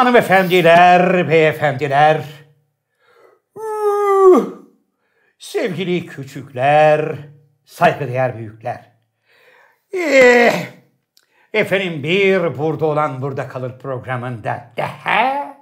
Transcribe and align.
Hanımefendiler, 0.00 1.28
beyefendiler, 1.28 2.22
sevgili 5.38 6.06
küçükler, 6.06 7.16
saygıdeğer 7.64 8.38
büyükler. 8.38 8.92
Eh, 9.92 10.52
efendim 11.52 12.02
bir 12.02 12.58
burada 12.58 12.86
olan 12.86 13.22
burada 13.22 13.48
kalır 13.48 13.78
programında 13.78 14.72
daha 14.76 15.56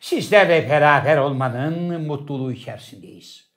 sizlerle 0.00 0.70
beraber 0.70 1.16
olmanın 1.16 2.06
mutluluğu 2.06 2.52
içerisindeyiz. 2.52 3.52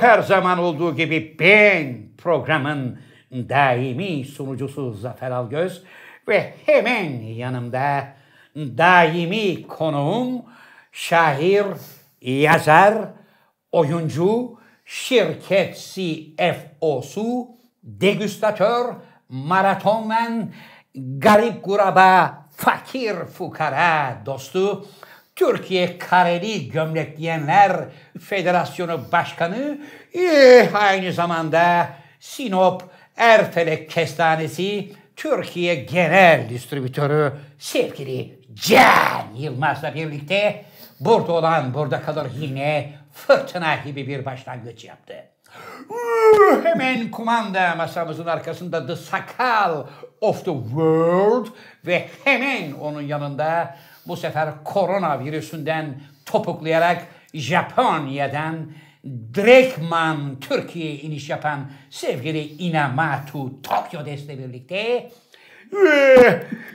Her 0.00 0.22
zaman 0.22 0.58
olduğu 0.58 0.96
gibi 0.96 1.36
ben 1.38 2.08
programın 2.18 3.00
daimi 3.32 4.24
sunucusu 4.24 4.92
Zafer 4.92 5.30
Algöz 5.30 5.82
ve 6.28 6.54
hemen 6.66 7.20
yanımda 7.20 8.19
daimi 8.56 9.66
konuğum 9.66 10.42
şair, 10.92 11.66
yazar, 12.20 12.94
oyuncu, 13.72 14.58
şirket 14.84 15.76
CFO'su, 15.94 17.48
degüstatör, 17.82 18.94
maratonmen, 19.28 20.52
garip 20.94 21.62
kuraba, 21.62 22.44
fakir 22.56 23.14
fukara 23.14 24.22
dostu, 24.26 24.86
Türkiye 25.36 25.98
Kareli 25.98 26.70
Gömlek 26.70 27.16
Giyenler 27.16 27.72
Federasyonu 28.20 29.00
Başkanı, 29.12 29.78
eh, 30.14 30.74
aynı 30.74 31.12
zamanda 31.12 31.90
Sinop 32.20 32.82
Erfelek 33.16 33.90
Kestanesi 33.90 34.92
Türkiye 35.20 35.74
Genel 35.74 36.48
Distribütörü 36.48 37.32
sevgili 37.58 38.38
Can 38.54 39.34
Yılmaz'la 39.36 39.94
birlikte 39.94 40.64
burada 41.00 41.32
olan 41.32 41.74
burada 41.74 42.02
kalır 42.02 42.30
yine 42.38 42.92
fırtına 43.12 43.74
gibi 43.74 44.06
bir 44.06 44.24
başlangıç 44.24 44.84
yaptı. 44.84 45.14
Hemen 46.62 47.10
kumanda 47.10 47.74
masamızın 47.74 48.26
arkasında 48.26 48.86
The 48.86 48.96
Sakal 48.96 49.86
of 50.20 50.44
the 50.44 50.52
World 50.52 51.46
ve 51.86 52.08
hemen 52.24 52.72
onun 52.72 53.02
yanında 53.02 53.76
bu 54.06 54.16
sefer 54.16 54.64
koronavirüsünden 54.64 56.00
topuklayarak 56.26 57.06
Japonya'dan 57.34 58.72
direktman 59.34 60.40
Türkiye'ye 60.40 60.98
iniş 60.98 61.30
yapan 61.30 61.70
sevgili 61.90 62.40
Inamatu 62.40 63.62
Tokyo 63.62 64.06
Des'le 64.06 64.28
birlikte 64.28 65.10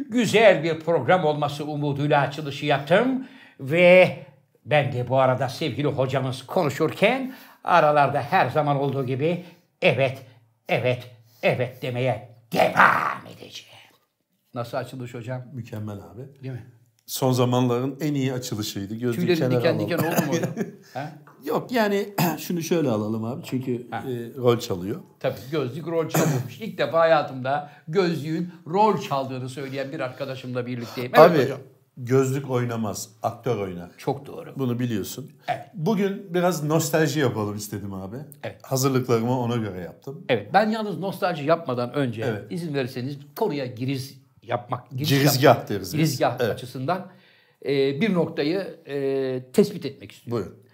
güzel 0.09 0.63
bir 0.63 0.79
program 0.79 1.25
olması 1.25 1.65
umuduyla 1.65 2.21
açılışı 2.21 2.65
yaptım 2.65 3.27
ve 3.59 4.19
ben 4.65 4.93
de 4.93 5.09
bu 5.09 5.19
arada 5.19 5.49
sevgili 5.49 5.87
hocamız 5.87 6.45
konuşurken 6.45 7.33
aralarda 7.63 8.21
her 8.21 8.49
zaman 8.49 8.77
olduğu 8.77 9.05
gibi 9.05 9.45
evet, 9.81 10.25
evet, 10.69 11.11
evet 11.43 11.81
demeye 11.81 12.29
devam 12.53 13.25
edeceğim. 13.27 13.75
Nasıl 14.53 14.77
açılış 14.77 15.13
hocam? 15.13 15.43
Mükemmel 15.53 15.95
abi. 15.95 16.43
Değil 16.43 16.53
mi? 16.53 16.74
Son 17.05 17.31
zamanların 17.31 17.97
en 18.01 18.13
iyi 18.13 18.33
açılışıydı. 18.33 18.95
Gözlük 18.95 19.19
Tüylerin 19.27 19.39
kenara 19.39 19.59
diken 19.59 19.79
diken 19.79 19.97
oldu 19.97 20.05
mu 20.31 20.37
ha? 20.93 21.11
Yok 21.45 21.71
yani 21.71 22.09
şunu 22.37 22.61
şöyle 22.61 22.89
alalım 22.89 23.23
abi 23.25 23.41
çünkü 23.45 23.75
e, 23.75 24.11
rol 24.37 24.59
çalıyor. 24.59 25.01
Tabii 25.19 25.35
gözlük 25.51 25.87
rol 25.87 26.09
çalıyormuş. 26.09 26.61
İlk 26.61 26.77
defa 26.77 26.99
hayatımda 26.99 27.71
gözlüğün 27.87 28.51
rol 28.67 29.01
çaldığını 29.01 29.49
söyleyen 29.49 29.91
bir 29.91 29.99
arkadaşımla 29.99 30.65
birlikteyim. 30.65 31.11
Evet 31.15 31.31
abi 31.31 31.43
hocam. 31.43 31.59
gözlük 31.97 32.49
oynamaz, 32.49 33.09
aktör 33.23 33.57
oynar. 33.57 33.89
Çok 33.97 34.25
doğru. 34.25 34.53
Bunu 34.57 34.79
biliyorsun. 34.79 35.31
Evet. 35.47 35.65
Bugün 35.73 36.33
biraz 36.33 36.63
nostalji 36.63 37.19
yapalım 37.19 37.55
istedim 37.55 37.93
abi. 37.93 38.17
Evet. 38.43 38.59
Hazırlıklarımı 38.63 39.39
ona 39.39 39.55
göre 39.55 39.79
yaptım. 39.81 40.25
Evet 40.29 40.53
ben 40.53 40.69
yalnız 40.69 40.99
nostalji 40.99 41.45
yapmadan 41.45 41.93
önce 41.93 42.21
Evet. 42.27 42.51
izin 42.51 42.73
verirseniz 42.73 43.17
konuya 43.35 43.65
giriz 43.65 44.24
yapmak, 44.47 44.91
giriş 44.91 45.09
Girizgah 45.09 45.43
yapmak, 45.43 45.69
deriz 45.69 45.91
girizgah 45.91 46.37
Evet. 46.39 46.51
açısından 46.51 47.07
e, 47.65 48.01
bir 48.01 48.13
noktayı 48.13 48.79
e, 48.87 49.51
tespit 49.53 49.85
etmek 49.85 50.11
istiyorum. 50.11 50.45
Buyurun. 50.45 50.65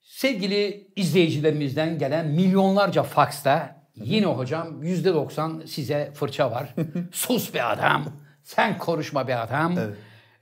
Sevgili 0.00 0.90
izleyicilerimizden 0.96 1.98
gelen 1.98 2.26
milyonlarca 2.26 3.02
faksta 3.02 3.82
yine 3.94 4.26
hocam 4.26 4.82
yüzde 4.82 5.14
doksan 5.14 5.62
size 5.66 6.12
fırça 6.14 6.50
var. 6.50 6.74
Sus 7.12 7.54
be 7.54 7.62
adam, 7.62 8.04
sen 8.42 8.78
konuşma 8.78 9.28
be 9.28 9.36
adam. 9.36 9.74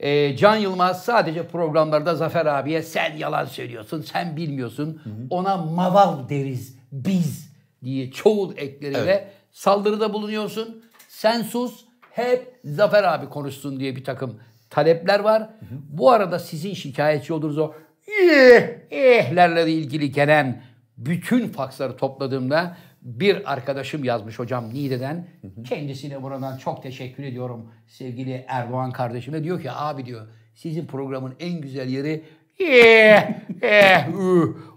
Ee, 0.00 0.36
Can 0.36 0.56
Yılmaz 0.56 1.04
sadece 1.04 1.46
programlarda 1.48 2.14
Zafer 2.14 2.46
abiye 2.46 2.82
sen 2.82 3.16
yalan 3.16 3.44
söylüyorsun, 3.44 4.02
sen 4.02 4.36
bilmiyorsun. 4.36 5.02
Ona 5.30 5.56
maval 5.56 6.28
deriz 6.28 6.78
biz 6.92 7.50
diye 7.84 8.10
çoğul 8.10 8.56
ekleriyle 8.56 9.30
saldırıda 9.52 10.12
bulunuyorsun. 10.12 10.84
Sen 11.08 11.42
sus, 11.42 11.84
hep 12.16 12.60
Zafer 12.64 13.04
abi 13.04 13.28
konuşsun 13.28 13.80
diye 13.80 13.96
bir 13.96 14.04
takım 14.04 14.40
talepler 14.70 15.20
var. 15.20 15.50
Bu 15.90 16.10
arada 16.10 16.38
sizin 16.38 16.74
şikayetçi 16.74 17.32
olduğunuz 17.32 17.58
o 17.58 17.72
eh, 18.22 18.62
ehlerle 18.90 19.72
ilgili 19.72 20.12
gelen 20.12 20.62
bütün 20.96 21.48
faksları 21.48 21.96
topladığımda 21.96 22.76
bir 23.02 23.52
arkadaşım 23.52 24.04
yazmış 24.04 24.38
hocam 24.38 24.74
Niğde'den. 24.74 25.26
Kendisine 25.68 26.22
buradan 26.22 26.56
çok 26.56 26.82
teşekkür 26.82 27.22
ediyorum 27.22 27.72
sevgili 27.86 28.44
Erdoğan 28.48 28.90
kardeşime. 28.90 29.44
Diyor 29.44 29.62
ki 29.62 29.72
abi 29.72 30.06
diyor 30.06 30.26
sizin 30.54 30.86
programın 30.86 31.34
en 31.40 31.60
güzel 31.60 31.88
yeri 31.88 32.24
eh, 32.60 33.28
eh. 33.62 34.08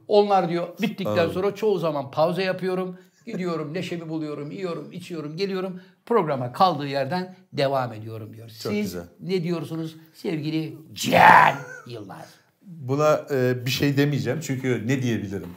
Onlar 0.07 0.49
diyor 0.49 0.67
bittikten 0.81 1.27
sonra 1.27 1.55
çoğu 1.55 1.79
zaman 1.79 2.11
pauza 2.11 2.41
yapıyorum. 2.41 2.97
Gidiyorum 3.25 3.73
neşemi 3.73 4.09
buluyorum, 4.09 4.51
yiyorum, 4.51 4.91
içiyorum, 4.91 5.37
geliyorum. 5.37 5.81
Programa 6.13 6.51
kaldığı 6.51 6.87
yerden 6.87 7.35
devam 7.53 7.93
ediyorum 7.93 8.33
diyor. 8.33 8.49
Siz 8.49 8.71
güzel. 8.71 9.03
ne 9.19 9.43
diyorsunuz 9.43 9.95
sevgili 10.13 10.77
Can 10.93 11.55
Yılmaz? 11.87 12.25
Buna 12.61 13.25
e, 13.31 13.65
bir 13.65 13.71
şey 13.71 13.97
demeyeceğim 13.97 14.39
çünkü 14.39 14.87
ne 14.87 15.01
diyebilirim? 15.01 15.49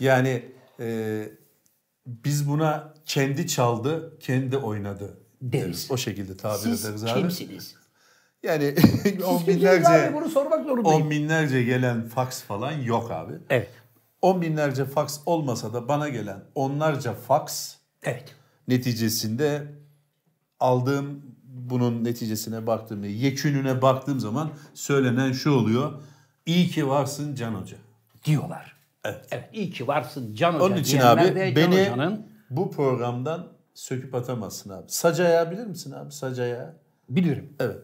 Yani 0.00 0.44
e, 0.80 1.22
biz 2.06 2.48
buna 2.48 2.94
kendi 3.04 3.46
çaldı, 3.46 4.18
kendi 4.20 4.56
oynadı 4.56 5.18
Deriz. 5.42 5.90
O 5.90 5.96
şekilde 5.96 6.36
tabir 6.36 6.58
Siz 6.58 6.84
ederiz 6.84 7.04
abi. 7.04 7.20
kimsiniz? 7.20 7.74
Yani 8.42 8.74
on 9.26 9.38
Siz 9.38 9.46
binlerce, 9.46 9.88
abi? 9.88 10.14
Bunu 10.14 10.28
sormak 10.28 10.64
zorundayım. 10.66 11.02
on 11.02 11.10
binlerce 11.10 11.62
gelen 11.62 12.08
faks 12.08 12.42
falan 12.42 12.72
yok 12.72 13.10
abi. 13.10 13.32
Evet. 13.50 13.70
On 14.22 14.42
binlerce 14.42 14.84
faks 14.84 15.18
olmasa 15.26 15.72
da 15.72 15.88
bana 15.88 16.08
gelen 16.08 16.40
onlarca 16.54 17.12
faks 17.14 17.74
Evet. 18.02 18.34
neticesinde 18.68 19.62
aldığım 20.60 21.22
bunun 21.44 22.04
neticesine 22.04 22.66
baktığım 22.66 23.02
ve 23.02 23.08
yekününe 23.08 23.82
baktığım 23.82 24.20
zaman 24.20 24.50
söylenen 24.74 25.32
şu 25.32 25.50
oluyor. 25.50 25.92
İyi 26.46 26.68
ki 26.68 26.88
varsın 26.88 27.34
Can 27.34 27.54
Hoca. 27.54 27.76
Diyorlar. 28.24 28.76
Evet. 29.04 29.26
Evet. 29.30 29.48
İyi 29.52 29.70
ki 29.70 29.86
varsın 29.86 30.34
Can 30.34 30.52
Hoca 30.52 30.64
Onun 30.64 30.76
için 30.76 30.98
abi 31.00 31.22
de 31.22 31.54
Can 31.54 31.56
beni 31.56 31.80
Hoca'nın 31.80 32.26
bu 32.50 32.70
programdan 32.70 33.48
söküp 33.74 34.14
atamazsın 34.14 34.70
abi. 34.70 34.84
Sac 34.88 35.20
ayağı 35.20 35.50
bilir 35.50 35.66
misin 35.66 35.92
abi? 35.92 36.12
Sac 36.12 36.38
ayağı. 36.38 36.74
biliyorum. 37.08 37.52
Evet. 37.60 37.78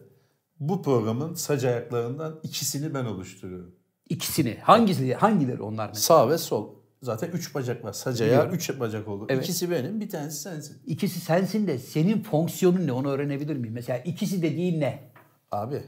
Bu 0.59 0.83
programın 0.83 1.33
sac 1.33 1.65
ayaklarından 1.65 2.39
ikisini 2.43 2.93
ben 2.93 3.05
oluşturuyorum. 3.05 3.75
İkisini. 4.09 4.57
Hangisi, 4.61 5.13
hangileri 5.13 5.61
onlar 5.61 5.87
mesela? 5.87 6.01
Sağ 6.01 6.29
ve 6.29 6.37
sol. 6.37 6.75
Zaten 7.01 7.31
üç 7.31 7.55
bacak 7.55 7.83
var. 7.83 7.93
Sac 7.93 8.21
ayağı 8.21 8.51
üç 8.51 8.79
bacak 8.79 9.07
olur. 9.07 9.27
Evet. 9.29 9.43
İkisi 9.43 9.71
benim, 9.71 10.01
bir 10.01 10.09
tanesi 10.09 10.41
sensin. 10.41 10.81
İkisi 10.85 11.19
sensin 11.19 11.67
de 11.67 11.79
senin 11.79 12.23
fonksiyonun 12.23 12.87
ne 12.87 12.91
onu 12.91 13.09
öğrenebilir 13.09 13.55
miyim? 13.55 13.73
Mesela 13.73 13.99
ikisi 13.99 14.41
dediğin 14.41 14.81
ne? 14.81 15.11
Abi 15.51 15.83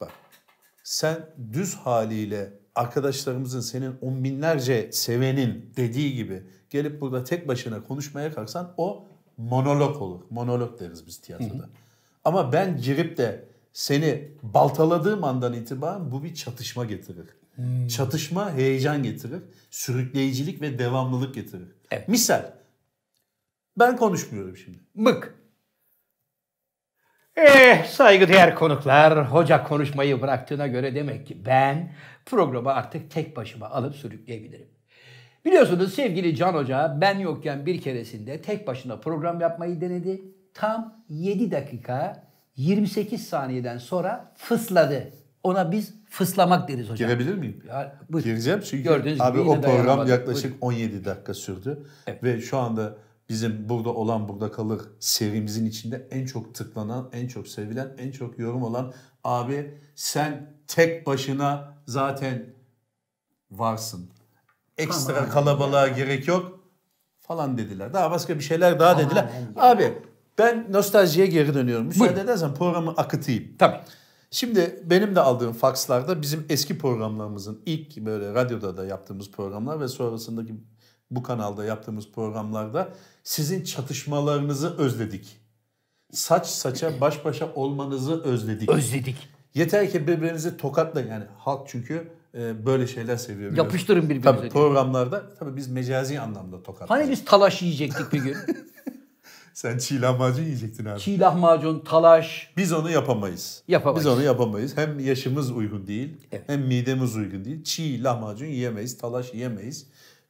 bak 0.00 0.12
sen 0.84 1.18
düz 1.52 1.74
haliyle 1.74 2.52
arkadaşlarımızın 2.74 3.60
senin 3.60 3.94
on 4.00 4.24
binlerce 4.24 4.92
sevenin 4.92 5.72
dediği 5.76 6.14
gibi 6.14 6.42
gelip 6.70 7.00
burada 7.00 7.24
tek 7.24 7.48
başına 7.48 7.82
konuşmaya 7.82 8.34
kalksan 8.34 8.74
o 8.76 9.08
monolog 9.36 10.02
olur. 10.02 10.20
Monolog 10.30 10.80
deriz 10.80 11.06
biz 11.06 11.18
tiyatroda. 11.20 11.68
Ama 12.24 12.52
ben 12.52 12.76
girip 12.76 13.16
de 13.16 13.48
seni 13.72 14.30
baltaladığım 14.42 15.24
andan 15.24 15.52
itibaren 15.52 16.12
bu 16.12 16.24
bir 16.24 16.34
çatışma 16.34 16.84
getirir. 16.84 17.26
Çatışma 17.88 18.52
heyecan 18.52 19.02
getirir. 19.02 19.42
Sürükleyicilik 19.70 20.62
ve 20.62 20.78
devamlılık 20.78 21.34
getirir. 21.34 21.68
Evet. 21.90 22.08
Misal 22.08 22.42
ben 23.78 23.96
konuşmuyorum 23.96 24.56
şimdi. 24.56 24.78
Mık. 24.94 25.34
Eh 27.36 27.84
saygıdeğer 27.84 28.54
konuklar, 28.54 29.32
hoca 29.32 29.64
konuşmayı 29.64 30.22
bıraktığına 30.22 30.66
göre 30.66 30.94
demek 30.94 31.26
ki 31.26 31.46
ben 31.46 31.92
programı 32.26 32.72
artık 32.72 33.10
tek 33.10 33.36
başıma 33.36 33.70
alıp 33.70 33.96
sürükleyebilirim. 33.96 34.68
Biliyorsunuz 35.44 35.94
sevgili 35.94 36.36
Can 36.36 36.54
Hoca 36.54 36.98
ben 37.00 37.18
yokken 37.18 37.66
bir 37.66 37.80
keresinde 37.80 38.42
tek 38.42 38.66
başına 38.66 38.96
program 38.96 39.40
yapmayı 39.40 39.80
denedi. 39.80 40.22
Tam 40.54 41.04
7 41.08 41.50
dakika 41.50 42.26
28 42.56 43.28
saniyeden 43.28 43.78
sonra 43.78 44.32
fısladı. 44.36 45.12
Ona 45.44 45.72
biz 45.72 45.94
fıslamak 46.10 46.68
deriz 46.68 46.90
hocam. 46.90 46.96
Girebilir 46.96 47.34
miyim? 47.34 47.62
Ya, 47.68 47.98
buyur. 48.10 48.24
Gireceğim 48.24 48.60
çünkü 48.64 48.82
Gördüğünüz 48.82 49.20
abi 49.20 49.40
o 49.40 49.60
program 49.60 50.06
yaklaşık 50.06 50.54
17 50.60 51.04
dakika 51.04 51.34
sürdü. 51.34 51.86
Ve 52.22 52.40
şu 52.40 52.58
anda 52.58 52.96
bizim 53.28 53.68
burada 53.68 53.90
olan 53.90 54.28
burada 54.28 54.52
kalır 54.52 54.80
serimizin 55.00 55.66
içinde 55.66 56.08
en 56.10 56.26
çok 56.26 56.54
tıklanan, 56.54 57.10
en 57.12 57.28
çok 57.28 57.48
sevilen, 57.48 57.92
en 57.98 58.10
çok 58.10 58.38
yorum 58.38 58.62
olan 58.62 58.92
abi 59.24 59.78
sen 59.94 60.54
tek 60.66 61.06
başına 61.06 61.74
zaten 61.86 62.46
varsın. 63.50 64.10
Ekstra 64.78 65.28
kalabalığa 65.28 65.88
gerek 65.88 66.28
yok 66.28 66.60
falan 67.20 67.58
dediler. 67.58 67.94
Daha 67.94 68.10
başka 68.10 68.38
bir 68.38 68.44
şeyler 68.44 68.80
daha 68.80 68.98
dediler. 68.98 69.30
Abi 69.56 69.98
ben 70.38 70.66
nostaljiye 70.72 71.26
geri 71.26 71.54
dönüyorum. 71.54 71.86
Müsaade 71.86 72.08
Buyurun. 72.08 72.24
edersen 72.24 72.54
programı 72.54 72.90
akıtayım. 72.90 73.56
Tabii. 73.58 73.80
Şimdi 74.34 74.82
benim 74.84 75.14
de 75.14 75.20
aldığım 75.20 75.52
fakslarda 75.52 76.22
bizim 76.22 76.46
eski 76.48 76.78
programlarımızın 76.78 77.62
ilk 77.66 77.96
böyle 77.96 78.34
radyoda 78.34 78.76
da 78.76 78.86
yaptığımız 78.86 79.30
programlar 79.30 79.80
ve 79.80 79.88
sonrasındaki 79.88 80.54
bu 81.10 81.22
kanalda 81.22 81.64
yaptığımız 81.64 82.12
programlarda 82.12 82.88
sizin 83.22 83.64
çatışmalarınızı 83.64 84.78
özledik. 84.78 85.40
Saç 86.12 86.46
saça 86.46 87.00
baş 87.00 87.24
başa 87.24 87.54
olmanızı 87.54 88.22
özledik. 88.22 88.68
Özledik. 88.68 89.28
Yeter 89.54 89.90
ki 89.90 90.06
birbirinizi 90.06 90.56
tokatlayın. 90.56 91.08
Yani 91.08 91.24
halk 91.38 91.68
çünkü 91.68 92.12
e, 92.34 92.66
böyle 92.66 92.86
şeyler 92.86 93.16
seviyor. 93.16 93.50
biliyorsun. 93.50 93.64
Yapıştırın 93.64 94.02
birbirinize 94.02 94.36
Tabii 94.36 94.48
programlarda 94.48 95.34
tabii 95.38 95.56
biz 95.56 95.68
mecazi 95.68 96.20
anlamda 96.20 96.62
tokatlayız. 96.62 97.04
Hani 97.04 97.12
biz 97.12 97.24
talaş 97.24 97.62
yiyecektik 97.62 98.12
bir 98.12 98.18
gün. 98.18 98.36
Sen 99.64 99.78
çiğ 99.78 100.00
lahmacun 100.00 100.42
yiyecektin 100.42 100.84
abi. 100.84 101.00
Çiğ 101.00 101.20
lahmacun, 101.20 101.80
talaş. 101.80 102.52
Biz 102.56 102.72
onu 102.72 102.90
yapamayız. 102.90 103.62
Yapamayız. 103.68 104.06
Biz 104.06 104.12
onu 104.12 104.22
yapamayız. 104.22 104.76
Hem 104.76 104.98
yaşımız 104.98 105.50
uygun 105.50 105.86
değil, 105.86 106.16
Evet. 106.32 106.44
hem 106.46 106.60
midemiz 106.66 107.16
uygun 107.16 107.44
değil. 107.44 107.64
Çiğ 107.64 108.02
lahmacun 108.04 108.46
yiyemeyiz, 108.46 108.98
talaş 108.98 109.34
yiyemeyiz. 109.34 109.86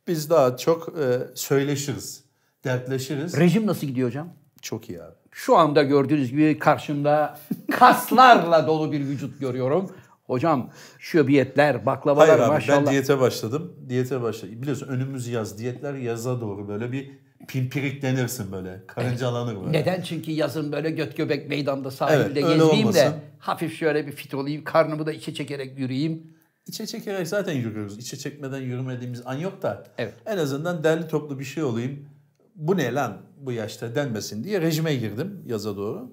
Biz 0.08 0.30
daha 0.30 0.56
çok 0.56 0.88
e, 0.98 1.18
söyleşiriz, 1.34 2.24
dertleşiriz. 2.64 3.36
Rejim 3.38 3.66
nasıl 3.66 3.86
gidiyor 3.86 4.08
hocam? 4.08 4.28
çok 4.62 4.88
iyi 4.90 5.02
abi. 5.02 5.14
Şu 5.30 5.56
anda 5.56 5.82
gördüğünüz 5.82 6.30
gibi 6.30 6.58
karşımda 6.58 7.38
kaslarla 7.72 8.66
dolu 8.66 8.92
bir 8.92 9.00
vücut 9.00 9.40
görüyorum. 9.40 9.90
Hocam 10.26 10.70
şöbiyetler, 10.98 11.86
baklavalar 11.86 12.28
Hayır 12.28 12.40
abi 12.42 12.48
maşallah. 12.48 12.78
ben 12.86 12.92
diyete 12.92 13.20
başladım. 13.20 13.72
Diyete 13.88 14.22
başladım. 14.22 14.62
Biliyorsun 14.62 14.88
önümüz 14.88 15.28
yaz. 15.28 15.58
Diyetler 15.58 15.94
yaza 15.94 16.40
doğru 16.40 16.68
böyle 16.68 16.92
bir 16.92 17.10
pimpiriklenirsin 17.48 18.52
böyle. 18.52 18.86
Karıncalanır 18.86 19.56
böyle. 19.60 19.72
Neden? 19.72 20.02
Çünkü 20.02 20.30
yazın 20.30 20.72
böyle 20.72 20.90
göt 20.90 21.16
göbek 21.16 21.48
meydanda 21.48 21.90
sahilde 21.90 22.40
Evet, 22.40 22.50
gezmeyeyim 22.50 22.92
de 22.94 23.12
hafif 23.38 23.78
şöyle 23.78 24.06
bir 24.06 24.12
fit 24.12 24.34
olayım, 24.34 24.64
karnımı 24.64 25.06
da 25.06 25.12
içe 25.12 25.34
çekerek 25.34 25.78
yürüyeyim. 25.78 26.34
İçe 26.66 26.86
çekerek 26.86 27.28
zaten 27.28 27.52
yürüyoruz. 27.52 27.98
İçe 27.98 28.16
çekmeden 28.16 28.60
yürümediğimiz 28.60 29.22
an 29.26 29.34
yok 29.34 29.62
da. 29.62 29.84
Evet. 29.98 30.14
En 30.26 30.38
azından 30.38 30.84
derli 30.84 31.08
toplu 31.08 31.38
bir 31.38 31.44
şey 31.44 31.62
olayım. 31.64 32.08
Bu 32.54 32.76
ne 32.76 32.94
lan 32.94 33.22
bu 33.36 33.52
yaşta 33.52 33.94
denmesin 33.94 34.44
diye 34.44 34.60
rejime 34.60 34.94
girdim 34.94 35.42
yaza 35.46 35.76
doğru. 35.76 36.12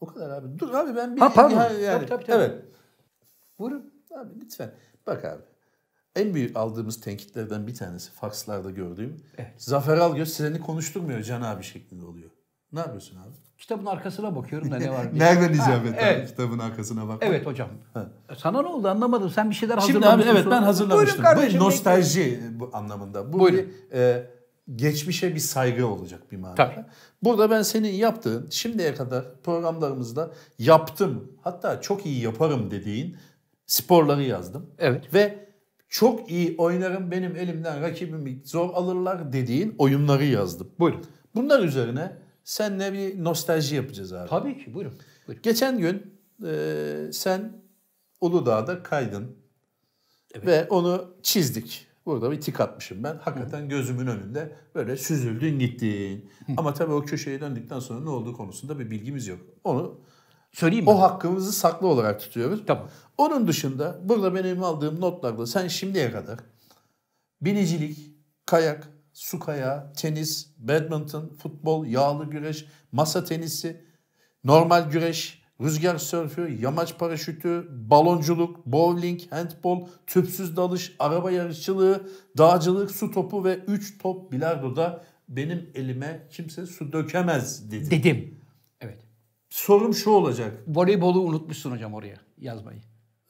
O 0.00 0.06
kadar 0.06 0.30
abi. 0.30 0.58
Dur 0.58 0.74
abi 0.74 0.96
ben 0.96 1.16
bir... 1.16 1.20
Ha, 1.20 1.32
pardon. 1.32 1.56
Ya- 1.56 1.70
yani, 1.70 1.98
Tabii, 1.98 2.06
tabii, 2.06 2.24
tabii. 2.24 2.36
Evet. 2.36 2.64
Buyurun. 3.58 3.92
Abi 4.18 4.40
lütfen. 4.40 4.70
Bak 5.06 5.24
abi. 5.24 5.42
En 6.16 6.34
büyük 6.34 6.56
aldığımız 6.56 7.00
tenkitlerden 7.00 7.66
bir 7.66 7.74
tanesi 7.74 8.10
fakslarda 8.10 8.70
gördüğüm. 8.70 9.16
Zafer 9.56 9.96
Algöz 9.96 10.32
seni 10.32 10.60
konuşturmuyor 10.60 11.22
Can 11.22 11.42
abi 11.42 11.62
şeklinde 11.62 12.04
oluyor. 12.04 12.30
Ne 12.72 12.80
yapıyorsun 12.80 13.16
abi? 13.16 13.34
Kitabın 13.58 13.86
arkasına 13.86 14.36
bakıyorum 14.36 14.70
da 14.70 14.78
ne 14.78 14.90
var 14.90 15.12
diye. 15.12 15.24
Nereden 15.24 15.52
icap 15.52 15.86
etti 15.86 15.96
evet. 16.00 16.20
abi 16.20 16.26
kitabın 16.26 16.58
arkasına 16.58 17.08
bak. 17.08 17.18
Evet 17.20 17.46
hocam. 17.46 17.68
Sana 18.38 18.62
ne 18.62 18.68
oldu 18.68 18.88
anlamadım. 18.88 19.30
Sen 19.30 19.50
bir 19.50 19.54
şeyler 19.54 19.78
Şimdi 19.78 19.98
abi 19.98 20.04
hazırlamışsın. 20.04 20.36
evet 20.36 20.50
ben 20.50 20.62
hazırlamıştım. 20.62 21.18
Buyurun 21.18 21.34
kardeşim, 21.34 21.60
bu 21.60 21.64
nostalji 21.64 22.40
bu 22.52 22.70
anlamında. 22.72 23.32
Bu 23.32 23.40
Buyurun. 23.40 23.58
bir 23.58 23.96
e, 23.98 24.30
geçmişe 24.74 25.34
bir 25.34 25.40
saygı 25.40 25.86
olacak 25.86 26.32
bir 26.32 26.36
manada. 26.36 26.56
Tabii. 26.56 26.84
Burada 27.22 27.50
ben 27.50 27.62
senin 27.62 27.92
yaptığın 27.92 28.50
şimdiye 28.50 28.94
kadar 28.94 29.24
programlarımızda 29.42 30.30
yaptım 30.58 31.32
hatta 31.42 31.80
çok 31.80 32.06
iyi 32.06 32.22
yaparım 32.22 32.70
dediğin 32.70 33.16
sporları 33.66 34.22
yazdım. 34.22 34.70
Evet. 34.78 35.14
Ve 35.14 35.48
çok 35.88 36.30
iyi 36.30 36.54
oynarım 36.58 37.10
benim 37.10 37.36
elimden 37.36 37.82
rakibimi 37.82 38.40
zor 38.44 38.74
alırlar 38.74 39.32
dediğin 39.32 39.74
oyunları 39.78 40.24
yazdım. 40.24 40.70
Buyurun. 40.78 41.04
Bunlar 41.34 41.62
üzerine 41.62 42.16
seninle 42.44 42.92
bir 42.92 43.24
nostalji 43.24 43.76
yapacağız 43.76 44.12
abi. 44.12 44.28
Tabii 44.28 44.58
ki 44.58 44.74
buyurun. 44.74 44.94
buyurun. 45.28 45.42
Geçen 45.42 45.78
gün 45.78 46.20
e, 46.46 47.12
sen 47.12 47.52
Uludağ'da 48.20 48.82
kaydın 48.82 49.36
ve 50.46 50.68
onu 50.68 51.14
çizdik. 51.22 51.86
Burada 52.06 52.30
bir 52.30 52.40
tik 52.40 52.60
atmışım 52.60 53.04
ben. 53.04 53.16
Hakikaten 53.16 53.68
gözümün 53.68 54.06
önünde 54.06 54.56
böyle 54.74 54.96
süzüldün 54.96 55.58
gittin. 55.58 56.30
Ama 56.56 56.74
tabii 56.74 56.92
o 56.92 57.04
köşeye 57.04 57.40
döndükten 57.40 57.78
sonra 57.78 58.00
ne 58.00 58.10
olduğu 58.10 58.32
konusunda 58.32 58.78
bir 58.78 58.90
bilgimiz 58.90 59.26
yok. 59.26 59.40
Onu 59.64 60.00
Söyleyeyim 60.54 60.84
mi? 60.84 60.90
o 60.90 61.00
hakkımızı 61.00 61.52
saklı 61.52 61.86
olarak 61.86 62.20
tutuyoruz. 62.20 62.62
Tamam. 62.66 62.88
Onun 63.18 63.48
dışında 63.48 64.00
burada 64.02 64.34
benim 64.34 64.62
aldığım 64.62 65.00
notlarda 65.00 65.46
sen 65.46 65.68
şimdiye 65.68 66.12
kadar 66.12 66.38
binicilik, 67.40 67.98
kayak, 68.46 68.88
su 69.12 69.38
kayağı, 69.38 69.92
tenis, 69.92 70.48
badminton, 70.58 71.28
futbol, 71.42 71.86
yağlı 71.86 72.30
güreş, 72.30 72.66
masa 72.92 73.24
tenisi, 73.24 73.84
normal 74.44 74.90
güreş, 74.90 75.42
rüzgar 75.60 75.98
sörfü, 75.98 76.58
yamaç 76.60 76.98
paraşütü, 76.98 77.68
balonculuk, 77.70 78.66
bowling, 78.66 79.20
handbol, 79.30 79.88
tüpsüz 80.06 80.56
dalış, 80.56 80.96
araba 80.98 81.30
yarışçılığı, 81.30 82.08
dağcılık, 82.38 82.90
su 82.90 83.10
topu 83.10 83.44
ve 83.44 83.56
3 83.56 83.98
top 83.98 84.32
bilardoda 84.32 85.04
benim 85.28 85.70
elime 85.74 86.28
kimse 86.30 86.66
su 86.66 86.92
dökemez 86.92 87.70
dedi. 87.70 87.90
Dedim. 87.90 88.43
Sorum 89.54 89.94
şu 89.94 90.10
olacak. 90.10 90.52
Voleybolu 90.66 91.20
unutmuşsun 91.20 91.70
hocam 91.70 91.94
oraya 91.94 92.16
yazmayı. 92.38 92.80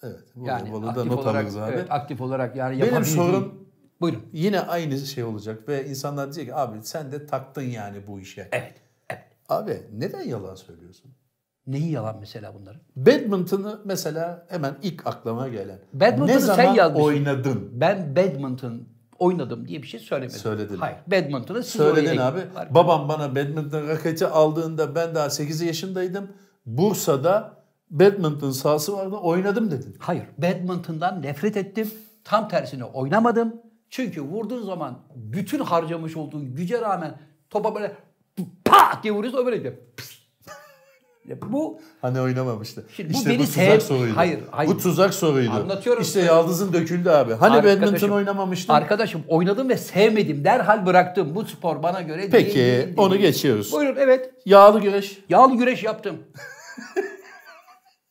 Evet. 0.02 0.20
Yani 0.36 0.48
Yani 0.48 0.72
da 0.96 1.04
not 1.04 1.18
olarak, 1.18 1.36
alırız 1.40 1.56
abi. 1.56 1.72
evet, 1.74 1.86
aktif 1.90 2.20
olarak 2.20 2.56
yani 2.56 2.82
Benim 2.82 3.04
sorum 3.04 3.68
Buyurun. 4.00 4.22
yine 4.32 4.60
aynı 4.60 4.98
şey 4.98 5.24
olacak 5.24 5.68
ve 5.68 5.88
insanlar 5.88 6.24
diyecek 6.26 6.46
ki 6.46 6.54
abi 6.54 6.78
sen 6.82 7.12
de 7.12 7.26
taktın 7.26 7.62
yani 7.62 8.06
bu 8.06 8.20
işe. 8.20 8.48
Evet. 8.52 8.74
Evet. 9.10 9.22
Abi 9.48 9.82
neden 9.92 10.22
yalan 10.22 10.54
söylüyorsun? 10.54 11.10
Neyi 11.66 11.90
yalan 11.90 12.16
mesela 12.20 12.54
bunların? 12.54 12.80
Badminton'ı 12.96 13.80
mesela 13.84 14.46
hemen 14.48 14.76
ilk 14.82 15.06
aklıma 15.06 15.48
gelen. 15.48 15.78
Badminton'u 15.92 16.26
ne 16.26 16.40
sen 16.40 16.46
zaman 16.46 16.74
yazmışsın. 16.74 17.06
oynadın? 17.08 17.70
Ben 17.80 18.16
badminton 18.16 18.88
oynadım 19.24 19.68
diye 19.68 19.82
bir 19.82 19.86
şey 19.86 20.00
söylemedim. 20.00 20.38
Söyledin. 20.38 20.76
Hayır. 20.76 20.96
Badminton'u 21.06 21.62
siz 21.62 21.72
Söyledin 21.72 22.16
abi. 22.16 22.40
Var. 22.54 22.74
Babam 22.74 23.08
bana 23.08 23.36
badminton 23.36 23.88
raketi 23.88 24.26
aldığında 24.26 24.94
ben 24.94 25.14
daha 25.14 25.30
8 25.30 25.60
yaşındaydım. 25.60 26.28
Bursa'da 26.66 27.64
badminton 27.90 28.50
sahası 28.50 28.92
vardı 28.96 29.16
oynadım 29.16 29.70
dedin. 29.70 29.96
Hayır. 29.98 30.24
Badminton'dan 30.38 31.22
nefret 31.22 31.56
ettim. 31.56 31.90
Tam 32.24 32.48
tersine 32.48 32.84
oynamadım. 32.84 33.54
Çünkü 33.90 34.22
vurduğun 34.22 34.62
zaman 34.62 34.98
bütün 35.14 35.58
harcamış 35.58 36.16
olduğun 36.16 36.54
güce 36.54 36.80
rağmen 36.80 37.18
topa 37.50 37.74
böyle 37.74 37.96
pa 38.64 39.00
diye 39.02 39.12
vuruyorsun 39.12 39.38
o 39.42 39.46
böyle 39.46 39.62
diyor. 39.62 39.74
Pıs. 39.96 40.23
Ya 41.28 41.36
bu 41.42 41.80
Hani 42.02 42.20
oynamamıştı. 42.20 42.84
Şimdi 42.96 43.14
bu 43.14 43.18
işte 43.18 43.30
beni 43.30 43.38
bu 43.38 43.42
tuzak 43.44 43.54
sev- 43.64 43.80
soruydu. 43.80 44.16
Hayır, 44.16 44.40
hayır. 44.50 44.70
Bu 44.70 44.78
tuzak 44.78 45.14
soruydu. 45.14 45.50
Anlatıyorum 45.50 46.02
İşte 46.02 46.12
size. 46.20 46.26
yaldızın 46.26 46.72
döküldü 46.72 47.10
abi. 47.10 47.32
Hani 47.34 47.54
Arkadaşım- 47.56 47.82
badminton 47.82 48.08
oynamamıştın? 48.10 48.74
arkadaşım 48.74 49.22
oynadım 49.28 49.68
ve 49.68 49.76
sevmedim. 49.76 50.44
Derhal 50.44 50.86
bıraktım. 50.86 51.34
Bu 51.34 51.44
spor 51.44 51.82
bana 51.82 52.00
göre 52.02 52.28
Peki 52.30 52.54
değil. 52.54 52.84
değil, 52.86 52.94
onu 52.96 53.10
değil. 53.12 53.22
geçiyoruz. 53.22 53.72
Buyurun 53.72 53.96
evet. 54.00 54.30
Yağlı 54.46 54.80
güreş. 54.80 55.18
Yağlı 55.28 55.56
güreş 55.56 55.82
yaptım. 55.82 56.16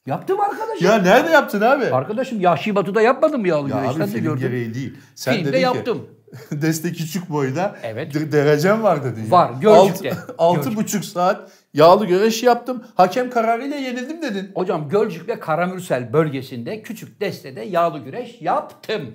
yaptım 0.05 0.39
arkadaşım. 0.39 0.87
Ya 0.87 0.95
nerede 0.97 1.29
yaptın 1.31 1.61
abi? 1.61 1.85
Arkadaşım 1.85 2.41
Yahşi 2.41 2.75
Batı'da 2.75 3.01
yapmadım 3.01 3.41
mı 3.41 3.47
yağlı 3.47 3.69
Ya 3.69 3.75
güreş? 3.77 3.89
abi 3.89 3.97
Sen 3.99 4.07
de 4.07 4.11
film 4.21 4.37
gereği 4.37 4.73
değil. 4.73 4.93
Sen 5.15 5.35
Filmde 5.35 5.57
yaptım. 5.57 5.97
ki 5.97 6.03
Deste 6.51 6.91
küçük 6.91 7.29
boyda 7.29 7.75
Evet. 7.83 8.13
de- 8.13 8.31
derecem 8.31 8.83
var 8.83 9.03
dedin. 9.03 9.23
ya. 9.25 9.31
Var, 9.31 9.51
Gölcük'te. 9.61 10.11
Altı- 10.11 10.35
Altı 10.37 10.55
Gölcük. 10.61 10.75
buçuk 10.79 11.05
saat 11.05 11.51
yağlı 11.73 12.05
güreş 12.05 12.43
yaptım. 12.43 12.83
Hakem 12.95 13.29
kararıyla 13.29 13.77
yenildim 13.77 14.21
dedin. 14.21 14.51
Hocam 14.55 14.89
Gölcük 14.89 15.27
ve 15.29 15.39
Karamürsel 15.39 16.13
bölgesinde 16.13 16.81
küçük 16.81 17.21
destede 17.21 17.61
yağlı 17.61 17.99
güreş 17.99 18.41
yaptım. 18.41 19.13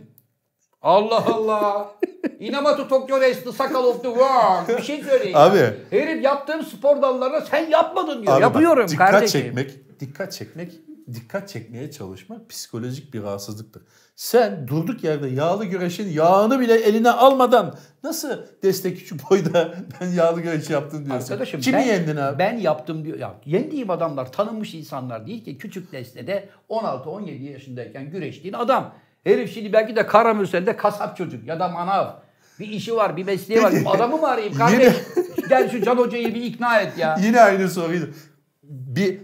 Allah 0.83 1.25
Allah. 1.27 1.91
Inamatu 2.41 2.89
Tokyo 2.89 3.21
Race 3.21 3.41
the 3.45 3.53
Sakal 3.53 3.85
of 3.85 4.03
the 4.03 4.09
World. 4.09 4.79
Bir 4.79 4.83
şey 4.83 5.03
söyleyeyim. 5.03 5.33
ya. 5.37 5.45
Abi. 5.45 5.59
Herif 5.91 6.25
yaptığım 6.25 6.63
spor 6.63 7.03
dallarına 7.03 7.41
sen 7.41 7.71
yapmadın 7.71 8.23
diyor. 8.23 8.33
Abi 8.33 8.35
bak, 8.35 8.41
Yapıyorum 8.43 8.89
dikkat 8.89 9.11
kardeşim. 9.11 9.41
çekmek, 9.43 10.01
dikkat 10.01 10.33
çekmek, 10.33 10.73
dikkat 11.15 11.49
çekmeye 11.49 11.91
çalışmak 11.91 12.51
psikolojik 12.51 13.15
bir 13.15 13.23
rahatsızlıktır. 13.23 13.83
Sen 14.17 14.69
durduk 14.69 15.05
yerde 15.05 15.29
yağlı 15.29 15.65
güreşin 15.65 16.09
yağını 16.09 16.61
bile 16.61 16.75
eline 16.75 17.11
almadan 17.11 17.75
Nasıl 18.05 18.29
destek 18.63 18.99
küçük 18.99 19.31
boyda 19.31 19.75
ben 20.01 20.07
yağlı 20.07 20.41
güreş 20.41 20.71
yaptın 20.71 21.07
diyorsun. 21.07 21.33
Arkadaşım 21.33 21.61
Kimi 21.61 21.77
ben, 21.77 21.83
yendin 21.83 22.17
abi? 22.17 22.39
Ben 22.39 22.59
yaptım 22.59 23.05
diyor. 23.05 23.19
Ya, 23.19 23.35
yendiğim 23.45 23.91
adamlar 23.91 24.33
tanınmış 24.33 24.75
insanlar 24.75 25.27
değil 25.27 25.45
ki. 25.45 25.59
Küçük 25.59 25.93
destede 25.93 26.49
16-17 26.71 27.43
yaşındayken 27.43 28.11
güreştiğin 28.11 28.55
adam. 28.55 28.95
Herif 29.25 29.55
şimdi 29.55 29.73
belki 29.73 29.97
de 29.97 30.07
Karamürsel'de 30.07 30.77
kasap 30.77 31.17
çocuk 31.17 31.47
ya 31.47 31.61
da 31.61 31.69
manav. 31.69 32.07
Bir 32.61 32.69
işi 32.69 32.97
var, 32.97 33.17
bir 33.17 33.25
mesleği 33.25 33.63
var. 33.63 33.73
Adamı 33.87 34.17
mı 34.17 34.29
arayayım 34.29 34.55
kardeş? 34.55 34.95
Gel 35.49 35.71
şu 35.71 35.83
Can 35.83 35.97
Hoca'yı 35.97 36.35
bir 36.35 36.43
ikna 36.43 36.81
et 36.81 36.99
ya. 36.99 37.17
Yine 37.23 37.41
aynı 37.41 37.69
soruydu. 37.69 38.11
Bir 38.63 39.21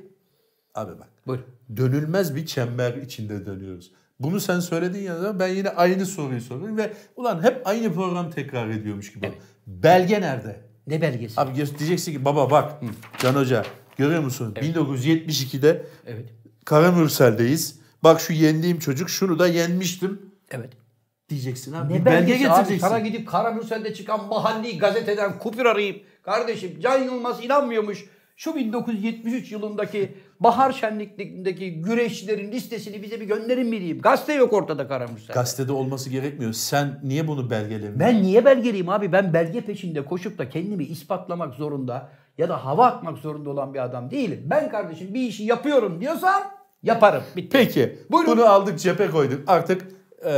abi 0.74 0.98
bak. 0.98 1.08
Buyur. 1.26 1.40
Dönülmez 1.76 2.36
bir 2.36 2.46
çember 2.46 2.94
içinde 2.94 3.46
dönüyoruz. 3.46 3.92
Bunu 4.20 4.40
sen 4.40 4.60
söyledin 4.60 5.02
ya 5.02 5.38
ben 5.38 5.48
yine 5.48 5.68
aynı 5.68 6.06
soruyu 6.06 6.40
soruyorum 6.40 6.76
ve 6.76 6.92
ulan 7.16 7.42
hep 7.42 7.66
aynı 7.66 7.92
program 7.94 8.30
tekrar 8.30 8.68
ediyormuş 8.68 9.12
gibi. 9.12 9.32
Belge 9.66 10.20
nerede? 10.20 10.60
Ne 10.86 11.00
belgesi? 11.00 11.40
Abi 11.40 11.54
diyeceksin 11.54 12.12
ki 12.12 12.24
baba 12.24 12.50
bak 12.50 12.72
Can 13.18 13.34
Hoca 13.34 13.64
görüyor 13.96 14.22
musun? 14.22 14.54
1972'de 14.56 15.86
Evet. 16.06 16.28
Karamürsel'deyiz. 16.64 17.78
Bak 18.02 18.20
şu 18.20 18.32
yendiğim 18.32 18.78
çocuk 18.78 19.10
şunu 19.10 19.38
da 19.38 19.46
yenmiştim 19.46 20.22
Evet. 20.50 20.70
diyeceksin 21.28 21.72
abi. 21.72 21.94
Ne 21.94 22.00
bir 22.00 22.04
belge 22.04 22.16
belgesi 22.32 22.50
abi? 22.50 22.56
getireceksin. 22.58 22.88
Sana 22.88 22.98
gidip 22.98 23.28
Karamürsel'de 23.28 23.94
çıkan 23.94 24.26
mahalli 24.26 24.78
gazeteden 24.78 25.38
kupür 25.38 25.64
arayıp 25.66 26.04
kardeşim 26.22 26.80
Can 26.80 27.02
Yılmaz 27.02 27.44
inanmıyormuş. 27.44 28.04
Şu 28.36 28.54
1973 28.56 29.52
yılındaki 29.52 30.14
bahar 30.40 30.72
şenliklerindeki 30.72 31.80
güreşçilerin 31.82 32.52
listesini 32.52 33.02
bize 33.02 33.20
bir 33.20 33.26
gönderin 33.26 33.66
mi 33.66 33.76
diyeyim. 33.78 34.00
Gazete 34.00 34.34
yok 34.34 34.52
ortada 34.52 34.88
Karamürsel'de. 34.88 35.32
Gazetede 35.32 35.72
olması 35.72 36.10
gerekmiyor. 36.10 36.52
Sen 36.52 37.00
niye 37.02 37.28
bunu 37.28 37.50
belgelemiyorsun? 37.50 38.00
Ben 38.00 38.22
niye 38.22 38.44
belgeliyim 38.44 38.88
abi? 38.88 39.12
Ben 39.12 39.32
belge 39.32 39.60
peşinde 39.60 40.04
koşup 40.04 40.38
da 40.38 40.48
kendimi 40.48 40.84
ispatlamak 40.84 41.54
zorunda 41.54 42.10
ya 42.38 42.48
da 42.48 42.64
hava 42.64 42.86
atmak 42.86 43.18
zorunda 43.18 43.50
olan 43.50 43.74
bir 43.74 43.84
adam 43.84 44.10
değilim. 44.10 44.42
Ben 44.50 44.70
kardeşim 44.70 45.14
bir 45.14 45.20
işi 45.20 45.44
yapıyorum 45.44 46.00
diyorsam 46.00 46.42
yaparım. 46.82 47.22
Bitti. 47.36 47.48
Peki. 47.52 47.98
Buyurun. 48.10 48.32
Bunu 48.32 48.44
aldık 48.44 48.78
cephe 48.78 49.10
koyduk. 49.10 49.40
Artık 49.46 49.88
e, 50.26 50.32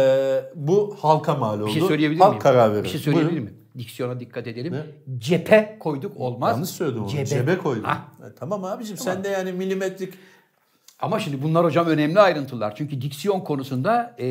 bu 0.54 0.96
halka 1.00 1.34
mal 1.34 1.60
oldu. 1.60 1.66
Bir 1.66 1.72
şey 1.72 1.82
söyleyebilir 1.82 2.20
Halk 2.20 2.30
miyim? 2.30 2.42
karar 2.42 2.72
verir. 2.72 2.84
Bir 2.84 2.88
şey 2.88 3.00
söyleyebilir 3.00 3.30
Buyurun. 3.32 3.50
miyim? 3.50 3.65
Diksiyona 3.78 4.20
dikkat 4.20 4.46
edelim. 4.46 4.72
Ne? 4.72 4.82
Cephe 5.18 5.76
koyduk 5.80 6.16
olmaz. 6.16 6.52
Yanlış 6.52 6.70
söyledim 6.70 7.02
onu. 7.02 7.08
Cebe. 7.10 7.26
Cebe, 7.26 7.58
koydum. 7.58 7.84
Ha. 7.84 8.04
E, 8.20 8.34
tamam 8.34 8.64
abicim 8.64 8.96
sen 8.96 9.24
de 9.24 9.28
yani 9.28 9.52
milimetrik 9.52 10.14
Ama 11.00 11.20
şimdi 11.20 11.42
bunlar 11.42 11.64
hocam 11.64 11.86
önemli 11.86 12.20
ayrıntılar. 12.20 12.74
Çünkü 12.76 13.00
diksiyon 13.00 13.40
konusunda 13.40 14.14
e, 14.18 14.26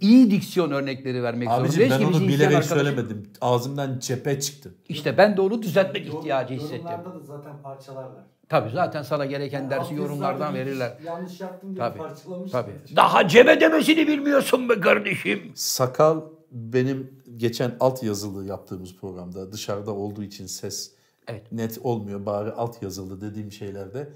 iyi 0.00 0.30
diksiyon 0.30 0.70
örnekleri 0.70 1.22
vermek 1.22 1.48
Abicim 1.48 1.66
zorundayız 1.70 1.92
ben 2.04 2.10
ki 2.10 2.16
onu 2.16 2.28
bilerek 2.28 2.56
arkadaşım- 2.56 2.76
söylemedim. 2.76 3.30
Ağzımdan 3.40 3.98
cephe 3.98 4.40
çıktı. 4.40 4.74
İşte 4.88 5.18
ben 5.18 5.36
de 5.36 5.40
onu 5.40 5.62
düzeltmek 5.62 6.06
ihtiyacı 6.06 6.54
hissettim. 6.54 6.76
Yorumlarda 6.90 7.14
da 7.14 7.24
zaten 7.24 7.52
parçalarlar. 7.62 8.22
Tabii 8.48 8.70
zaten 8.70 9.02
sana 9.02 9.26
gereken 9.26 9.70
dersi 9.70 9.80
Altyazılarda 9.80 10.02
yorumlardan 10.12 10.54
verirler. 10.54 10.92
Yanlış 11.04 11.40
yaptım 11.40 11.70
diye 11.70 11.78
Tabii. 11.78 11.98
parçalamışlar. 11.98 12.62
Tabii. 12.62 12.96
Daha 12.96 13.28
cebe 13.28 13.60
demesini 13.60 14.06
bilmiyorsun 14.08 14.68
be 14.68 14.80
kardeşim. 14.80 15.52
Sakal 15.54 16.20
benim 16.52 17.10
geçen 17.38 17.76
alt 17.80 18.02
yazılı 18.02 18.46
yaptığımız 18.46 18.96
programda 18.96 19.52
dışarıda 19.52 19.92
olduğu 19.94 20.22
için 20.22 20.46
ses 20.46 20.92
Evet. 21.28 21.52
net 21.52 21.78
olmuyor. 21.82 22.26
Bari 22.26 22.52
alt 22.52 22.82
yazılı 22.82 23.20
dediğim 23.20 23.52
şeylerde 23.52 24.08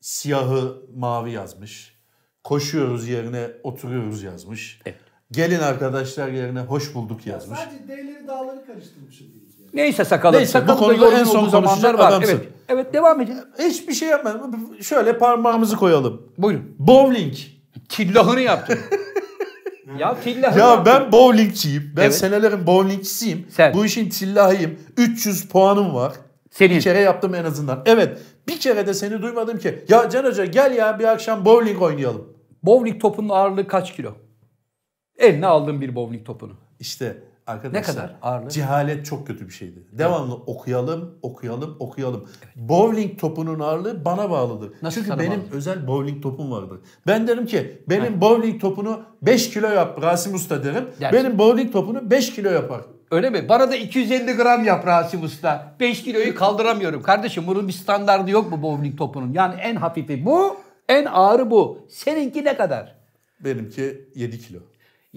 siyahı 0.00 0.82
mavi 0.96 1.32
yazmış. 1.32 1.96
Koşuyoruz 2.44 3.08
yerine 3.08 3.50
oturuyoruz 3.62 4.22
yazmış. 4.22 4.80
Evet. 4.86 4.98
Gelin 5.32 5.58
arkadaşlar 5.60 6.28
yerine 6.28 6.60
hoş 6.60 6.94
bulduk 6.94 7.26
yazmış. 7.26 7.58
Sadece 7.58 7.88
D'leri 7.88 8.26
dağları 8.28 8.66
karıştırmışım 8.66 9.26
değil. 9.26 9.42
Yani. 9.60 9.70
Neyse 9.74 10.04
sakalım. 10.04 10.38
Neyse, 10.38 10.62
bu 10.62 10.66
Sakalın 10.72 10.94
da 10.94 10.98
konuda 10.98 11.18
en 11.18 11.24
son 11.24 11.48
zamanlar 11.48 11.62
konuşacak 11.70 11.98
var. 11.98 12.08
adamsın. 12.08 12.30
Evet. 12.30 12.48
Evet 12.68 12.92
devam 12.94 13.20
edin. 13.20 13.38
Hiçbir 13.58 13.94
şey 13.94 14.08
yapmadım. 14.08 14.82
Şöyle 14.82 15.18
parmağımızı 15.18 15.76
koyalım. 15.76 16.32
Buyurun. 16.38 16.74
Bowling. 16.78 17.34
Tillahını 17.88 18.40
yaptın. 18.40 18.78
ya 19.98 20.20
tillahını 20.24 20.60
Ya 20.60 20.66
yaptın. 20.68 20.92
ben 20.94 21.12
bowlingçiyim. 21.12 21.92
Ben 21.96 22.02
Evet. 22.02 22.14
senelerin 22.14 22.66
bowlingçisiyim. 22.66 23.46
Sen. 23.50 23.74
Bu 23.74 23.84
işin 23.84 24.08
tillahıyım. 24.08 24.78
300 24.96 25.48
puanım 25.48 25.94
var. 25.94 26.12
Senin. 26.50 26.76
Bir 26.76 26.80
kere 26.80 27.00
yaptım 27.00 27.34
en 27.34 27.44
azından. 27.44 27.82
Evet. 27.86 28.18
Bir 28.48 28.60
kere 28.60 28.86
de 28.86 28.94
seni 28.94 29.22
duymadım 29.22 29.58
ki. 29.58 29.84
Ya 29.88 30.10
Can 30.10 30.24
Hoca 30.24 30.44
gel 30.44 30.74
ya 30.76 30.98
bir 30.98 31.04
akşam 31.04 31.44
bowling 31.44 31.82
oynayalım. 31.82 32.36
Bowling 32.62 33.00
topunun 33.00 33.28
ağırlığı 33.28 33.66
kaç 33.68 33.96
kilo? 33.96 34.12
Eline 35.18 35.46
aldın 35.46 35.80
bir 35.80 35.94
bowling 35.94 36.26
topunu. 36.26 36.52
İşte 36.80 37.18
arkadaşlar. 37.46 37.80
Ne 37.80 37.82
kadar 37.82 38.16
ağırlığı? 38.22 38.50
Cehalet 38.50 39.06
çok 39.06 39.26
kötü 39.26 39.46
bir 39.48 39.52
şeydi. 39.52 39.78
Devamlı 39.92 40.34
okuyalım, 40.34 41.18
okuyalım, 41.22 41.76
okuyalım. 41.78 42.28
Bowling 42.56 43.20
topunun 43.20 43.60
ağırlığı 43.60 44.04
bana 44.04 44.30
bağlıdır. 44.30 44.72
Nasıl 44.82 45.04
Çünkü 45.04 45.18
benim 45.18 45.40
bağlı? 45.40 45.56
özel 45.56 45.86
bowling 45.86 46.22
topum 46.22 46.50
vardır. 46.50 46.78
Ben 47.06 47.26
derim 47.28 47.46
ki 47.46 47.82
benim 47.88 48.20
bowling 48.20 48.60
topunu 48.60 49.02
5 49.22 49.50
kilo 49.50 49.68
yap 49.68 50.02
Rasim 50.02 50.34
Usta 50.34 50.64
derim. 50.64 50.84
Dersin. 51.00 51.18
Benim 51.18 51.38
bowling 51.38 51.72
topunu 51.72 52.10
5 52.10 52.34
kilo 52.34 52.50
yapar. 52.50 52.80
Öyle 53.10 53.30
mi? 53.30 53.48
Bana 53.48 53.70
da 53.70 53.76
250 53.76 54.32
gram 54.32 54.64
yap 54.64 54.86
Rasim 54.86 55.22
Usta. 55.22 55.74
5 55.80 56.02
kiloyu 56.02 56.34
kaldıramıyorum. 56.34 57.02
Kardeşim 57.02 57.44
bunun 57.46 57.68
bir 57.68 57.72
standardı 57.72 58.30
yok 58.30 58.50
mu 58.50 58.62
bowling 58.62 58.98
topunun? 58.98 59.32
Yani 59.32 59.54
en 59.60 59.76
hafifi 59.76 60.26
bu, 60.26 60.56
en 60.88 61.04
ağırı 61.04 61.50
bu. 61.50 61.78
Seninki 61.88 62.44
ne 62.44 62.56
kadar? 62.56 62.96
Benimki 63.40 64.08
7 64.14 64.38
kilo. 64.40 64.58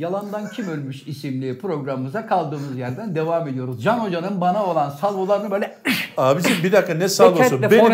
Yalandan 0.04 0.50
Kim 0.50 0.68
Ölmüş 0.70 1.04
isimli 1.08 1.58
programımıza 1.60 2.28
kaldığımız 2.28 2.78
yerden 2.78 3.16
devam 3.16 3.48
ediyoruz. 3.48 3.84
Can 3.84 3.98
Hoca'nın 4.00 4.42
bana 4.42 4.66
olan 4.66 4.90
salvolarını 4.90 5.52
böyle 5.52 5.76
Abicim 6.18 6.52
bir 6.64 6.72
dakika 6.72 6.94
ne. 6.94 7.08
Teketle, 7.08 7.72
Benim 7.72 7.86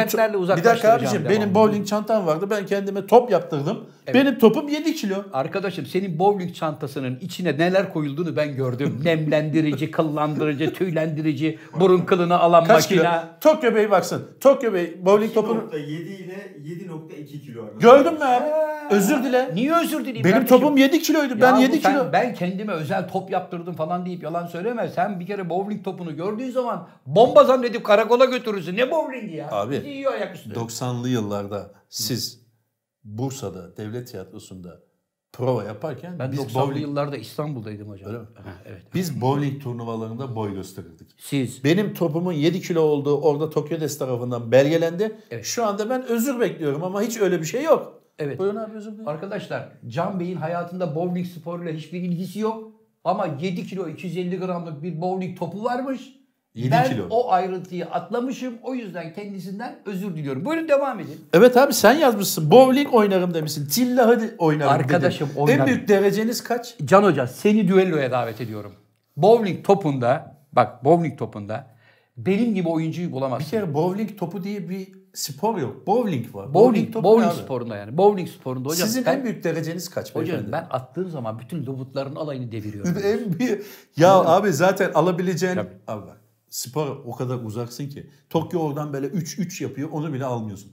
bir 0.58 0.64
dakika 0.64 1.00
devamlı. 1.02 1.30
benim 1.30 1.56
bowling 1.56 1.88
çantam 1.88 2.26
vardı. 2.28 2.48
Ben 2.50 2.66
kendime 2.66 3.06
top 3.08 3.32
yaptırdım. 3.32 3.78
Benim 4.14 4.40
topum 4.40 4.68
7 4.70 4.96
kilo. 4.96 5.16
Arkadaşım 5.34 5.86
senin 5.86 6.20
bowling 6.20 6.56
çantasının 6.56 7.18
içine 7.22 7.58
neler 7.58 7.94
koyulduğunu 7.94 8.36
ben 8.36 8.56
gördüm. 8.56 9.02
Nemlendirici, 9.06 9.92
kıllandırıcı, 9.92 10.74
tüylendirici, 10.74 11.60
burun 11.80 12.02
kılını 12.02 12.40
alan 12.40 12.64
Kaç 12.66 12.88
kilo? 12.88 13.04
makine. 13.04 13.22
Tokyo 13.42 13.76
Bey 13.76 13.92
baksın. 13.92 14.28
Tokyo 14.42 14.74
Bey 14.74 14.98
bowling 15.06 15.34
topunu 15.34 15.60
2.7 15.74 15.78
ile 15.90 16.56
7.2 16.66 17.42
kilo 17.46 17.62
gördün 17.80 18.14
mü 18.14 18.24
abi? 18.26 18.46
Özür 18.96 19.24
dile. 19.24 19.50
Niye 19.54 19.76
özür 19.76 20.00
dileyim 20.06 20.24
Benim 20.24 20.36
kardeşim? 20.36 20.60
topum 20.60 20.78
7 20.78 21.02
kiloydu. 21.02 21.34
Ben 21.42 21.56
Ya 21.56 21.62
7 21.62 21.78
bu 21.78 21.82
sen- 21.82 21.92
kilo. 21.94 21.95
Ben 22.14 22.34
kendime 22.34 22.74
özel 22.74 23.10
top 23.10 23.32
yaptırdım 23.32 23.76
falan 23.76 24.06
deyip 24.06 24.24
yalan 24.24 24.48
söyleme. 24.48 24.90
Sen 24.90 25.20
bir 25.20 25.26
kere 25.26 25.50
bowling 25.50 25.84
topunu 25.84 26.16
gördüğün 26.16 26.52
zaman 26.52 26.88
bomba 27.06 27.44
zannedip 27.44 27.84
karakola 27.84 28.26
götürürsün. 28.26 28.78
Ne 28.78 28.92
bowlingi 28.92 29.36
ya? 29.36 29.52
Abi, 29.52 29.76
Bizi 29.76 29.90
yiyor 29.90 30.14
ayaküstü. 30.14 30.50
90'lı 30.50 31.10
yıllarda 31.10 31.72
siz 31.90 32.46
Bursa'da 33.04 33.78
devlet 33.78 34.08
tiyatrosunda 34.08 34.80
prova 35.34 35.64
yaparken 35.64 36.20
Ben 36.20 36.32
biz 36.32 36.40
90'lı 36.40 36.54
bowling 36.62 36.82
yıllarda 36.82 37.18
İstanbul'daydım 37.18 37.90
hocam. 37.90 38.10
Öyle 38.10 38.20
mi? 38.20 38.26
Ha, 38.36 38.54
evet. 38.66 38.82
biz 38.94 39.22
bowling 39.22 39.64
turnuvalarında 39.64 40.36
boy 40.36 40.54
gösterirdik. 40.54 41.08
Siz 41.18 41.64
Benim 41.64 41.94
topumun 41.94 42.34
7 42.34 42.62
kilo 42.62 42.82
olduğu 42.82 43.22
orada 43.22 43.50
Tokyo 43.50 43.80
Des 43.80 43.98
tarafından 43.98 44.52
belgelendi. 44.52 45.16
Evet. 45.32 45.46
Şu 45.46 45.66
anda 45.66 45.90
ben 45.90 46.06
özür 46.08 46.40
bekliyorum 46.40 46.84
ama 46.84 47.02
hiç 47.02 47.18
öyle 47.18 47.40
bir 47.40 47.46
şey 47.46 47.64
yok. 47.64 48.02
Evet. 48.20 48.40
Buyurun 48.40 48.56
abi 48.56 48.78
özür 48.78 48.92
dilerim. 48.92 49.08
Arkadaşlar 49.08 49.70
Can 49.88 50.20
Bey'in 50.20 50.36
hayatında 50.36 50.96
bowling 50.96 51.28
sporuyla 51.28 51.74
hiçbir 51.74 52.02
ilgisi 52.02 52.40
yok. 52.40 52.72
Ama 53.04 53.28
7 53.42 53.68
kilo 53.68 53.88
250 53.90 54.40
gramlık 54.40 54.84
bir 54.84 55.02
bowling 55.02 55.40
topu 55.40 55.64
varmış. 55.64 56.02
7 56.56 56.72
ben 56.72 56.90
kilo. 56.90 57.08
o 57.10 57.32
ayrıntıyı 57.32 57.86
atlamışım. 57.86 58.54
O 58.64 58.74
yüzden 58.76 59.14
kendisinden 59.14 59.76
özür 59.86 60.16
diliyorum. 60.16 60.46
Buyurun 60.46 60.68
devam 60.68 61.00
edin. 61.00 61.20
Evet 61.34 61.58
abi 61.58 61.74
sen 61.74 61.94
yazmışsın. 61.94 62.52
Bowling 62.52 62.94
oynarım 62.94 63.34
demişsin. 63.34 63.68
Tilla 63.68 64.08
hadi 64.08 64.36
oynarım 64.38 64.72
Arkadaşım 64.72 65.30
dedin. 65.30 65.40
oynarım. 65.40 65.62
En 65.62 65.68
büyük 65.68 65.88
dereceniz 65.88 66.44
kaç? 66.44 66.76
Can 66.86 67.04
Hoca 67.04 67.28
seni 67.28 67.68
düelloya 67.68 68.12
davet 68.12 68.42
ediyorum. 68.42 68.74
Bowling 69.18 69.66
topunda 69.66 70.38
bak 70.54 70.86
bowling 70.86 71.18
topunda 71.20 71.68
benim 72.18 72.54
gibi 72.56 72.70
oyuncuyu 72.70 73.08
Bir 73.08 73.12
bulamazsın. 73.14 73.50
kere 73.50 73.74
bowling 73.74 74.18
topu 74.18 74.44
diye 74.44 74.70
bir 74.70 74.88
spor 75.16 75.58
yok. 75.58 75.88
Bowling 75.88 76.36
var. 76.36 76.54
Bowling, 76.54 76.96
bowling 76.96 77.32
abi? 77.34 77.42
sporunda 77.42 77.78
yani. 77.78 77.98
Bowling 77.98 78.30
sporunda 78.30 78.70
hocam. 78.70 78.88
Sizin 78.88 79.06
ben, 79.06 79.18
en 79.18 79.24
büyük 79.24 79.44
dereceniz 79.44 79.90
kaç 79.90 80.16
hocam 80.16 80.26
beyefendi? 80.26 80.52
ben 80.52 80.68
attığım 80.70 81.10
zaman 81.10 81.40
bütün 81.40 81.66
lobutların 81.66 82.16
alayını 82.16 82.52
deviriyorum. 82.52 82.98
en 83.04 83.40
büyük... 83.40 83.66
Ya 83.98 84.14
abi 84.14 84.54
zaten 84.54 84.92
alabileceğin... 84.94 85.56
Tabii. 85.56 85.78
Abi 85.88 86.08
bak 86.08 86.22
spor 86.50 86.88
o 87.06 87.16
kadar 87.16 87.40
uzaksın 87.44 87.90
ki. 87.90 88.10
Tokyo 88.30 88.60
oradan 88.60 88.94
böyle 88.94 89.08
3-3 89.08 89.64
yapıyor 89.64 89.90
onu 89.92 90.14
bile 90.14 90.26
almıyorsun. 90.26 90.72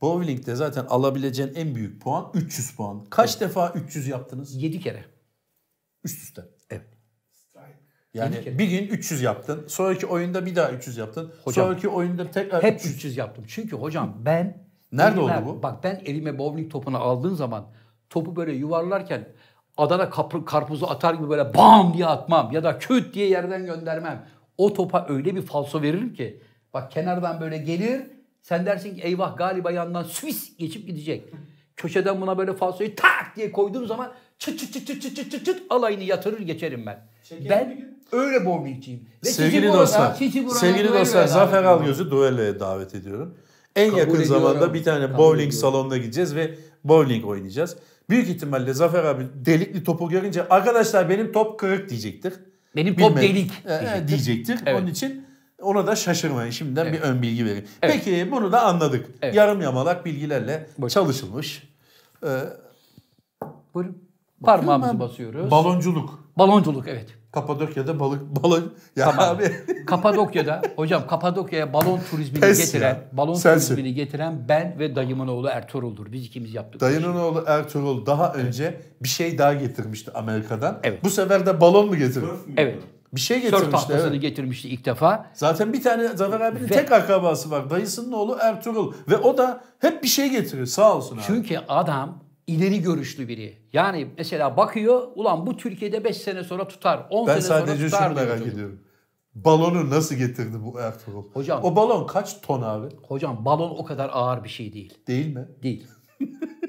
Bowling'de 0.00 0.54
zaten 0.54 0.84
alabileceğin 0.84 1.52
en 1.54 1.74
büyük 1.74 2.02
puan 2.02 2.30
300 2.34 2.76
puan. 2.76 3.04
Kaç 3.10 3.40
defa 3.40 3.72
300 3.72 4.06
yaptınız? 4.06 4.62
7 4.62 4.80
kere. 4.80 5.04
Üst 6.04 6.22
üste. 6.22 6.42
Yani 8.14 8.58
bir 8.58 8.68
gün 8.68 8.86
300 8.86 9.22
yaptın. 9.22 9.64
Sonraki 9.68 10.06
oyunda 10.06 10.46
bir 10.46 10.56
daha 10.56 10.70
300 10.70 10.96
yaptın. 10.96 11.32
Hocam, 11.44 11.66
sonraki 11.66 11.88
oyunda 11.88 12.30
tekrar 12.30 12.62
Hep 12.62 12.74
300. 12.80 12.94
300 12.94 13.16
yaptım. 13.16 13.44
Çünkü 13.48 13.76
hocam 13.76 14.16
ben 14.24 14.62
Nerede 14.92 15.20
elime- 15.20 15.38
oldu 15.38 15.46
bu? 15.46 15.62
Bak 15.62 15.84
ben 15.84 16.02
elime 16.04 16.38
bowling 16.38 16.72
topunu 16.72 16.98
aldığım 16.98 17.36
zaman 17.36 17.66
topu 18.10 18.36
böyle 18.36 18.52
yuvarlarken 18.52 19.28
Adana 19.76 20.10
kapı, 20.10 20.44
karpuzu 20.44 20.86
atar 20.86 21.14
gibi 21.14 21.30
böyle 21.30 21.54
bam 21.54 21.94
diye 21.94 22.06
atmam 22.06 22.52
ya 22.52 22.64
da 22.64 22.78
küt 22.78 23.14
diye 23.14 23.28
yerden 23.28 23.66
göndermem. 23.66 24.26
O 24.58 24.72
topa 24.72 25.06
öyle 25.08 25.34
bir 25.36 25.42
falso 25.42 25.82
veririm 25.82 26.14
ki 26.14 26.42
bak 26.74 26.90
kenardan 26.90 27.40
böyle 27.40 27.58
gelir 27.58 28.02
sen 28.42 28.66
dersin 28.66 28.94
ki 28.94 29.00
eyvah 29.02 29.36
galiba 29.36 29.70
yandan 29.70 30.02
Swiss 30.02 30.56
geçip 30.56 30.86
gidecek 30.86 31.24
köşeden 31.76 32.20
buna 32.20 32.38
böyle 32.38 32.52
falsoyu 32.52 32.96
tak 32.96 33.36
diye 33.36 33.52
koyduğum 33.52 33.86
zaman 33.86 34.12
çıt 34.38 34.58
çıt 34.58 34.72
çıt 34.72 34.86
çıt 34.86 35.02
çıt 35.02 35.16
çıt 35.16 35.30
çıt, 35.30 35.46
çıt 35.46 35.62
alayını 35.70 36.02
yatırır 36.02 36.40
geçerim 36.40 36.86
ben. 36.86 37.06
Şeker 37.22 37.50
ben 37.50 37.94
öyle 38.12 38.46
bowlingçiyim. 38.46 39.00
Sevgili 39.22 39.68
dostlar, 39.72 40.14
sevgili 40.60 40.88
dostlar 40.88 41.26
Zafer 41.26 41.64
Algöz'ü 41.64 42.10
duelloya 42.10 42.60
davet 42.60 42.94
ediyorum. 42.94 43.34
En 43.76 43.90
Kabul 43.90 43.98
yakın 44.00 44.10
ediyorum. 44.20 44.42
zamanda 44.42 44.74
bir 44.74 44.84
tane 44.84 45.06
Kabul 45.06 45.18
bowling 45.18 45.48
ediyorum. 45.48 45.58
salonuna 45.60 45.96
gideceğiz 45.96 46.36
ve 46.36 46.54
bowling 46.84 47.26
oynayacağız. 47.26 47.76
Büyük 48.10 48.28
ihtimalle 48.28 48.74
Zafer 48.74 49.04
abi 49.04 49.26
delikli 49.34 49.84
topu 49.84 50.08
görünce 50.08 50.48
arkadaşlar 50.48 51.08
benim 51.10 51.32
top 51.32 51.60
kırık 51.60 51.88
diyecektir. 51.90 52.34
Benim 52.76 52.96
top 52.96 53.10
Bilmem. 53.16 53.22
delik 53.22 53.50
e, 53.66 53.74
e, 53.74 53.78
diyecektir. 53.78 54.08
diyecektir. 54.08 54.58
Evet. 54.66 54.80
Onun 54.80 54.86
için 54.90 55.26
ona 55.62 55.86
da 55.86 55.96
şaşırmayın. 55.96 56.50
Şimdiden 56.50 56.84
Evet. 56.86 56.94
bir 56.94 57.00
ön 57.00 57.22
bilgi 57.22 57.44
vereyim. 57.44 57.64
Evet. 57.82 57.94
Peki 58.04 58.30
bunu 58.30 58.52
da 58.52 58.62
anladık. 58.62 59.06
Evet. 59.22 59.34
Yarım 59.34 59.60
yamalak 59.60 60.04
bilgilerle 60.06 60.66
Buyurun. 60.78 60.88
çalışılmış. 60.88 61.68
Ee, 62.26 62.28
Buyurun. 63.74 63.98
Parmağımızı 64.42 64.92
ben- 64.92 65.00
basıyoruz. 65.00 65.50
balonculuk. 65.50 66.22
Balonculuk 66.38 66.88
evet. 66.88 67.06
Kapadokya'da 67.32 68.00
balık 68.00 68.22
balon 68.42 68.72
ya 68.96 69.10
Tamam. 69.10 69.36
abi 69.36 69.52
Kapadokya'da 69.86 70.62
hocam 70.76 71.06
Kapadokya'ya 71.06 71.72
balon 71.72 72.00
turizmini 72.10 72.40
Pes 72.40 72.58
getiren, 72.72 72.88
ya. 72.94 73.00
balon 73.12 73.34
Sensin. 73.34 73.68
turizmini 73.74 73.94
getiren 73.94 74.48
ben 74.48 74.78
ve 74.78 74.96
dayımın 74.96 75.28
oğlu 75.28 75.48
Ertuğrul'dur. 75.48 76.12
Biz 76.12 76.26
ikimiz 76.26 76.54
yaptık. 76.54 76.80
Dayının 76.80 77.14
oğlu 77.16 77.44
Ertuğrul 77.46 78.06
daha 78.06 78.32
önce 78.32 78.80
bir 79.02 79.08
şey 79.08 79.38
daha 79.38 79.54
getirmişti 79.54 80.10
Amerika'dan. 80.14 80.78
Evet. 80.82 81.04
Bu 81.04 81.10
sefer 81.10 81.46
de 81.46 81.60
balon 81.60 81.86
mu 81.86 81.96
getirdi? 81.96 82.26
Evet. 82.56 82.78
Bir 83.14 83.20
şey 83.20 83.40
getirmişti. 83.42 83.70
tahtasını 83.70 84.10
evet. 84.10 84.22
getirmişti 84.22 84.68
ilk 84.68 84.84
defa. 84.84 85.30
Zaten 85.34 85.72
bir 85.72 85.82
tane 85.82 86.08
Zafer 86.08 86.40
abinin 86.40 86.64
Ve- 86.64 86.68
tek 86.68 86.92
akrabası 86.92 87.50
var. 87.50 87.70
Dayısının 87.70 88.12
oğlu 88.12 88.36
Ertuğrul. 88.40 88.92
Ve 89.08 89.16
o 89.16 89.38
da 89.38 89.64
hep 89.78 90.02
bir 90.02 90.08
şey 90.08 90.30
getiriyor. 90.30 90.66
Sağ 90.66 90.96
olsun 90.96 91.16
abi. 91.16 91.22
Çünkü 91.26 91.58
adam 91.68 92.24
ileri 92.46 92.82
görüşlü 92.82 93.28
biri. 93.28 93.58
Yani 93.72 94.08
mesela 94.18 94.56
bakıyor 94.56 95.08
ulan 95.14 95.46
bu 95.46 95.56
Türkiye'de 95.56 96.04
5 96.04 96.16
sene 96.16 96.44
sonra 96.44 96.68
tutar, 96.68 97.06
10 97.10 97.26
ben 97.26 97.32
sene 97.32 97.42
sonra 97.42 97.66
sadece 97.66 97.86
tutar 97.86 98.08
şunu 98.08 98.16
diyor 98.16 98.26
merak 98.26 98.38
çocuk. 98.38 98.54
ediyorum. 98.54 98.80
Balonu 99.34 99.90
nasıl 99.90 100.14
getirdi 100.14 100.56
bu 100.64 100.78
Ertuğrul? 100.80 101.24
Hocam- 101.32 101.60
O 101.62 101.76
balon 101.76 102.06
kaç 102.06 102.40
ton 102.40 102.62
abi? 102.62 102.86
Hocam 103.08 103.44
balon 103.44 103.70
o 103.70 103.84
kadar 103.84 104.10
ağır 104.12 104.44
bir 104.44 104.48
şey 104.48 104.72
değil. 104.72 104.98
Değil 105.06 105.34
mi? 105.34 105.48
Değil. 105.62 105.86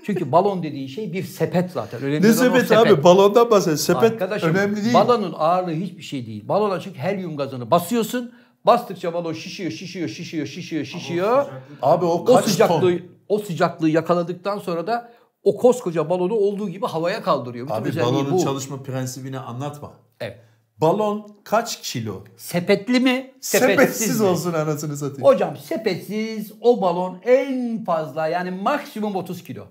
Çünkü 0.06 0.32
balon 0.32 0.64
dediğin 0.64 0.88
şey 0.88 1.14
bir 1.14 1.24
sepet 1.24 1.72
zaten. 1.72 2.02
Önemli 2.02 2.22
Ne 2.28 2.32
olan 2.32 2.52
o 2.52 2.60
sepet 2.60 2.72
abi? 2.72 3.04
Balondan 3.04 3.52
bahset. 3.52 3.80
Sepet 3.80 4.12
Arkadaşım, 4.12 4.50
önemli 4.50 4.84
değil. 4.84 4.94
Balonun 4.94 5.34
ağırlığı 5.38 5.72
hiçbir 5.72 6.04
şey 6.04 6.26
değil. 6.26 6.48
Balona 6.48 6.80
çünkü 6.80 7.00
helyum 7.00 7.38
gazını 7.38 7.72
basıyorsun. 7.72 8.32
Bastıkça 8.66 9.14
balon 9.14 9.34
şişiyor, 9.34 9.72
şişiyor, 9.72 10.10
şişiyor, 10.10 10.48
şişiyor, 10.48 10.86
şişiyor. 10.86 11.46
Abi 11.82 12.06
o 12.06 12.10
O 12.10 12.26
kaç 12.26 12.46
sıcaklığı 12.46 12.80
ton? 12.82 13.02
o 13.30 13.40
sıcaklığı 13.40 13.90
yakaladıktan 13.90 14.60
sonra 14.60 14.88
da 14.88 15.12
o 15.44 15.58
koskoca 15.58 16.10
balonu 16.10 16.34
olduğu 16.34 16.70
gibi 16.70 16.86
havaya 16.86 17.24
kaldırıyor. 17.24 17.68
Bütün 17.86 18.00
Abi 18.00 18.06
balonun 18.06 18.32
bu. 18.32 18.44
çalışma 18.44 18.84
prensibini 18.84 19.40
anlatma. 19.40 19.92
Evet. 20.20 20.40
Balon 20.82 21.28
kaç 21.44 21.82
kilo? 21.92 22.24
Sepetli 22.38 23.00
mi? 23.00 23.32
Sepetsiz, 23.42 23.76
Sepetsiz 23.78 24.20
mi? 24.22 24.28
olsun 24.28 24.54
anasını 24.54 24.98
satayım. 24.98 25.24
Hocam 25.24 25.58
sepetsiz 25.58 26.52
o 26.62 26.82
balon 26.82 27.18
en 27.26 27.84
fazla 27.86 28.28
yani 28.28 28.52
maksimum 28.52 29.16
30 29.16 29.44
kilo. 29.44 29.64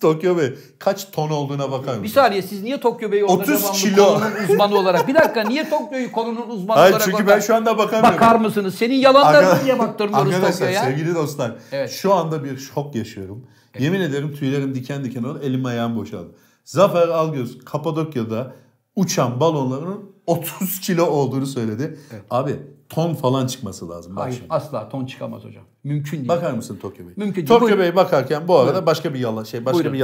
Tokyo 0.00 0.36
Bey 0.38 0.54
kaç 0.78 1.10
ton 1.10 1.30
olduğuna 1.30 1.70
bakar 1.72 1.94
Bir 1.96 2.00
mısın? 2.00 2.14
saniye 2.14 2.42
siz 2.42 2.62
niye 2.62 2.80
Tokyo 2.80 3.12
Bey'i 3.12 3.24
orada 3.24 3.42
30 3.42 3.62
devamlı 3.62 3.76
kilo. 3.78 4.04
konunun 4.06 4.48
uzmanı 4.48 4.74
olarak? 4.78 5.08
Bir 5.08 5.14
dakika 5.14 5.42
niye 5.42 5.70
Tokyo'yu 5.70 6.12
konunun 6.12 6.48
uzmanı 6.48 6.78
Hayır 6.78 6.92
olarak 6.92 7.04
çünkü 7.04 7.16
orada- 7.22 7.30
ben 7.36 7.40
şu 7.40 7.54
anda 7.56 7.78
bakamıyorum. 7.78 8.20
Bakar 8.20 8.36
mısınız? 8.36 8.74
Senin 8.74 8.94
yalanlarını 8.94 9.64
niye 9.64 9.78
baktırmıyoruz 9.78 10.34
Arkadaşlar 10.34 10.52
Tokyo'ya? 10.66 10.84
sevgili 10.84 11.14
dostlar 11.14 11.52
Evet. 11.72 11.90
şu 11.90 12.14
anda 12.14 12.44
bir 12.44 12.56
şok 12.58 12.94
yaşıyorum. 12.94 13.46
Yemin 13.78 14.00
ederim 14.00 14.34
tüylerim 14.34 14.74
diken 14.74 15.04
diken 15.04 15.22
oldu 15.22 15.40
elim 15.42 15.64
ayağım 15.64 15.96
boşaldı. 15.96 16.30
Zafer 16.64 17.08
Algöz 17.08 17.64
Kapadokya'da 17.64 18.54
uçan 18.96 19.40
balonların 19.40 20.10
30 20.26 20.80
kilo 20.80 21.04
olduğunu 21.06 21.46
söyledi. 21.46 21.98
Abi 22.30 22.56
ton 22.88 23.14
falan 23.14 23.46
çıkması 23.46 23.88
lazım. 23.88 24.16
Bak 24.16 24.24
Hayır 24.24 24.34
şimdi. 24.36 24.46
asla 24.50 24.88
ton 24.88 25.06
çıkamaz 25.06 25.44
hocam. 25.44 25.62
Mümkün 25.84 26.16
değil. 26.18 26.28
Bakar 26.28 26.52
mısın 26.52 26.78
Tokyo 26.82 27.06
Bey? 27.06 27.12
Mümkün 27.16 27.34
değil. 27.36 27.48
Tokyo 27.48 27.66
Buyurun. 27.66 27.80
Bey 27.82 27.96
bakarken 27.96 28.48
bu 28.48 28.56
arada 28.58 28.86
başka 28.86 29.14
bir 29.14 29.18
yalan 29.18 29.44
şey 29.44 29.64
başka 29.64 29.92
Buyurun. 29.92 29.92
bir 29.92 30.00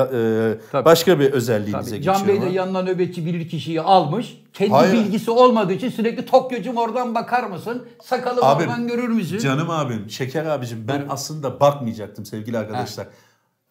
e, 0.52 0.59
Tabii. 0.72 0.85
başka 0.85 1.20
bir 1.20 1.33
özelliğinize 1.33 1.90
Tabii. 1.90 1.96
geçiyorum. 1.96 2.20
Can 2.26 2.29
Bey 2.29 2.40
de 2.42 2.55
yanına 2.55 2.83
nöbetçi 2.83 3.26
bilir 3.26 3.48
kişiyi 3.48 3.81
almış. 3.81 4.42
Kendi 4.52 4.70
Hayır. 4.72 4.92
bilgisi 4.92 5.31
olmadığı 5.31 5.72
için 5.72 5.88
sürekli 5.88 6.26
Tokyo'cum 6.26 6.76
oradan 6.76 7.14
bakar 7.14 7.44
mısın? 7.44 7.87
Sakalı 8.02 8.40
Abim, 8.42 8.68
oradan 8.68 8.88
görür 8.88 9.09
müsün? 9.09 9.38
Canım 9.38 9.70
abim, 9.70 10.11
Şeker 10.11 10.44
abicim 10.46 10.85
ben 10.88 11.07
aslında 11.09 11.61
bakmayacaktım 11.61 12.24
sevgili 12.26 12.59
arkadaşlar. 12.59 13.07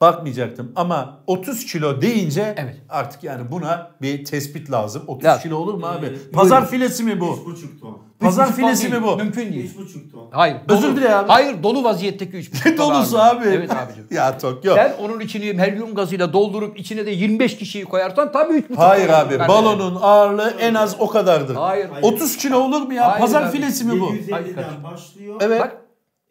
Bakmayacaktım 0.02 0.72
ama 0.76 1.20
30 1.28 1.66
kilo 1.66 2.02
deyince 2.02 2.56
Evet. 2.58 2.76
artık 2.90 3.24
yani 3.24 3.52
buna 3.52 3.92
bir 4.02 4.26
tespit 4.26 4.72
lazım. 4.72 5.04
30 5.08 5.26
Lazım. 5.26 5.44
kilo 5.44 5.56
olur 5.58 5.74
mu 5.74 5.86
abi? 5.88 6.06
Ee, 6.06 6.32
Pazar 6.34 6.68
filesi 6.70 7.04
mi 7.04 7.20
bu? 7.20 7.26
3,5 7.26 7.80
ton. 7.82 7.98
Pazar 8.20 8.46
ton 8.48 8.54
filesi 8.54 8.90
mi 8.90 9.04
bu? 9.04 9.16
Mümkün 9.18 9.54
değil. 9.54 9.72
3,5 9.80 10.12
ton. 10.12 10.28
Hayır. 10.32 10.58
Özür 10.70 10.88
dolu- 10.88 10.96
dile 10.98 11.16
abi. 11.16 11.28
Hayır 11.30 11.64
dolu 11.64 11.84
vaziyetteki 11.84 12.38
3 12.38 12.52
Ne 12.66 12.78
dolusu 12.78 13.20
abi? 13.20 13.46
Evet 13.48 13.72
abicim. 13.72 14.08
ya 14.12 14.38
Tokyo. 14.38 14.76
Sen 14.76 14.94
onun 15.02 15.20
içini 15.20 15.60
helyum 15.62 15.96
gazıyla 15.96 16.34
doldurup 16.34 16.80
içine 16.80 17.06
de 17.06 17.12
25 17.12 17.58
kişiyi 17.58 17.86
koyarsan 17.86 18.32
tabii 18.32 18.54
3,5 18.54 18.76
Hayır 18.76 19.08
ton 19.08 19.14
abi 19.14 19.36
olur. 19.36 19.48
balonun 19.48 19.98
ağırlığı 20.02 20.54
en 20.60 20.74
az 20.74 20.96
o 21.00 21.08
kadardır. 21.10 21.56
Hayır. 21.56 21.90
30 22.02 22.38
kilo 22.38 22.58
olur 22.60 22.82
mu 22.82 22.94
ya? 22.94 23.08
Hayır 23.08 23.20
Pazar 23.22 23.42
abi. 23.44 23.52
filesi 23.58 23.84
mi 23.86 24.00
bu? 24.02 24.10
Hayır, 24.10 24.22
750'den 24.24 24.56
kardeşim. 24.56 24.84
başlıyor. 24.84 25.36
Evet. 25.42 25.62
Bak 25.62 25.78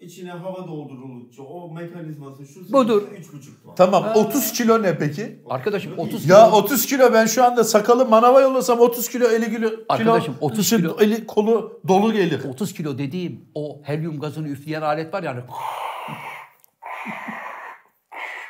İçine 0.00 0.30
hava 0.30 0.66
doldurulunca 0.68 1.42
o 1.42 1.72
mekanizması 1.74 2.46
şu 2.46 2.72
Budur. 2.72 3.02
3,5 3.02 3.62
ton. 3.64 3.74
Tamam 3.74 4.04
30 4.14 4.52
kilo 4.52 4.82
ne 4.82 4.98
peki? 4.98 5.42
arkadaşım 5.50 5.98
30 5.98 6.26
Ya 6.28 6.36
kilo- 6.46 6.56
30 6.56 6.86
kilo 6.86 7.12
ben 7.12 7.26
şu 7.26 7.44
anda 7.44 7.64
sakalı 7.64 8.06
manava 8.06 8.40
yollasam 8.40 8.80
30 8.80 9.08
kilo 9.08 9.26
50 9.28 9.50
kilo 9.56 9.70
Arkadaşım, 9.88 10.34
30 10.40 10.58
dışı- 10.58 10.76
kilo- 10.76 10.96
eli 11.00 11.26
kolu 11.26 11.80
dolu 11.88 12.12
gelir. 12.12 12.44
30 12.44 12.72
kilo 12.74 12.98
dediğim 12.98 13.44
o 13.54 13.80
helyum 13.84 14.20
gazını 14.20 14.48
üfleyen 14.48 14.82
alet 14.82 15.14
var 15.14 15.22
yani 15.22 15.40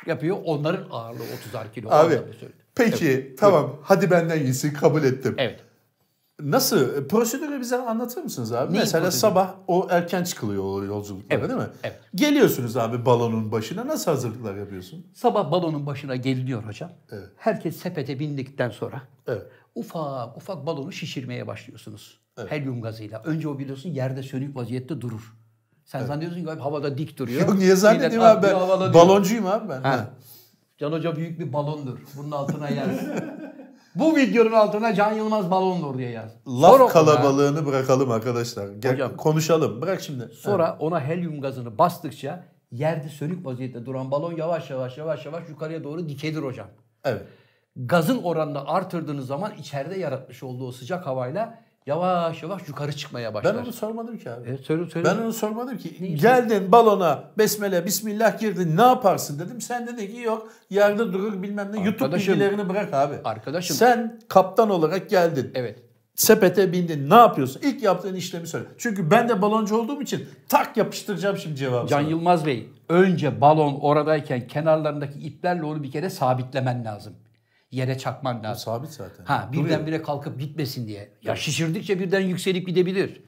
yapıyor. 0.05 0.37
Onların 0.45 0.87
ağırlığı 0.91 1.23
30'ar 1.23 1.73
kilo. 1.73 1.89
Abi 1.91 2.19
peki 2.75 3.35
tamam 3.39 3.75
hadi 3.83 4.11
benden 4.11 4.39
iyisi 4.39 4.73
kabul 4.73 5.03
ettim. 5.03 5.35
Evet. 5.37 5.59
Nasıl? 6.41 7.07
Prosedürü 7.07 7.59
bize 7.61 7.77
anlatır 7.77 8.23
mısınız 8.23 8.51
abi? 8.53 8.71
Neyin 8.73 8.79
Mesela 8.83 9.03
prosedürü? 9.03 9.19
sabah 9.19 9.53
o 9.67 9.87
erken 9.89 10.23
çıkılıyor 10.23 10.63
o 10.63 10.83
yolculuklara 10.83 11.39
Evet, 11.39 11.49
değil 11.49 11.59
mi? 11.61 11.67
evet. 11.83 11.99
Geliyorsunuz 12.15 12.77
abi 12.77 13.05
balonun 13.05 13.51
başına 13.51 13.87
nasıl 13.87 14.11
hazırlıklar 14.11 14.55
yapıyorsun? 14.55 15.05
Sabah 15.13 15.51
balonun 15.51 15.85
başına 15.85 16.15
geliniyor 16.15 16.63
hocam. 16.63 16.91
Evet. 17.11 17.29
Herkes 17.35 17.75
sepete 17.77 18.19
bindikten 18.19 18.69
sonra 18.69 19.01
Evet. 19.27 19.41
ufak 19.75 20.37
ufak 20.37 20.65
balonu 20.65 20.91
şişirmeye 20.91 21.47
başlıyorsunuz. 21.47 22.19
Helyum 22.47 22.81
gazıyla. 22.81 23.21
Önce 23.25 23.47
o 23.47 23.59
biliyorsun 23.59 23.89
yerde 23.89 24.23
sönük 24.23 24.55
vaziyette 24.55 25.01
durur. 25.01 25.33
Sen 25.85 26.05
zannediyorsun 26.05 26.43
ki 26.45 26.51
abi 26.51 26.59
havada 26.61 26.97
dik 26.97 27.17
duruyor. 27.17 27.41
Yok 27.41 27.57
niye 27.57 27.75
zannedeyim 27.75 28.23
abi 28.23 28.27
ben 28.33 28.37
atlıyor, 28.37 28.59
havalanıyor. 28.59 28.93
baloncuyum 28.93 29.45
abi 29.45 29.69
ben. 29.69 29.81
Ha. 29.81 30.09
Can 30.77 30.91
Hoca 30.91 31.15
büyük 31.15 31.39
bir 31.39 31.53
balondur. 31.53 31.97
Bunun 32.17 32.31
altına 32.31 32.69
yaz. 32.69 32.89
Bu 33.95 34.15
videonun 34.15 34.51
altına 34.51 34.93
Can 34.93 35.13
Yılmaz 35.13 35.51
balondur 35.51 35.97
diye 35.97 36.09
yaz. 36.09 36.31
Laf 36.47 36.71
Sonra 36.71 36.83
ona- 36.83 36.91
kalabalığını 36.91 37.65
bırakalım 37.65 38.11
arkadaşlar. 38.11 38.67
Gel, 38.79 38.93
Hocam. 38.93 39.17
konuşalım. 39.17 39.81
Bırak 39.81 40.01
şimdi. 40.01 40.29
Sonra 40.33 40.77
ona 40.79 41.01
helyum 41.01 41.41
gazını 41.41 41.77
bastıkça 41.77 42.43
yerde 42.71 43.09
sönük 43.09 43.45
vaziyette 43.45 43.85
duran 43.85 44.11
balon 44.11 44.33
yavaş 44.35 44.69
yavaş 44.69 44.97
yavaş 44.97 45.25
yavaş 45.25 45.49
yukarıya 45.49 45.83
doğru 45.83 46.09
dikelir 46.09 46.43
hocam. 46.43 46.67
Evet. 47.03 47.21
Gazın 47.75 48.23
oranını 48.23 48.67
artırdığınız 48.67 49.27
zaman 49.27 49.51
içeride 49.59 49.99
yaratmış 49.99 50.43
olduğu 50.43 50.71
sıcak 50.71 51.05
havayla 51.05 51.59
yavaş 51.85 52.43
yavaş 52.43 52.67
yukarı 52.67 52.91
çıkmaya 52.93 53.27
Ben 53.29 53.33
başlar. 53.33 53.55
onu 53.55 53.73
sormadım 53.73 54.17
ki 54.17 54.31
abi. 54.31 54.49
Evet, 54.49 54.59
söyle 54.65 54.89
söyle. 54.89 55.09
Ben 55.09 55.17
onu 55.23 55.33
sormadım 55.33 55.77
ki. 55.77 56.15
Geldin 56.15 56.71
balona 56.71 57.23
besmele 57.37 57.85
bismillah 57.85 58.39
girdin 58.39 58.77
ne 58.77 58.81
yaparsın 58.81 59.39
dedim. 59.39 59.61
Sen 59.61 59.87
dedin 59.87 60.07
ki 60.07 60.19
yok 60.21 60.47
yerde 60.69 61.13
durur 61.13 61.43
bilmem 61.43 61.69
ne. 61.73 61.77
YouTube 61.85 62.03
Arkadaşım- 62.05 62.33
bilgilerini 62.33 62.69
bırak 62.69 62.93
abi. 62.93 63.15
Arkadaşım- 63.23 63.75
Sen 63.75 64.19
kaptan 64.27 64.69
olarak 64.69 65.09
geldin. 65.09 65.51
Evet. 65.55 65.79
Sepete 66.15 66.71
bindin 66.71 67.09
ne 67.09 67.15
yapıyorsun? 67.15 67.61
İlk 67.61 67.83
yaptığın 67.83 68.15
işlemi 68.15 68.47
söyle. 68.47 68.65
Çünkü 68.77 69.11
ben 69.11 69.29
de 69.29 69.41
baloncu 69.41 69.77
olduğum 69.77 70.01
için 70.01 70.29
tak 70.49 70.77
yapıştıracağım 70.77 71.37
şimdi 71.37 71.55
cevabı. 71.55 71.87
Can 71.87 71.99
sana. 71.99 72.09
Yılmaz 72.09 72.45
Bey, 72.45 72.69
önce 72.89 73.41
balon 73.41 73.79
oradayken 73.81 74.47
kenarlarındaki 74.47 75.19
iplerle 75.19 75.63
onu 75.63 75.83
bir 75.83 75.91
kere 75.91 76.09
sabitlemen 76.09 76.85
lazım. 76.85 77.13
Yere 77.75 77.97
çakman 77.97 78.43
lazım. 78.43 78.63
Sabit 78.63 78.89
zaten. 78.89 79.25
Ha 79.25 79.49
birdenbire 79.53 80.01
kalkıp 80.01 80.39
gitmesin 80.39 80.87
diye. 80.87 81.09
Ya 81.21 81.35
şişirdikçe 81.35 81.99
birden 81.99 82.21
yükselip 82.21 82.67
gidebilir. 82.67 83.21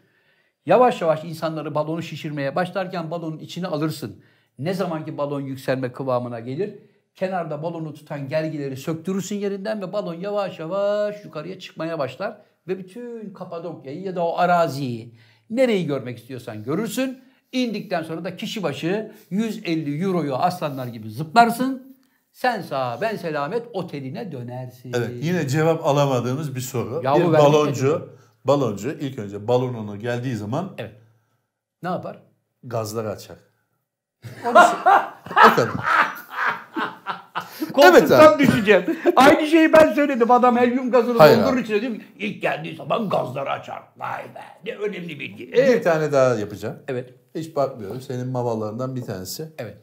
Yavaş 0.66 1.02
yavaş 1.02 1.24
insanları 1.24 1.76
balonu 1.76 2.04
şişirmeye 2.04 2.56
başlarken 2.56 3.12
balonun 3.12 3.40
içine 3.40 3.68
alırsın. 3.68 4.24
Ne 4.60 4.74
zaman 4.74 5.06
ki 5.06 5.18
balon 5.18 5.42
yükselme 5.42 5.92
kıvamına 5.92 6.40
gelir 6.40 6.76
kenarda 7.18 7.64
balonu 7.64 7.94
tutan 7.94 8.28
gergileri 8.30 8.78
söktürürsün 8.78 9.36
yerinden 9.36 9.82
ve 9.82 9.94
balon 9.94 10.14
yavaş 10.14 10.60
yavaş 10.60 11.26
yukarıya 11.26 11.60
çıkmaya 11.60 12.00
başlar. 12.00 12.38
Ve 12.68 12.80
bütün 12.80 13.34
Kapadokya'yı 13.34 14.02
ya 14.02 14.16
da 14.16 14.26
o 14.26 14.38
araziyi 14.38 15.14
nereyi 15.50 15.86
görmek 15.86 16.18
istiyorsan 16.18 16.64
görürsün. 16.64 17.20
İndikten 17.52 18.04
sonra 18.04 18.24
da 18.24 18.36
kişi 18.36 18.64
başı 18.64 19.12
150 19.30 20.04
euroyu 20.04 20.36
aslanlar 20.36 20.88
gibi 20.88 21.10
zıplarsın. 21.10 21.87
Sen 22.38 22.62
sağ 22.62 23.02
ben 23.02 23.16
selamet 23.16 23.68
oteline 23.74 24.32
dönersin. 24.32 24.94
Evet 24.96 25.10
yine 25.22 25.48
cevap 25.48 25.86
alamadığımız 25.86 26.56
bir 26.56 26.62
soru. 26.62 27.02
Ya 27.04 27.14
bu 27.14 27.20
bir 27.20 27.34
baloncu, 27.34 28.10
baloncu 28.46 28.92
ilk 28.92 29.20
önce 29.20 29.48
balonunu 29.48 30.00
geldiği 30.00 30.36
zaman 30.36 30.74
Evet. 30.78 30.96
Ne 31.84 31.90
yapar? 31.90 32.20
gazları 32.64 33.10
açar. 33.10 33.38
O 34.46 34.54
kadar. 35.56 35.70
Koltuktan 37.74 38.40
düşeceğim. 38.40 38.98
Aynı 39.16 39.48
şeyi 39.48 39.74
ben 39.74 39.94
söyledim. 39.94 40.32
Adam 40.32 40.58
helyum 40.58 40.92
gazını 40.92 41.18
Hayır 41.18 41.38
doldurur 41.44 41.58
içine 41.58 41.82
diyor 41.82 41.94
ki, 41.96 42.02
ilk 42.20 42.42
geldiği 42.42 42.76
zaman 42.76 43.10
gazları 43.10 43.50
açar. 43.52 43.84
Vay 43.98 44.24
be 44.36 44.44
ne 44.66 44.76
önemli 44.76 45.20
bilgi. 45.20 45.52
Bir 45.52 45.58
Evet. 45.58 45.84
tane 45.84 46.12
daha 46.12 46.36
yapacağım. 46.36 46.78
Evet. 46.88 47.14
Hiç 47.36 47.56
bakmıyorum. 47.56 48.02
Senin 48.02 48.28
mamalarından 48.28 48.96
bir 48.96 49.02
tanesi. 49.02 49.54
Evet. 49.58 49.78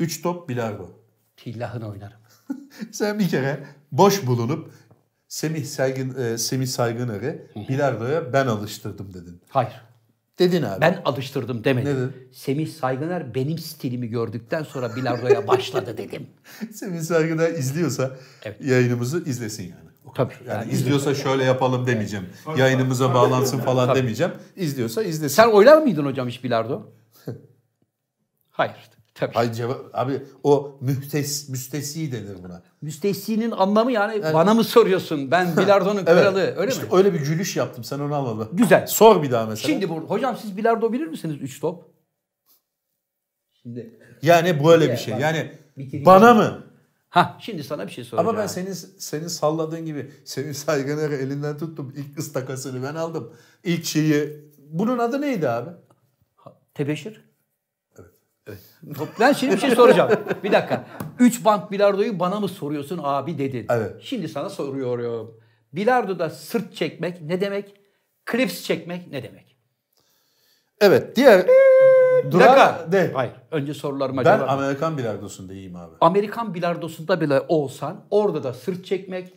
Üç 0.00 0.22
top 0.22 0.48
bilardo. 0.48 1.05
Tillahını 1.36 1.88
oynarım. 1.90 2.18
Sen 2.92 3.18
bir 3.18 3.28
kere 3.28 3.64
boş 3.92 4.26
bulunup 4.26 4.70
Semih 5.28 5.64
Saygın 5.64 6.22
e, 6.22 6.38
Semih 6.38 6.66
Saygıner'i 6.66 7.46
bilardoya 7.68 8.32
ben 8.32 8.46
alıştırdım 8.46 9.14
dedin. 9.14 9.40
Hayır. 9.48 9.82
Dedin 10.38 10.62
abi. 10.62 10.80
Ben 10.80 11.02
alıştırdım 11.04 11.64
demedim. 11.64 11.92
Ne 11.92 11.96
dedin? 11.96 12.28
Semih 12.32 12.68
Saygıner 12.68 13.34
benim 13.34 13.58
stilimi 13.58 14.08
gördükten 14.08 14.62
sonra 14.62 14.96
bilardoya 14.96 15.48
başladı 15.48 15.98
dedim. 15.98 16.26
Semih 16.72 17.00
Saygıner 17.00 17.50
izliyorsa 17.50 18.16
Evet. 18.42 18.60
yayınımızı 18.64 19.24
izlesin 19.24 19.62
yani. 19.62 19.86
Tabii. 20.14 20.34
Yani 20.48 20.72
izliyorsa 20.72 21.14
şöyle 21.14 21.44
yapalım 21.44 21.86
demeyeceğim. 21.86 22.26
Yayınımıza 22.56 23.14
bağlansın 23.14 23.58
falan 23.58 23.94
demeyeceğim. 23.94 24.32
İzliyorsa 24.56 25.02
izlesin. 25.02 25.36
Sen 25.36 25.48
oynar 25.48 25.82
mıydın 25.82 26.04
hocam 26.04 26.28
hiç 26.28 26.44
bilardo? 26.44 26.92
Hayır. 28.50 28.76
Tabii. 29.16 29.34
Hayır 29.34 29.52
cevap 29.52 29.80
abi 29.92 30.22
o 30.44 30.78
mühtes 30.80 31.48
müstesi 31.48 32.12
denir 32.12 32.36
buna. 32.44 32.62
Müstehsinin 32.82 33.50
anlamı 33.50 33.92
yani, 33.92 34.22
bana 34.22 34.54
mı 34.54 34.64
soruyorsun? 34.64 35.30
Ben 35.30 35.56
bilardonun 35.56 36.04
kralı 36.04 36.54
öyle 36.56 36.72
işte 36.72 36.82
mi? 36.82 36.88
öyle 36.92 37.14
bir 37.14 37.20
gülüş 37.20 37.56
yaptım 37.56 37.84
sen 37.84 37.98
onu 37.98 38.14
anladın. 38.14 38.48
Güzel. 38.52 38.86
Sor 38.86 39.22
bir 39.22 39.30
daha 39.30 39.46
mesela. 39.46 39.72
Şimdi 39.72 39.88
bu 39.88 39.94
hocam 39.94 40.36
siz 40.42 40.56
bilardo 40.56 40.92
bilir 40.92 41.06
misiniz 41.06 41.36
3 41.40 41.60
top? 41.60 41.84
Şimdi 43.62 43.98
yani 44.22 44.64
böyle 44.64 44.92
bir 44.92 44.96
şey. 44.96 45.14
Bak, 45.14 45.20
Yani 45.20 45.52
bana 46.06 46.34
mı? 46.34 46.64
ha 47.08 47.38
şimdi 47.40 47.64
sana 47.64 47.86
bir 47.86 47.92
şey 47.92 48.04
soracağım. 48.04 48.28
Ama 48.28 48.38
ben 48.38 48.46
senin 48.46 48.72
senin 48.98 49.28
salladığın 49.28 49.86
gibi 49.86 50.10
senin 50.24 50.52
saygıları 50.52 51.14
elinden 51.14 51.58
tuttum. 51.58 51.94
İlk 51.96 52.18
ıstakasını 52.18 52.82
ben 52.82 52.94
aldım. 52.94 53.32
İlk 53.64 53.84
şeyi 53.84 54.44
bunun 54.58 54.98
adı 54.98 55.20
neydi 55.20 55.48
abi? 55.48 55.70
Tebeşir. 56.74 57.25
Evet. 58.46 58.58
Ben 59.20 59.32
şimdi 59.32 59.54
bir 59.54 59.60
şey 59.60 59.70
soracağım. 59.70 60.10
Bir 60.44 60.52
dakika. 60.52 60.86
Üç 61.18 61.44
bank 61.44 61.70
bilardoyu 61.70 62.20
bana 62.20 62.40
mı 62.40 62.48
soruyorsun 62.48 63.00
abi 63.02 63.38
dedin. 63.38 63.66
Evet. 63.70 63.96
Şimdi 64.00 64.28
sana 64.28 64.50
soruyorum. 64.50 65.40
Bilardoda 65.72 66.30
sırt 66.30 66.74
çekmek 66.74 67.22
ne 67.22 67.40
demek? 67.40 67.74
Klips 68.24 68.62
çekmek 68.62 69.10
ne 69.12 69.22
demek? 69.22 69.56
Evet 70.80 71.16
diğer 71.16 71.46
dakika. 72.32 72.92
de. 72.92 73.10
Hayır. 73.14 73.32
Önce 73.50 73.74
sorularıma 73.74 74.24
Ben 74.24 74.36
cevap. 74.36 74.50
Amerikan 74.50 74.98
bilardosunda 74.98 75.52
iyiyim 75.52 75.76
abi. 75.76 75.94
Amerikan 76.00 76.54
bilardosunda 76.54 77.20
bile 77.20 77.40
olsan 77.48 78.06
orada 78.10 78.42
da 78.42 78.52
sırt 78.52 78.84
çekmek 78.84 79.32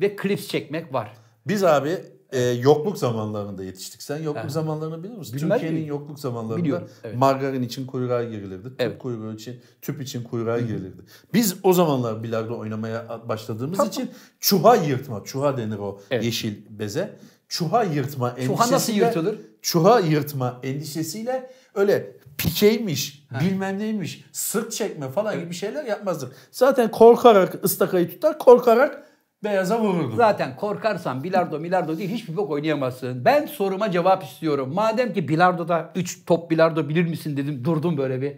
ve 0.00 0.16
klips 0.16 0.48
çekmek 0.48 0.94
var. 0.94 1.12
Biz 1.46 1.64
abi 1.64 1.98
e, 2.32 2.40
yokluk 2.40 2.98
zamanlarında 2.98 3.64
yetiştik. 3.64 4.02
Sen 4.02 4.22
yokluk 4.22 4.50
zamanlarını 4.50 5.02
bilir 5.04 5.16
misin? 5.16 5.36
Bilmez 5.36 5.50
Türkiye'nin 5.52 5.78
miyim? 5.78 5.88
yokluk 5.88 6.20
zamanlarında 6.20 6.56
Biliyorum, 6.64 6.88
evet. 7.04 7.16
margarin 7.16 7.62
için 7.62 7.86
kuyruğa 7.86 8.24
girilirdi. 8.24 8.68
Tüp 8.68 8.80
Evet. 8.80 8.98
kuyruğu 8.98 9.34
için, 9.34 9.60
tüp 9.82 10.02
için 10.02 10.22
kuyruğa 10.24 10.58
girilirdi. 10.58 11.02
Biz 11.34 11.56
o 11.62 11.72
zamanlar 11.72 12.22
bilardo 12.22 12.58
oynamaya 12.58 13.20
başladığımız 13.28 13.86
için 13.88 14.10
çuha 14.40 14.74
yırtma, 14.76 15.24
çuha 15.24 15.56
denir 15.56 15.78
o 15.78 16.00
Evet. 16.10 16.24
yeşil 16.24 16.54
beze. 16.70 17.16
Çuha 17.48 17.82
yırtma 17.84 18.30
endişesiyle. 18.30 18.56
Çuha 18.56 18.70
nasıl 18.72 18.92
yırtılır? 18.92 19.38
Çuha 19.62 20.00
yırtma 20.00 20.60
endişesiyle 20.62 21.50
öyle 21.74 22.12
pikeymiş, 22.38 23.26
bilmem 23.40 23.78
neymiş, 23.78 24.24
sırt 24.32 24.72
çekme 24.72 25.08
falan 25.10 25.40
gibi 25.40 25.54
şeyler 25.54 25.84
yapmazdık. 25.84 26.32
Zaten 26.52 26.90
korkarak 26.90 27.64
ıstakayı 27.64 28.10
tutar, 28.10 28.38
korkarak 28.38 29.09
beyaza 29.44 29.80
vururdu. 29.80 30.16
Zaten 30.16 30.56
korkarsan 30.56 31.24
bilardo 31.24 31.58
milardo 31.60 31.98
değil 31.98 32.10
hiçbir 32.10 32.36
bok 32.36 32.50
oynayamazsın. 32.50 33.24
Ben 33.24 33.46
soruma 33.46 33.90
cevap 33.90 34.24
istiyorum. 34.24 34.72
Madem 34.74 35.12
ki 35.12 35.28
bilardoda 35.28 35.92
3 35.94 36.24
top 36.26 36.50
bilardo 36.50 36.88
bilir 36.88 37.06
misin 37.06 37.36
dedim 37.36 37.64
durdum 37.64 37.96
böyle 37.96 38.22
bir 38.22 38.36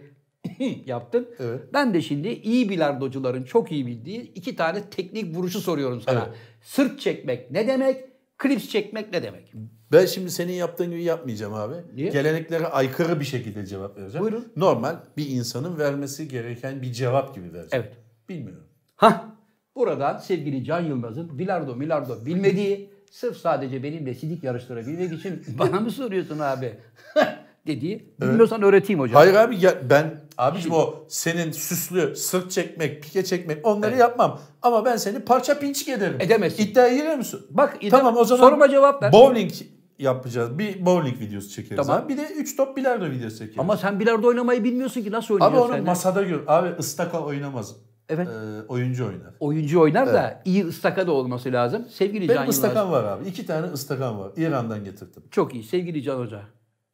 yaptın. 0.85 1.29
Evet. 1.39 1.59
Ben 1.73 1.93
de 1.93 2.01
şimdi 2.01 2.27
iyi 2.27 2.69
bilardocuların 2.69 3.43
çok 3.43 3.71
iyi 3.71 3.87
bildiği 3.87 4.21
iki 4.21 4.55
tane 4.55 4.89
teknik 4.89 5.35
vuruşu 5.35 5.59
soruyorum 5.61 6.01
sana. 6.01 6.19
Evet. 6.27 6.37
Sırt 6.61 6.99
çekmek 6.99 7.51
ne 7.51 7.67
demek? 7.67 8.03
Klips 8.37 8.69
çekmek 8.69 9.11
ne 9.13 9.23
demek? 9.23 9.53
Ben 9.91 10.05
şimdi 10.05 10.31
senin 10.31 10.53
yaptığın 10.53 10.89
gibi 10.91 11.03
yapmayacağım 11.03 11.53
abi. 11.53 11.75
Niye? 11.95 12.09
Geleneklere 12.09 12.67
aykırı 12.67 13.19
bir 13.19 13.25
şekilde 13.25 13.65
cevap 13.65 13.97
vereceğim. 13.97 14.25
Buyurun. 14.25 14.51
Normal 14.55 14.95
bir 15.17 15.29
insanın 15.29 15.77
vermesi 15.79 16.27
gereken 16.27 16.81
bir 16.81 16.91
cevap 16.91 17.35
gibi 17.35 17.53
vereceğim. 17.53 17.85
Evet. 17.85 17.97
Bilmiyorum. 18.29 18.63
Hah. 18.95 19.32
Buradan 19.75 20.17
sevgili 20.17 20.63
Can 20.65 20.79
Yılmaz'ın 20.81 21.39
bilardo 21.39 21.75
milardo 21.75 22.25
bilmediği 22.25 22.89
sırf 23.11 23.37
sadece 23.37 23.83
benimle 23.83 24.13
sidik 24.13 24.43
yarıştırabilmek 24.43 25.11
için 25.19 25.43
bana 25.59 25.79
mı 25.79 25.91
soruyorsun 25.91 26.39
abi? 26.39 26.73
dediği. 27.67 28.13
Bilmiyorsan 28.21 28.61
öğreteyim 28.61 28.99
hocam. 28.99 29.15
Hayır 29.15 29.33
abi 29.33 29.57
ya 29.65 29.89
ben 29.89 30.21
abicim 30.37 30.71
o 30.71 31.05
senin 31.07 31.51
süslü 31.51 32.15
sırt 32.15 32.51
çekmek, 32.51 33.03
pike 33.03 33.23
çekmek 33.25 33.67
onları 33.67 33.97
yapmam. 33.97 34.39
Ama 34.61 34.85
ben 34.85 34.95
seni 34.97 35.19
parça 35.19 35.59
pinçik 35.59 35.87
ederim. 35.89 36.17
Edemezsin. 36.19 36.63
İddiaya 36.63 36.95
girer 36.95 37.17
misin? 37.17 37.39
Bak 37.49 37.77
İdem, 37.81 37.99
Tamam 37.99 38.17
o 38.17 38.25
zaman 38.25 38.43
soruma 38.47 38.69
cevap 38.69 39.03
ver. 39.03 39.11
Bowling 39.11 39.51
yapacağız. 39.99 40.59
Bir 40.59 40.85
bowling 40.85 41.19
videosu 41.19 41.49
çekeriz 41.49 41.87
Tamam. 41.87 42.03
abi. 42.05 42.13
Bir 42.13 42.17
de 42.17 42.27
3 42.37 42.55
top 42.55 42.77
bilardo 42.77 43.05
videosu 43.05 43.37
çekeriz. 43.37 43.59
Ama 43.59 43.77
sen 43.77 43.99
bilardo 43.99 44.27
oynamayı 44.27 44.63
bilmiyorsun 44.63 45.01
ki 45.01 45.11
nasıl 45.11 45.35
abi 45.35 45.43
oynayacaksın? 45.43 45.69
onu 45.69 45.77
sen? 45.77 45.85
masada 45.85 46.23
gör. 46.23 46.43
Abi 46.47 46.69
ıstaka 46.79 47.19
oynamaz. 47.19 47.75
Evet. 48.09 48.27
Ee, 48.27 48.67
oyuncu 48.67 49.05
oynar. 49.07 49.33
Oyuncu 49.39 49.81
oynar 49.81 50.07
da 50.07 50.41
iyi 50.45 50.65
ıstaka 50.65 51.07
da 51.07 51.11
olması 51.11 51.51
lazım. 51.53 51.85
Sevgili 51.89 52.19
Can 52.19 52.29
Benim 52.29 52.41
Yılmaz. 52.41 52.55
ıstakan 52.55 52.91
var 52.91 53.03
abi. 53.03 53.29
İki 53.29 53.45
tane 53.45 53.67
ıstakan 53.67 54.19
var. 54.19 54.31
İran'dan 54.37 54.83
getirdim. 54.83 55.23
Çok 55.31 55.53
iyi 55.53 55.63
sevgili 55.63 56.03
Can 56.03 56.19
Hoca. 56.19 56.41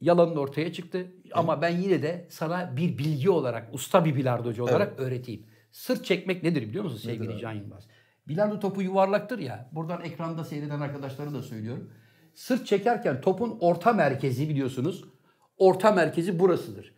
Yalanın 0.01 0.35
ortaya 0.35 0.73
çıktı 0.73 1.07
ama 1.33 1.61
ben 1.61 1.77
yine 1.77 2.01
de 2.03 2.27
sana 2.29 2.77
bir 2.77 2.97
bilgi 2.97 3.29
olarak, 3.29 3.73
usta 3.73 4.05
bir 4.05 4.15
bilardocu 4.15 4.63
olarak 4.63 4.99
öğreteyim. 4.99 5.45
Sırt 5.71 6.05
çekmek 6.05 6.43
nedir 6.43 6.61
biliyor 6.61 6.83
musun 6.83 6.97
sevgili 6.97 7.39
Can 7.39 7.51
Yılmaz? 7.53 7.87
Bilardo 8.27 8.59
topu 8.59 8.81
yuvarlaktır 8.81 9.39
ya. 9.39 9.69
Buradan 9.71 10.01
ekranda 10.01 10.43
seyreden 10.43 10.79
arkadaşlara 10.81 11.33
da 11.33 11.41
söylüyorum. 11.41 11.89
Sırt 12.33 12.67
çekerken 12.67 13.21
topun 13.21 13.57
orta 13.59 13.93
merkezi 13.93 14.49
biliyorsunuz. 14.49 15.03
Orta 15.57 15.91
merkezi 15.91 16.39
burasıdır. 16.39 16.93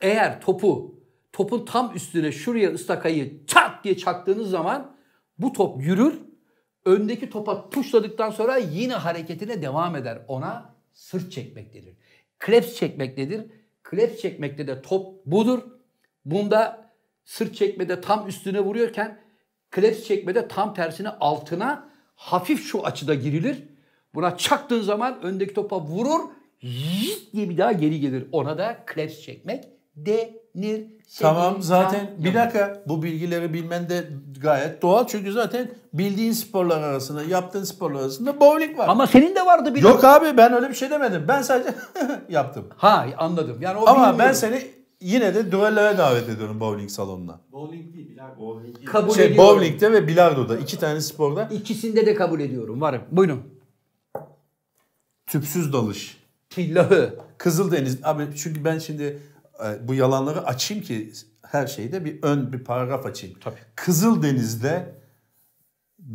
Eğer 0.00 0.40
topu 0.40 0.99
topun 1.32 1.64
tam 1.64 1.96
üstüne 1.96 2.32
şuraya 2.32 2.70
ıstakayı 2.70 3.46
çat 3.46 3.84
diye 3.84 3.96
çaktığınız 3.96 4.50
zaman 4.50 4.96
bu 5.38 5.52
top 5.52 5.82
yürür. 5.82 6.20
Öndeki 6.84 7.30
topa 7.30 7.70
tuşladıktan 7.70 8.30
sonra 8.30 8.56
yine 8.56 8.94
hareketine 8.94 9.62
devam 9.62 9.96
eder. 9.96 10.18
Ona 10.28 10.74
sırt 10.92 11.32
çekmek 11.32 11.74
denir. 11.74 11.94
Kleps 12.38 12.74
çekmek 12.74 13.18
nedir? 13.18 13.46
Kleps 13.82 14.20
çekmekte 14.20 14.66
de 14.66 14.82
top 14.82 15.26
budur. 15.26 15.62
Bunda 16.24 16.90
sırt 17.24 17.54
çekmede 17.54 18.00
tam 18.00 18.28
üstüne 18.28 18.60
vuruyorken 18.60 19.20
kleps 19.70 20.04
çekmede 20.04 20.48
tam 20.48 20.74
tersine 20.74 21.08
altına 21.08 21.90
hafif 22.14 22.64
şu 22.64 22.86
açıda 22.86 23.14
girilir. 23.14 23.62
Buna 24.14 24.36
çaktığın 24.36 24.82
zaman 24.82 25.22
öndeki 25.22 25.54
topa 25.54 25.80
vurur. 25.80 26.20
Yit 26.62 27.32
diye 27.32 27.48
bir 27.48 27.58
daha 27.58 27.72
geri 27.72 28.00
gelir. 28.00 28.26
Ona 28.32 28.58
da 28.58 28.82
kleps 28.86 29.20
çekmek 29.20 29.64
denir. 30.54 30.84
Tamam 31.18 31.50
Sevgili 31.52 31.66
zaten 31.66 32.06
Can 32.16 32.24
bir 32.24 32.34
dakika 32.34 32.82
bu 32.86 33.02
bilgileri 33.02 33.52
bilmen 33.54 33.88
de 33.88 34.04
gayet 34.42 34.82
doğal. 34.82 35.06
Çünkü 35.06 35.32
zaten 35.32 35.70
bildiğin 35.92 36.32
sporlar 36.32 36.82
arasında, 36.82 37.22
yaptığın 37.22 37.64
sporlar 37.64 38.00
arasında 38.00 38.40
bowling 38.40 38.78
var. 38.78 38.88
Ama 38.88 39.06
senin 39.06 39.34
de 39.34 39.46
vardı 39.46 39.74
bir 39.74 39.82
Yok 39.82 40.04
abi 40.04 40.36
ben 40.36 40.52
öyle 40.52 40.68
bir 40.68 40.74
şey 40.74 40.90
demedim. 40.90 41.24
Ben 41.28 41.42
sadece 41.42 41.74
yaptım. 42.28 42.64
Ha 42.76 43.06
anladım. 43.18 43.58
Yani 43.60 43.78
o 43.78 43.86
Ama 43.88 44.04
ben 44.06 44.12
bilmiyorum. 44.12 44.34
seni 44.34 44.66
yine 45.00 45.34
de 45.34 45.52
düelloya 45.52 45.98
davet 45.98 46.28
ediyorum 46.28 46.60
bowling 46.60 46.90
salonuna. 46.90 47.40
Bowling 47.52 47.94
değil 47.94 48.08
bilardo. 48.08 48.40
Bowling 48.40 48.76
değil. 48.76 48.86
kabul 48.86 49.14
Şey 49.14 49.26
ediyorum. 49.26 49.44
bowling'de 49.56 49.92
ve 49.92 50.08
bilardoda 50.08 50.56
iki 50.58 50.78
tane 50.78 51.00
sporda 51.00 51.48
İkisinde 51.52 52.06
de 52.06 52.14
kabul 52.14 52.40
ediyorum. 52.40 52.80
Varım. 52.80 53.02
Buyurun. 53.10 53.42
tüpsüz 55.26 55.72
dalış. 55.72 56.20
Tillahı. 56.50 57.14
Kızıldeniz 57.38 57.98
abi 58.04 58.22
çünkü 58.36 58.64
ben 58.64 58.78
şimdi 58.78 59.18
bu 59.88 59.94
yalanları 59.94 60.46
açayım 60.46 60.82
ki 60.84 61.12
her 61.42 61.66
şeyde 61.66 62.04
bir 62.04 62.22
ön 62.22 62.52
bir 62.52 62.64
paragraf 62.64 63.06
açayım. 63.06 63.36
Tabii. 63.40 63.58
Kızıldeniz'de 63.74 64.94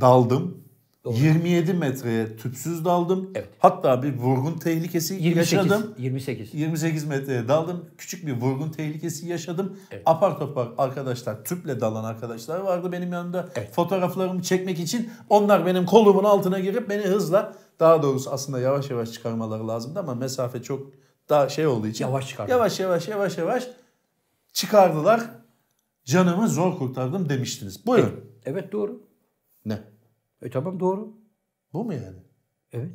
daldım. 0.01 0.65
27 1.13 1.73
metreye 1.73 2.37
tüpsüz 2.37 2.85
daldım. 2.85 3.31
Evet. 3.35 3.49
Hatta 3.59 4.03
bir 4.03 4.17
vurgun 4.17 4.53
tehlikesi 4.53 5.13
28. 5.13 5.53
yaşadım. 5.53 5.93
28. 5.97 6.53
28 6.53 7.05
metreye 7.05 7.47
daldım. 7.47 7.85
Küçük 7.97 8.27
bir 8.27 8.33
vurgun 8.33 8.69
tehlikesi 8.69 9.27
yaşadım. 9.27 9.77
Evet. 9.91 10.03
Apar 10.05 10.39
topar 10.39 10.67
arkadaşlar, 10.77 11.43
tüple 11.43 11.81
dalan 11.81 12.03
arkadaşlar 12.03 12.59
vardı 12.59 12.91
benim 12.91 13.13
yanımda. 13.13 13.49
Evet. 13.55 13.73
Fotoğraflarımı 13.73 14.41
çekmek 14.41 14.79
için 14.79 15.09
onlar 15.29 15.65
benim 15.65 15.85
kolumun 15.85 16.23
altına 16.23 16.59
girip 16.59 16.89
beni 16.89 17.03
hızla 17.03 17.55
daha 17.79 18.03
doğrusu 18.03 18.31
aslında 18.31 18.59
yavaş 18.59 18.89
yavaş 18.89 19.11
çıkarmaları 19.11 19.67
lazımdı 19.67 19.99
ama 19.99 20.15
mesafe 20.15 20.61
çok 20.61 20.91
daha 21.29 21.49
şey 21.49 21.67
olduğu 21.67 21.87
için 21.87 22.05
Yavaş 22.05 22.29
çıkardı. 22.29 22.51
Yavaş 22.51 22.79
yavaş 22.79 23.07
yavaş 23.07 23.37
yavaş 23.37 23.67
çıkardılar. 24.53 25.21
Canımı 26.03 26.47
zor 26.47 26.77
kurtardım 26.77 27.29
demiştiniz. 27.29 27.85
Buyurun. 27.85 28.25
Evet 28.45 28.71
doğru. 28.71 29.01
Ne? 29.65 29.79
E 30.41 30.49
tamam 30.49 30.79
doğru. 30.79 31.13
Bu 31.73 31.83
mu 31.85 31.93
yani? 31.93 32.17
Evet. 32.73 32.91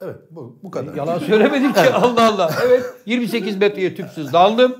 Evet 0.00 0.16
bu, 0.30 0.58
bu 0.62 0.70
kadar. 0.70 0.94
Yalan 0.94 1.18
söylemedim 1.18 1.72
ki 1.72 1.80
Allah 1.94 2.28
Allah. 2.28 2.54
Evet 2.66 2.84
28 3.06 3.56
metreye 3.56 3.94
tüpsüz 3.94 4.32
daldım. 4.32 4.76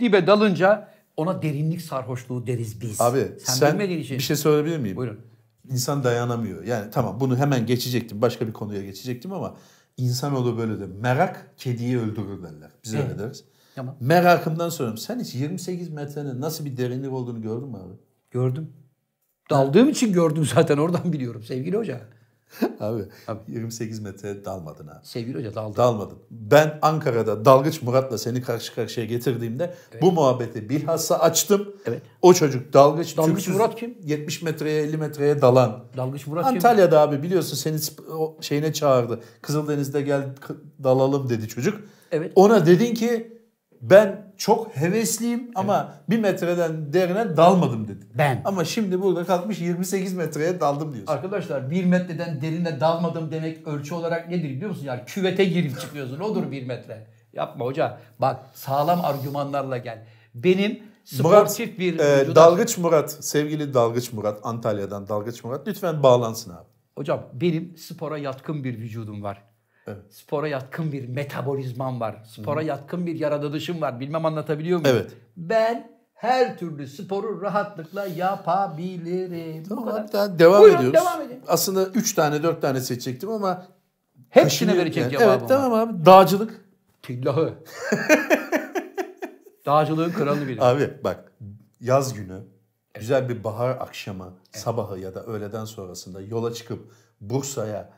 Dibe 0.00 0.26
dalınca 0.26 0.88
ona 1.16 1.42
derinlik 1.42 1.82
sarhoşluğu 1.82 2.46
deriz 2.46 2.80
biz. 2.80 3.00
Abi 3.00 3.32
sen, 3.44 3.52
sen, 3.52 3.72
bilmediğin 3.72 4.00
için. 4.00 4.18
bir 4.18 4.22
şey 4.22 4.36
söyleyebilir 4.36 4.78
miyim? 4.78 4.96
Buyurun. 4.96 5.20
İnsan 5.70 6.04
dayanamıyor. 6.04 6.64
Yani 6.64 6.90
tamam 6.90 7.20
bunu 7.20 7.36
hemen 7.36 7.66
geçecektim. 7.66 8.22
Başka 8.22 8.46
bir 8.46 8.52
konuya 8.52 8.82
geçecektim 8.82 9.32
ama 9.32 9.56
insanoğlu 10.00 10.58
böyle 10.58 10.80
de 10.80 10.86
merak 10.86 11.54
kediyi 11.56 11.98
öldürür 11.98 12.42
derler. 12.42 12.70
Biz 12.84 12.94
öyle 12.94 13.04
Evet. 13.06 13.18
deriz. 13.18 13.44
Tamam. 13.74 13.96
Merakımdan 14.00 14.68
soruyorum. 14.68 14.98
Sen 14.98 15.20
hiç 15.20 15.34
28 15.34 15.88
metrenin 15.88 16.40
nasıl 16.40 16.64
bir 16.64 16.76
derinlik 16.76 17.12
olduğunu 17.12 17.42
gördün 17.42 17.68
mü 17.68 17.76
abi? 17.76 17.94
Gördüm. 18.30 18.72
Daldığım 19.50 19.88
için 19.88 20.12
gördüm 20.12 20.44
zaten 20.54 20.78
oradan 20.78 21.12
biliyorum 21.12 21.42
sevgili 21.42 21.76
hoca. 21.76 22.00
Abi, 22.80 23.02
Abi. 23.28 23.40
28 23.48 24.00
metre 24.00 24.44
dalmadın 24.44 24.86
abi. 24.86 24.98
Sevgili 25.02 25.38
hoca 25.38 25.54
daldım. 25.54 25.76
Dalmadın. 25.76 26.18
Ben 26.30 26.78
Ankara'da 26.82 27.44
Dalgıç 27.44 27.82
Murat'la 27.82 28.18
seni 28.18 28.42
karşı 28.42 28.74
karşıya 28.74 29.06
getirdiğimde 29.06 29.74
bu 30.02 30.12
muhabbeti 30.12 30.68
bilhassa 30.68 31.18
açtım. 31.18 31.76
Evet. 31.86 32.02
O 32.22 32.34
çocuk 32.34 32.72
dalgıç, 32.72 33.16
Dalgıç 33.16 33.34
tüpsüz 33.34 33.54
Murat 33.54 33.76
kim? 33.76 33.98
70 34.04 34.42
metreye 34.42 34.82
50 34.82 34.96
metreye 34.96 35.42
dalan. 35.42 35.84
Dalgıç 35.96 36.26
Murat 36.26 36.46
kim? 36.46 36.54
Antalya'da 36.54 37.00
abi 37.00 37.22
biliyorsun 37.22 37.56
seni 37.56 37.78
şeyine 38.40 38.72
çağırdı. 38.72 39.20
Kızıldeniz'de 39.42 40.02
gel 40.02 40.28
dalalım 40.82 41.28
dedi 41.28 41.48
çocuk. 41.48 41.80
Evet. 42.12 42.32
Ona 42.34 42.66
dedin 42.66 42.94
ki 42.94 43.40
ben 43.82 44.29
çok 44.40 44.76
hevesliyim 44.76 45.50
ama 45.54 45.94
bir 46.10 46.18
metreden 46.18 46.92
derine 46.92 47.36
dalmadım 47.36 47.88
dedin. 47.88 48.08
Ben. 48.18 48.42
Ama 48.44 48.64
şimdi 48.64 49.02
burada 49.02 49.24
kalkmış 49.24 49.60
28 49.60 50.12
metreye 50.14 50.60
daldım 50.60 50.92
diyorsun. 50.94 51.12
Arkadaşlar 51.12 51.70
bir 51.70 51.84
metreden 51.84 52.40
derine 52.42 52.80
dalmadım 52.80 53.30
demek 53.32 53.66
ölçü 53.66 53.94
olarak 53.94 54.28
nedir 54.28 54.50
biliyor 54.50 54.70
musun? 54.70 54.84
Yani 54.84 55.00
küvete 55.06 55.44
girip 55.44 55.80
çıkıyorsun. 55.80 56.20
Odur 56.20 56.50
bir 56.50 56.66
metre. 56.66 57.06
Yapma 57.32 57.64
hoca. 57.64 57.98
Bak 58.18 58.40
sağlam 58.54 59.04
argümanlarla 59.04 59.78
gel. 59.78 60.06
Benim 60.34 60.82
sportif 61.04 61.78
bir 61.78 61.98
e, 61.98 62.02
vücuda- 62.22 62.34
Dalgıç 62.34 62.78
Murat, 62.78 63.10
sevgili 63.24 63.74
Dalgıç 63.74 64.12
Murat, 64.12 64.40
Antalya'dan 64.42 65.08
Dalgıç 65.08 65.44
Murat 65.44 65.68
lütfen 65.68 66.02
bağlansın 66.02 66.50
abi. 66.50 66.68
Hocam 66.98 67.22
benim 67.32 67.76
spora 67.76 68.18
yatkın 68.18 68.64
bir 68.64 68.78
vücudum 68.78 69.22
var. 69.22 69.42
Evet. 69.90 70.14
Spora 70.14 70.48
yatkın 70.48 70.92
bir 70.92 71.08
metabolizmam 71.08 72.00
var. 72.00 72.16
Spora 72.26 72.62
yatkın 72.62 73.06
bir 73.06 73.20
yaratılışım 73.20 73.80
var. 73.80 74.00
Bilmem 74.00 74.24
anlatabiliyor 74.26 74.80
muyum? 74.80 74.96
Evet. 74.96 75.10
Ben 75.36 75.90
her 76.14 76.58
türlü 76.58 76.86
sporu 76.86 77.42
rahatlıkla 77.42 78.06
yapabilirim. 78.06 79.64
Bu 79.64 79.68
Tamam 79.68 79.84
kadar. 79.84 80.00
abi, 80.04 80.12
daha 80.12 80.38
devam 80.38 80.62
Buyurun, 80.62 80.78
ediyoruz. 80.78 81.00
devam 81.00 81.22
edin. 81.22 81.40
Aslında 81.48 81.86
3 81.86 82.14
tane 82.14 82.42
4 82.42 82.62
tane 82.62 82.80
seçecektim 82.80 83.30
ama 83.30 83.66
Hepsine 84.30 84.76
verecek 84.76 85.02
yani. 85.02 85.10
cevabım 85.10 85.30
Evet 85.38 85.48
tamam 85.48 85.72
abi. 85.72 86.06
Dağcılık. 86.06 86.64
Tillahı. 87.02 87.54
Dağcılığın 89.66 90.10
kralı 90.10 90.48
benim. 90.48 90.62
Abi 90.62 90.90
bak 91.04 91.32
yaz 91.80 92.14
günü 92.14 92.38
güzel 92.94 93.28
bir 93.28 93.44
bahar 93.44 93.70
akşamı 93.70 94.32
sabahı 94.52 94.98
ya 94.98 95.14
da 95.14 95.22
öğleden 95.24 95.64
sonrasında 95.64 96.20
yola 96.20 96.54
çıkıp 96.54 96.92
Bursa'ya 97.20 97.90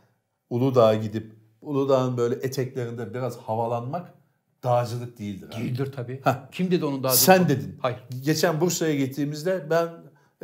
Uludağ'a 0.50 0.94
gidip 0.94 1.32
Uludağ'ın 1.62 2.16
böyle 2.16 2.34
eteklerinde 2.34 3.14
biraz 3.14 3.38
havalanmak 3.38 4.14
dağcılık 4.62 5.18
değildir. 5.18 5.48
Abi. 5.48 5.62
Değildir 5.62 5.92
tabii. 5.96 6.20
Heh. 6.24 6.50
Kim 6.52 6.70
dedi 6.70 6.84
onun 6.84 7.02
dağcılık? 7.02 7.22
Sen 7.22 7.48
dedin. 7.48 7.78
Hayır. 7.82 7.98
Geçen 8.24 8.60
Bursa'ya 8.60 8.94
gittiğimizde 8.94 9.66
ben 9.70 9.88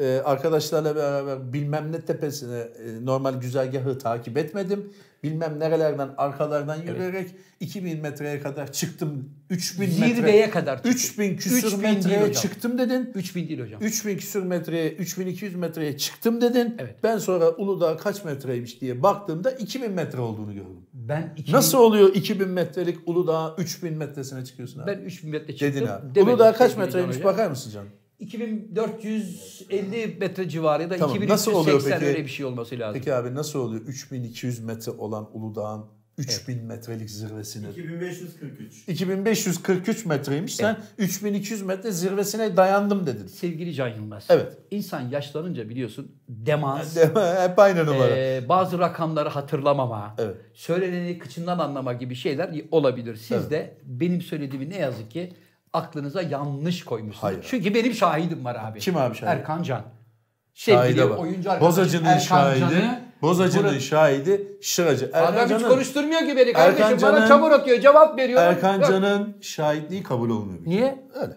e, 0.01 0.23
arkadaşlarla 0.25 0.97
beraber 0.97 1.53
bilmem 1.53 1.93
ne 1.93 2.01
tepesine 2.01 2.59
e, 2.59 3.05
normal 3.05 3.35
güzergahı 3.35 3.99
takip 3.99 4.37
etmedim. 4.37 4.93
Bilmem 5.23 5.61
nerelerden 5.61 6.09
arkalardan 6.17 6.77
yürüyerek 6.83 7.31
2000 7.61 8.01
metreye 8.01 8.41
kadar 8.41 8.73
çıktım. 8.73 9.31
3000 9.51 10.01
metre. 10.01 10.15
Zirveye 10.15 10.51
kadar 10.51 10.77
çıktım. 10.77 10.93
3000 10.93 11.37
küsür 11.37 11.57
3000 11.57 11.83
değil 11.83 11.97
metreye 11.97 12.33
çıktım 12.33 12.79
dedin. 12.79 13.11
3000 13.15 13.49
değil 13.49 13.61
hocam. 13.61 13.83
3000 13.83 14.17
küsür 14.17 14.43
metreye, 14.43 14.93
3200 14.93 15.55
metreye 15.55 15.97
çıktım 15.97 16.41
dedin. 16.41 16.75
Evet. 16.79 16.97
Ben 17.03 17.19
sonra 17.19 17.51
Uludağ 17.51 17.97
kaç 17.97 18.25
metreymiş 18.25 18.81
diye 18.81 19.03
baktığımda 19.03 19.51
2000 19.51 19.93
metre 19.93 20.21
olduğunu 20.21 20.55
gördüm. 20.55 20.87
Ben 20.93 21.35
2000, 21.37 21.53
Nasıl 21.53 21.79
oluyor 21.79 22.15
2000 22.15 22.49
metrelik 22.49 22.99
Uludağ 23.07 23.55
3000 23.59 23.95
metresine 23.95 24.45
çıkıyorsun 24.45 24.81
abi? 24.81 24.87
Ben 24.87 24.99
3000 24.99 25.31
metre 25.31 25.57
çıktım. 25.57 25.69
Dedin 25.69 25.87
abi. 25.87 26.15
demedim 26.15 26.33
Uludağ 26.33 26.53
kaç 26.53 26.77
metreymiş 26.77 27.25
bakar 27.25 27.51
mısın 27.51 27.71
canım? 27.71 27.89
2450 28.21 30.17
metre 30.21 30.49
civarı 30.49 30.83
ya 30.83 30.91
da 30.91 30.97
Tamam, 30.97 31.17
2380 31.17 31.29
nasıl 31.35 31.53
oluyor 31.53 31.83
peki? 31.99 32.07
öyle 32.07 32.25
bir 32.25 32.29
şey 32.31 32.47
olması 32.47 32.79
lazım. 32.79 32.95
Peki 33.01 33.15
abi 33.15 33.35
nasıl 33.35 33.59
oluyor 33.59 33.83
3200 33.83 34.61
metre 34.61 34.93
olan 34.93 35.29
Uludağ'ın 35.33 35.85
3000 36.19 36.65
metrelik 36.65 37.11
zirvesine? 37.11 37.69
2543. 37.71 38.89
2543 38.89 40.07
metreymiş. 40.07 40.57
Sen 40.57 40.77
3200 40.99 41.63
metre 41.63 41.91
zirvesine 41.93 42.57
dayandım 42.57 43.07
dedin. 43.07 43.27
Sevgili 43.27 43.75
Can 43.75 43.89
Yılmaz. 43.89 44.27
Evet. 44.29 44.53
İnsan 44.71 45.01
yaşlanınca 45.09 45.69
biliyorsun 45.69 46.13
demans, 46.29 46.97
Hep 47.41 47.59
aynı 47.59 47.87
numara. 47.87 48.17
e, 48.17 48.49
bazı 48.49 48.79
rakamları 48.79 49.29
hatırlamama, 49.29 50.15
Evet. 50.19 50.37
söyleneni 50.55 51.19
kıçından 51.19 51.59
anlama 51.59 51.93
gibi 51.93 52.15
şeyler 52.15 52.61
olabilir. 52.71 53.17
Siz 53.17 53.33
Evet. 53.37 53.51
de 53.51 53.75
benim 53.85 54.23
söylediğimi 54.23 54.71
ne 54.71 54.77
yazık 54.79 55.11
ki 55.11 55.33
aklınıza 55.73 56.23
yanlış 56.23 56.85
koymuşsunuz. 56.85 57.23
Hayır. 57.25 57.47
Çünkü 57.51 57.75
benim 57.75 57.93
şahidim 57.95 58.45
var 58.45 58.57
abi. 58.69 58.79
Kim 58.79 58.97
abi 58.97 59.15
şahit? 59.15 59.33
Erkan 59.41 59.63
Can. 59.63 59.83
Sevgili 60.55 60.83
Şahide 60.99 61.11
bak. 61.11 61.19
oyuncu 61.19 61.51
arkadaşım 61.51 61.69
Bozacı'nın 61.83 62.05
Erkan 62.05 62.19
şahidi, 62.19 62.61
Can'ı 62.61 63.01
Bozacı'nın 63.23 63.65
Burada- 63.65 63.81
şahidi 63.81 64.59
Şıracı. 64.63 65.11
Adam 65.15 65.43
hiç 65.43 65.49
Can'ın, 65.51 65.69
konuşturmuyor 65.69 66.21
ki 66.21 66.37
beni 66.37 66.53
kardeşim. 66.53 66.85
Bana 66.91 66.99
Can'ın- 66.99 67.29
çamur 67.29 67.51
atıyor, 67.51 67.81
cevap 67.81 68.19
veriyor. 68.19 68.43
Erkan 68.43 68.75
Yok. 68.75 68.89
Can'ın 68.91 69.37
şahitliği 69.41 70.03
kabul 70.03 70.31
olmuyor. 70.31 70.59
bir 70.59 70.65
kere. 70.65 70.75
Niye? 70.75 71.05
Öyle. 71.15 71.37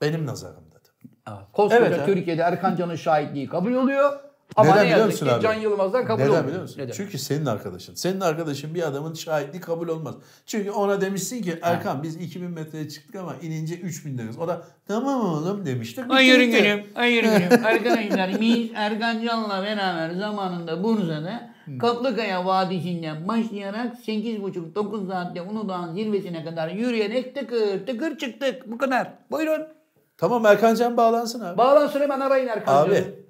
Benim 0.00 0.26
nazarımda. 0.26 0.74
tabii. 0.84 1.36
Koskoca 1.52 1.76
Evet, 1.86 2.00
ha. 2.00 2.06
Türkiye'de 2.06 2.42
Erkan 2.42 2.76
Can'ın 2.76 2.96
şahitliği 2.96 3.48
kabul 3.48 3.72
oluyor. 3.72 4.12
Ama 4.56 4.70
Neden 4.70 4.86
ne 4.86 4.90
biliyor 4.90 5.06
musun 5.06 5.26
ki 5.26 5.32
abi? 5.32 5.42
Can 5.42 5.54
Yılmaz'dan 5.54 6.06
kabul 6.06 6.18
Neden 6.22 6.30
olmuyor. 6.30 6.46
biliyor 6.48 6.62
musun? 6.62 6.76
Neden? 6.82 6.92
Çünkü 6.92 7.18
senin 7.18 7.46
arkadaşın. 7.46 7.94
Senin 7.94 8.20
arkadaşın 8.20 8.74
bir 8.74 8.82
adamın 8.82 9.14
şahitliği 9.14 9.60
kabul 9.60 9.88
olmaz. 9.88 10.14
Çünkü 10.46 10.70
ona 10.70 11.00
demişsin 11.00 11.42
ki 11.42 11.58
Erkan 11.62 12.02
biz 12.02 12.16
2000 12.16 12.50
metreye 12.50 12.88
çıktık 12.88 13.14
ama 13.16 13.34
inince 13.42 13.74
3000 13.74 14.18
deriz. 14.18 14.38
O 14.38 14.48
da 14.48 14.62
tamam 14.88 15.20
oğlum 15.20 15.66
demiştir. 15.66 16.02
bitti 16.02 16.12
Hayır 16.12 16.40
günüm, 16.40 16.82
hayır 16.94 17.22
günüm. 17.22 17.64
Arkadaşlar 17.64 18.40
biz 18.40 18.70
Erkan 18.74 19.22
Can'la 19.22 19.62
beraber 19.62 20.10
zamanında 20.10 20.82
Bursa'da 20.82 21.54
Kaplıkaya 21.80 22.46
Vadisi'nden 22.46 23.28
başlayarak 23.28 23.94
8,5-9 24.06 25.08
saatte 25.08 25.42
Uludağ'ın 25.42 25.94
zirvesine 25.94 26.44
kadar 26.44 26.68
yürüyerek 26.68 27.34
tıkır 27.34 27.86
tıkır 27.86 28.18
çıktık. 28.18 28.70
Bu 28.70 28.78
kadar. 28.78 29.08
Buyurun. 29.30 29.62
Tamam 30.18 30.46
Erkan 30.46 30.74
Can 30.74 30.96
bağlansın 30.96 31.40
abi. 31.40 31.58
Bağlansın 31.58 32.00
hemen 32.00 32.20
arayın 32.20 32.48
Erkan 32.48 32.72
Can'ı. 32.74 32.94
abi 32.94 33.23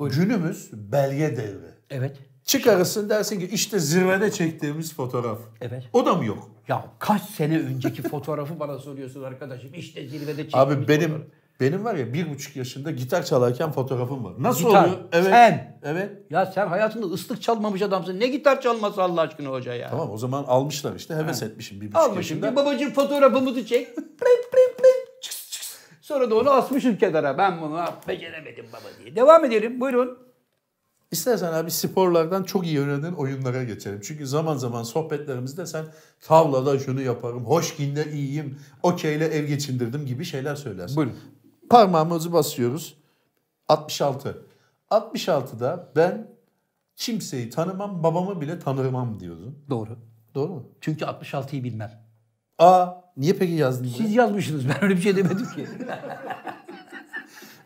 bak 0.00 0.12
günümüz 0.12 0.70
belge 0.72 1.36
devri. 1.36 1.70
Evet. 1.90 2.16
Çıkarırsın 2.44 3.08
dersin 3.08 3.40
ki 3.40 3.48
işte 3.52 3.78
zirvede 3.78 4.30
çektiğimiz 4.30 4.94
fotoğraf. 4.94 5.38
Evet. 5.60 5.82
O 5.92 6.06
da 6.06 6.14
mı 6.14 6.24
yok? 6.24 6.50
Ya 6.68 6.84
kaç 6.98 7.22
sene 7.22 7.58
önceki 7.58 8.02
fotoğrafı 8.02 8.60
bana 8.60 8.78
soruyorsun 8.78 9.22
arkadaşım. 9.22 9.70
İşte 9.74 10.08
zirvede 10.08 10.42
çektiğimiz 10.42 10.54
Abi 10.54 10.88
benim 10.88 11.10
fotoğraf. 11.10 11.26
benim 11.60 11.84
var 11.84 11.94
ya 11.94 12.12
bir 12.12 12.30
buçuk 12.30 12.56
yaşında 12.56 12.90
gitar 12.90 13.24
çalarken 13.24 13.72
fotoğrafım 13.72 14.24
var. 14.24 14.32
Nasıl 14.38 14.66
Gitar. 14.66 14.84
oluyor? 14.84 14.98
Evet. 15.12 15.26
Sen. 15.30 15.78
Evet. 15.84 16.10
Ya 16.30 16.46
sen 16.46 16.66
hayatında 16.66 17.06
ıslık 17.06 17.42
çalmamış 17.42 17.82
adamsın. 17.82 18.20
Ne 18.20 18.26
gitar 18.26 18.60
çalması 18.60 19.02
Allah 19.02 19.20
aşkına 19.20 19.48
hoca 19.48 19.74
ya. 19.74 19.90
Tamam 19.90 20.10
o 20.10 20.16
zaman 20.18 20.44
almışlar 20.44 20.94
işte 20.96 21.14
heves 21.14 21.42
etmişim 21.42 21.80
bir 21.80 21.86
buçuk 21.86 21.96
Almışım 22.00 22.16
yaşında. 22.36 22.50
bir 22.50 22.56
babacığım 22.56 22.92
fotoğrafımızı 22.92 23.66
çek. 23.66 23.94
Prim, 23.96 24.50
prim, 24.52 24.76
prim. 24.78 25.20
Çıks. 25.22 25.50
Sonra 26.10 26.30
da 26.30 26.34
onu 26.34 26.50
asmışım 26.50 26.98
kenara. 26.98 27.38
Ben 27.38 27.60
bunu 27.60 27.84
beceremedim 28.08 28.66
baba 28.72 29.04
diye. 29.04 29.16
Devam 29.16 29.44
edelim. 29.44 29.80
Buyurun. 29.80 30.18
İstersen 31.10 31.52
abi 31.52 31.70
sporlardan 31.70 32.42
çok 32.42 32.66
iyi 32.66 32.80
oynadığın 32.80 33.12
oyunlara 33.12 33.64
geçelim. 33.64 34.00
Çünkü 34.04 34.26
zaman 34.26 34.56
zaman 34.56 34.82
sohbetlerimizde 34.82 35.66
sen 35.66 35.84
tavlada 36.20 36.78
şunu 36.78 37.02
yaparım, 37.02 37.44
hoşginde 37.44 38.12
iyiyim, 38.12 38.58
okeyle 38.82 39.24
ev 39.24 39.44
geçindirdim 39.44 40.06
gibi 40.06 40.24
şeyler 40.24 40.54
söylersin. 40.54 40.96
Buyurun. 40.96 41.16
Parmağımızı 41.70 42.32
basıyoruz. 42.32 42.96
66. 43.68 44.42
66'da 44.90 45.92
ben 45.96 46.30
kimseyi 46.96 47.50
tanımam, 47.50 48.02
babamı 48.02 48.40
bile 48.40 48.58
tanırmam 48.58 49.20
diyordun. 49.20 49.58
Doğru. 49.70 49.96
Doğru 50.34 50.52
mu? 50.52 50.68
Çünkü 50.80 51.04
66'yı 51.04 51.64
bilmem. 51.64 52.09
Aa, 52.60 52.86
niye 53.16 53.32
peki 53.32 53.52
yazdın? 53.52 53.84
buraya? 53.86 53.96
Siz 53.96 54.14
yazmışsınız. 54.14 54.68
Ben 54.68 54.84
öyle 54.84 54.96
bir 54.96 55.00
şey 55.00 55.16
demedim 55.16 55.46
ki. 55.54 55.66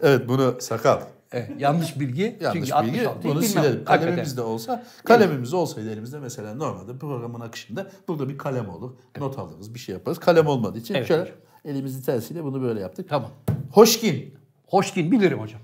Evet 0.02 0.28
bunu 0.28 0.56
sakal. 0.60 1.00
Evet, 1.32 1.50
yanlış 1.58 2.00
bilgi. 2.00 2.38
Yanlış 2.40 2.68
Çünkü 2.70 2.86
bilgi. 2.86 2.98
66'yı 2.98 3.24
Bunu 3.24 3.42
silelim. 3.42 3.84
Kalemimiz 3.84 4.36
de 4.36 4.42
olsa, 4.42 4.84
kalemimiz 5.04 5.54
olsaydı 5.54 5.90
elimizde 5.90 6.18
mesela 6.18 6.54
normalde 6.54 6.98
programın 6.98 7.40
akışında 7.40 7.90
burada 8.08 8.28
bir 8.28 8.38
kalem 8.38 8.68
olur. 8.68 8.90
Not 9.18 9.38
alırız, 9.38 9.74
bir 9.74 9.78
şey 9.78 9.92
yaparız. 9.92 10.18
Kalem 10.18 10.46
olmadığı 10.46 10.78
için 10.78 10.94
Evet 10.94 11.08
şöyle 11.08 11.22
hocam. 11.22 11.36
elimizin 11.64 12.02
tersiyle 12.02 12.44
bunu 12.44 12.62
böyle 12.62 12.80
yaptık. 12.80 13.08
Tamam. 13.08 13.30
Hoşgin. 13.72 14.34
Hoşgin 14.66 15.10
bilirim 15.12 15.40
hocam. 15.40 15.60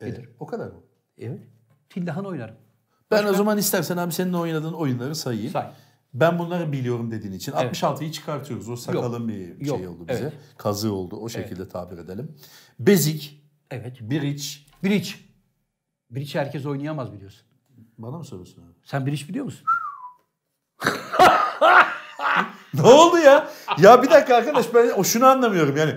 Evet, 0.00 0.20
o 0.40 0.46
kadar 0.46 0.66
mı? 0.66 0.80
Evet. 1.18 1.40
Tildahan 1.90 2.24
oynarım. 2.26 2.54
Ben 3.10 3.26
o 3.26 3.32
zaman 3.32 3.58
istersen 3.58 3.96
abi 3.96 4.12
senin 4.12 4.32
oynadığın 4.32 4.72
oyunları 4.72 5.14
sayayım. 5.14 5.52
Say. 5.52 5.66
Ben 6.14 6.38
bunları 6.38 6.72
biliyorum 6.72 7.10
dediğin 7.10 7.32
için 7.32 7.52
66'yı 7.52 8.12
çıkartıyoruz. 8.12 8.68
O 8.68 8.76
sakalın 8.76 9.28
bir 9.28 9.66
Yok. 9.66 9.78
şey 9.78 9.88
oldu 9.88 10.08
bize. 10.08 10.20
Evet. 10.22 10.32
Kazığı 10.58 10.92
oldu. 10.92 11.16
O 11.16 11.28
şekilde 11.28 11.68
tabir 11.68 11.98
edelim. 11.98 12.36
Bezik, 12.80 13.42
Evet. 13.70 14.00
bridge. 14.00 14.42
Bridge. 14.84 15.08
Bridge 16.10 16.38
herkes 16.38 16.66
oynayamaz 16.66 17.12
biliyorsun. 17.12 17.42
Bana 17.98 18.18
mı 18.18 18.24
soruyorsun 18.24 18.62
abi? 18.62 18.72
Sen 18.84 19.06
bridge 19.06 19.28
biliyor 19.28 19.44
musun? 19.44 19.64
Ne 22.74 22.82
oldu 22.82 23.18
ya? 23.18 23.48
Ya 23.78 24.02
bir 24.02 24.10
dakika 24.10 24.36
arkadaş 24.36 24.74
ben 24.74 24.90
o 24.96 25.04
şunu 25.04 25.26
anlamıyorum 25.26 25.76
yani. 25.76 25.94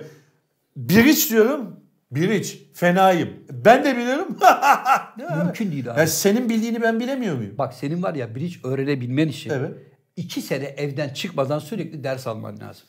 Biriç 0.75 1.29
diyorum. 1.31 1.79
Biriç. 2.11 2.61
Fenayım. 2.73 3.29
Ben 3.49 3.83
de 3.83 3.97
biliyorum. 3.97 4.37
Mümkün 5.43 5.71
değil 5.71 5.91
abi. 5.91 5.99
Ya 5.99 6.07
senin 6.07 6.49
bildiğini 6.49 6.81
ben 6.81 6.99
bilemiyor 6.99 7.35
muyum? 7.35 7.57
Bak 7.57 7.73
senin 7.73 8.03
var 8.03 8.15
ya 8.15 8.35
bridge 8.35 8.55
öğrenebilmen 8.63 9.27
için 9.27 9.49
Evet. 9.49 9.71
İki 10.15 10.41
sene 10.41 10.63
evden 10.65 11.09
çıkmadan 11.09 11.59
sürekli 11.59 12.03
ders 12.03 12.27
alman 12.27 12.59
lazım. 12.59 12.83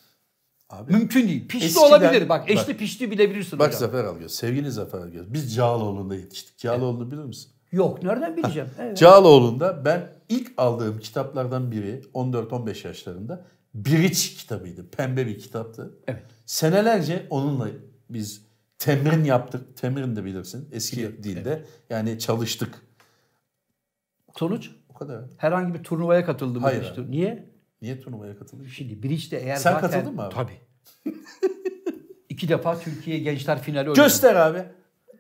Abi. 0.71 0.93
Mümkün 0.93 1.29
değil. 1.29 1.49
Pişti 1.49 1.67
Eskiden- 1.67 1.89
olabilir. 1.89 2.29
Bak 2.29 2.51
eşli 2.51 2.73
Bak. 2.73 2.79
pişti 2.79 3.11
bilebilirsin 3.11 3.59
Bak 3.59 3.67
hocam. 3.69 3.81
Zafer 3.81 4.05
Algöz. 4.05 4.33
Sevgili 4.35 4.71
Zafer 4.73 4.99
Algöz. 4.99 5.33
Biz 5.33 5.55
Cağaloğlu'nda 5.55 6.15
yetiştik. 6.17 6.59
Cağaloğlu'nu 6.59 7.11
bilir 7.11 7.25
misin? 7.25 7.53
Yok 7.73 8.03
nereden 8.03 8.37
bileceğim? 8.37 8.69
Evet. 8.81 8.99
Cağaloğlu'nda 8.99 9.85
ben 9.85 10.13
ilk 10.29 10.53
aldığım 10.57 10.99
kitaplardan 10.99 11.73
biri 11.73 12.03
14-15 12.15 12.87
yaşlarında 12.87 13.47
Biriç 13.75 14.37
kitabıydı. 14.37 14.91
Pembe 14.91 15.27
bir 15.27 15.39
kitaptı. 15.39 15.99
Evet. 16.07 16.23
Senelerce 16.47 17.27
onunla 17.31 17.69
biz 18.11 18.43
temrin 18.79 19.25
yaptık. 19.25 19.77
Temrin 19.77 20.17
de 20.17 20.25
bilirsin 20.25 20.69
eski 20.73 21.23
dilde. 21.23 21.65
Yani 21.91 22.19
çalıştık. 22.19 22.75
Sonuç 24.39 24.71
Kadar. 24.99 25.25
herhangi 25.37 25.75
bir 25.75 25.83
turnuvaya 25.83 26.25
katıldım. 26.27 26.63
Hayır. 26.63 26.95
Niye? 27.09 27.51
Niye 27.83 28.01
turnuvaya 28.01 28.39
katıldın? 28.39 28.67
Şimdi 28.67 29.03
Bridge'de 29.03 29.39
eğer 29.43 29.57
Sen 29.57 29.73
zaten... 29.73 29.91
katıldın 29.91 30.15
mı 30.15 30.23
abi? 30.23 30.35
Tabii. 30.35 30.61
İki 32.29 32.49
defa 32.49 32.79
Türkiye 32.79 33.19
Gençler 33.19 33.63
Finali 33.63 33.91
oynadı. 33.91 34.03
Göster 34.03 34.35
abi. 34.35 34.63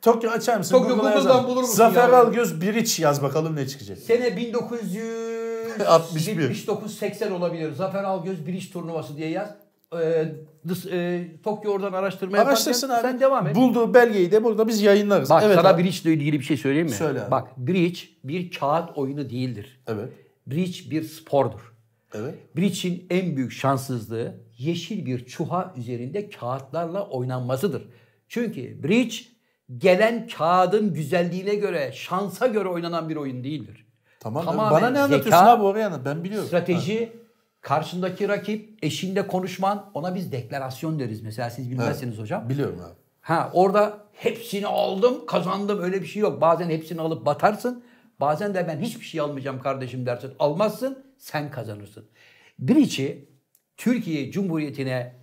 Tokyo 0.02 0.30
açar 0.30 0.58
mısın? 0.58 0.78
Tokyo 0.78 0.96
Google'dan 0.96 1.16
yazalım. 1.16 1.46
bulur 1.46 1.60
musun 1.60 1.74
Zafer 1.74 2.08
ya? 2.08 2.16
Algöz 2.16 2.60
Biriç 2.60 2.98
yaz 3.00 3.22
bakalım 3.22 3.56
ne 3.56 3.68
çıkacak. 3.68 3.98
Sene 3.98 4.36
1961 4.36 6.88
80 6.88 7.30
olabilir. 7.32 7.72
Zafer 7.72 8.04
Algöz 8.04 8.46
Bridge 8.46 8.70
turnuvası 8.72 9.16
diye 9.16 9.28
yaz. 9.28 9.54
Dış- 10.68 10.86
e, 10.92 11.28
Tokyo 11.42 11.72
oradan 11.72 11.92
araştırma 11.92 12.38
Araştırsın 12.38 12.88
yaparken 12.88 13.08
abi. 13.08 13.12
Sen 13.12 13.20
devam 13.20 13.46
et. 13.46 13.54
Bulduğu 13.56 13.94
belgeyi 13.94 14.32
de 14.32 14.44
burada 14.44 14.68
biz 14.68 14.82
yayınlarız. 14.82 15.30
Bak 15.30 15.42
evet 15.46 15.54
sana 15.56 15.68
abi. 15.68 15.84
Bridge 15.84 15.96
ile 16.04 16.12
ilgili 16.12 16.40
bir 16.40 16.44
şey 16.44 16.56
söyleyeyim 16.56 16.86
mi? 16.86 16.94
Söyle 16.94 17.22
abi. 17.22 17.30
Bak 17.30 17.56
Bridge 17.56 18.00
bir 18.24 18.50
kağıt 18.50 18.98
oyunu 18.98 19.30
değildir. 19.30 19.80
Evet. 19.86 20.08
Bridge 20.46 20.90
bir 20.90 21.02
spordur. 21.02 21.72
Evet. 22.14 22.34
Bridge'in 22.56 23.06
en 23.10 23.36
büyük 23.36 23.52
şanssızlığı 23.52 24.34
yeşil 24.58 25.06
bir 25.06 25.26
çuha 25.26 25.74
üzerinde 25.76 26.30
kağıtlarla 26.30 27.06
oynanmasıdır. 27.08 27.82
Çünkü 28.28 28.82
Bridge 28.82 29.16
gelen 29.78 30.28
kağıdın 30.38 30.94
güzelliğine 30.94 31.54
göre, 31.54 31.92
şansa 31.94 32.46
göre 32.46 32.68
oynanan 32.68 33.08
bir 33.08 33.16
oyun 33.16 33.44
değildir. 33.44 33.86
Tamam. 34.20 34.44
Tamamen 34.44 34.70
Bana 34.70 34.90
ne 34.90 34.98
anlatıyorsun 34.98 35.30
zeka, 35.30 35.50
abi 35.50 35.62
oraya. 35.62 36.04
Ben 36.04 36.24
biliyorum. 36.24 36.48
Strateji, 36.48 37.12
karşındaki 37.66 38.28
rakip, 38.28 38.78
eşinde 38.82 39.26
konuşman, 39.26 39.90
ona 39.94 40.14
biz 40.14 40.32
deklarasyon 40.32 40.98
deriz. 40.98 41.22
Mesela 41.22 41.50
siz 41.50 41.70
bilmezsiniz 41.70 42.18
hocam. 42.18 42.42
Ha, 42.42 42.48
biliyorum 42.48 42.80
abi. 42.84 42.94
Ha 43.20 43.50
orada 43.52 43.98
hepsini 44.12 44.66
aldım, 44.66 45.26
kazandım 45.26 45.82
öyle 45.82 46.02
bir 46.02 46.06
şey 46.06 46.22
yok. 46.22 46.40
Bazen 46.40 46.70
hepsini 46.70 47.00
alıp 47.00 47.26
batarsın. 47.26 47.84
Bazen 48.20 48.54
de 48.54 48.68
ben 48.68 48.78
hiçbir 48.78 49.04
şey 49.04 49.20
almayacağım 49.20 49.62
kardeşim 49.62 50.06
dersin. 50.06 50.32
Almazsın, 50.38 51.04
sen 51.18 51.50
kazanırsın. 51.50 52.04
Biriçi 52.58 53.28
Türkiye 53.76 54.30
Cumhuriyeti'ne 54.30 55.14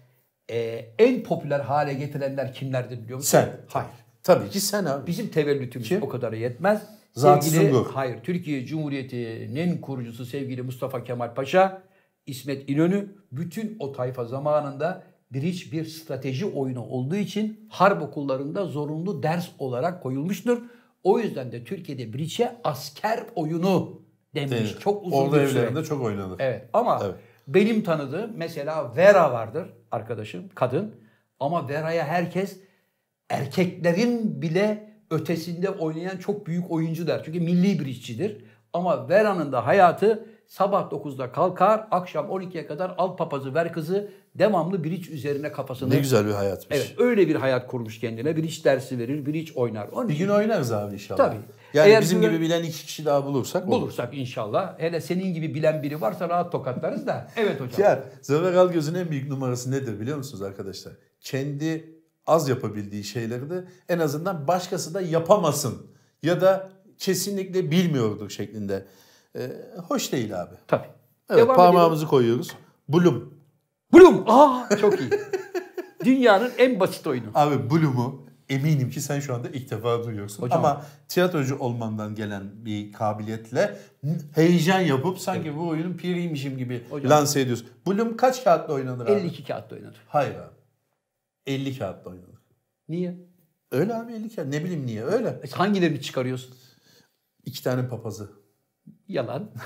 e, 0.52 0.86
en 1.00 1.24
popüler 1.24 1.60
hale 1.60 1.94
getirenler 1.94 2.54
kimlerdir 2.54 3.04
biliyor 3.04 3.18
musun? 3.18 3.30
Sen. 3.32 3.50
Hayır. 3.68 3.90
Tabii 4.24 4.50
ki 4.50 4.60
sen 4.60 4.86
abi. 4.86 5.08
Bizim 5.08 5.28
tevellütümüz 5.28 5.90
Kim? 5.90 6.04
o 6.04 6.10
kadar 6.10 6.34
yetmez. 6.34 6.82
Zat-ı 7.14 7.50
Sevgili, 7.50 7.72
Sungur. 7.72 7.92
hayır, 7.94 8.20
Türkiye 8.24 8.66
Cumhuriyeti'nin 8.66 9.78
kurucusu 9.82 10.26
sevgili 10.26 10.62
Mustafa 10.62 11.04
Kemal 11.04 11.34
Paşa, 11.34 11.82
İsmet 12.28 12.70
İnönü 12.70 13.16
bütün 13.32 13.76
o 13.80 13.92
tayfa 13.92 14.26
zamanında 14.26 15.04
Bridge 15.32 15.72
bir 15.72 15.86
strateji 15.86 16.46
oyunu 16.46 16.84
olduğu 16.86 17.16
için 17.16 17.68
harp 17.70 18.02
okullarında 18.02 18.66
zorunlu 18.66 19.24
ders 19.24 19.50
olarak 19.60 20.04
koyulmuştur. 20.04 20.62
O 21.04 21.20
yüzden 21.20 21.52
de 21.52 21.64
Türkiye'de 21.64 22.14
Bridge'e 22.14 22.56
asker 22.64 23.24
oyunu 23.36 24.02
denmiş. 24.36 24.52
Değil. 24.52 24.78
Çok 24.80 25.06
uzun 25.06 25.18
Orada 25.18 25.42
bir 25.42 25.48
süre. 25.48 25.60
evlerinde 25.60 25.84
çok 25.84 26.02
oynanır. 26.02 26.36
Evet 26.40 26.70
ama 26.74 27.02
Evet. 27.06 27.16
benim 27.48 27.84
tanıdığım 27.84 28.32
mesela 28.36 28.96
Vera 28.96 29.34
vardır 29.34 29.68
arkadaşım 29.92 30.50
kadın 30.56 30.96
ama 31.40 31.70
Vera'ya 31.70 32.06
herkes 32.06 32.60
erkeklerin 33.30 34.42
bile 34.42 34.94
ötesinde 35.12 35.70
oynayan 35.70 36.18
çok 36.18 36.48
büyük 36.48 36.72
oyuncu 36.72 37.08
der. 37.08 37.22
Çünkü 37.26 37.40
milli 37.40 37.80
bir 37.80 37.86
işçidir. 37.86 38.46
Ama 38.74 39.10
Vera'nın 39.10 39.52
da 39.52 39.66
hayatı 39.66 40.26
sabah 40.48 40.92
9'da 40.92 41.32
kalkar, 41.32 41.88
akşam 41.92 42.26
12'ye 42.26 42.68
kadar 42.68 42.96
al 42.98 43.18
papazı 43.18 43.54
ver 43.54 43.74
kızı 43.74 44.12
devamlı 44.36 44.84
biriç 44.84 45.10
üzerine 45.10 45.52
kafasını. 45.52 45.90
Ne 45.90 46.00
güzel 46.00 46.26
bir 46.28 46.32
hayatmış. 46.32 46.78
Evet 46.78 46.96
öyle 46.98 47.28
bir 47.28 47.36
hayat 47.36 47.68
kurmuş 47.68 48.00
kendine. 48.00 48.36
Biriç 48.38 48.66
dersi 48.66 49.00
verir, 49.00 49.26
biriç 49.26 49.52
oynar. 49.58 49.88
Onun 49.88 50.10
Bir 50.10 50.18
gün 50.18 50.30
oynarız 50.30 50.72
abi 50.72 50.94
inşallah. 50.94 51.18
Tabii. 51.18 51.38
Yani 51.74 51.90
Eğer 51.90 52.02
bizim 52.02 52.22
gibi 52.22 52.42
bilen 52.42 52.64
iki 52.64 52.86
kişi 52.86 53.06
daha 53.06 53.26
bulursak 53.26 53.68
olur. 53.68 53.72
bulursak 53.82 54.14
inşallah. 54.14 54.80
Hele 54.80 55.02
senin 55.02 55.34
gibi 55.34 55.54
bilen 55.54 55.84
biri 55.84 56.02
varsa 56.02 56.30
rahat 56.30 56.52
tokatlarız 56.52 57.08
da. 57.08 57.28
Evet 57.38 57.62
hocam. 57.62 57.82
Ya 57.82 58.04
Zafer 58.22 58.54
Algöz'ün 58.54 58.94
en 58.96 59.12
büyük 59.12 59.30
numarası 59.30 59.72
nedir 59.72 60.00
biliyor 60.00 60.18
musunuz 60.18 60.42
arkadaşlar? 60.42 60.94
Kendi 61.20 61.94
az 62.28 62.50
yapabildiği 62.50 63.04
şeyleri 63.04 63.50
de 63.50 63.64
en 63.90 64.00
azından 64.00 64.48
başkası 64.48 64.94
da 64.94 65.02
yapamasın. 65.02 65.88
Ya 66.24 66.42
da 66.42 66.70
kesinlikle 66.98 67.72
bilmiyordur 67.72 68.30
şeklinde. 68.30 68.86
Ee, 69.36 69.52
hoş 69.88 70.12
değil 70.12 70.42
abi. 70.42 70.56
Tabii. 70.68 70.88
Evet 71.30 71.44
Devam 71.44 71.56
parmağımızı 71.56 72.08
koyuyoruz. 72.08 72.52
Bloom. 72.90 73.34
Bloom. 73.94 74.24
Aa 74.28 74.78
çok 74.82 75.00
iyi. 75.00 75.10
Dünyanın 76.06 76.52
en 76.58 76.80
basit 76.80 77.08
oyunu. 77.08 77.26
Abi 77.36 77.70
Bloom'u 77.70 78.26
eminim 78.50 78.90
ki 78.90 79.02
sen 79.02 79.20
şu 79.20 79.36
anda 79.36 79.50
ilk 79.50 79.72
defa 79.72 80.04
duyuyorsun. 80.04 80.44
Hocam. 80.44 80.60
Ama 80.60 80.86
tiyatrocu 81.08 81.60
olmandan 81.60 82.16
gelen 82.16 82.66
bir 82.66 82.92
kabiliyetle 82.92 83.78
heyecan 84.36 84.80
yapıp 84.80 85.20
sanki 85.20 85.56
bu 85.58 85.68
oyunun 85.68 85.94
piriymişim 85.98 86.58
gibi 86.58 86.84
Hocam. 86.90 87.12
lanse 87.12 87.42
ediyorsun. 87.42 87.68
Bloom 87.88 88.18
kaç 88.18 88.44
kağıtla 88.44 88.74
oynanır 88.74 89.06
abi? 89.06 89.12
52 89.12 89.44
kağıtta 89.44 89.76
oynanır. 89.76 90.02
Hayır 90.08 90.36
abi. 90.36 90.56
50 91.46 91.78
kağıtla 91.80 92.12
oynanır. 92.12 92.40
Niye? 92.90 93.16
Öyle 93.72 93.96
abi 93.96 94.14
50 94.14 94.36
kağıt. 94.36 94.48
Ne 94.48 94.64
bileyim 94.64 94.86
niye 94.86 95.04
öyle. 95.04 95.28
E, 95.44 95.50
Hangilerini 95.52 96.02
çıkarıyorsun? 96.02 96.56
İki 97.46 97.64
tane 97.64 97.88
papazı. 97.88 98.32
Yalan. 99.08 99.52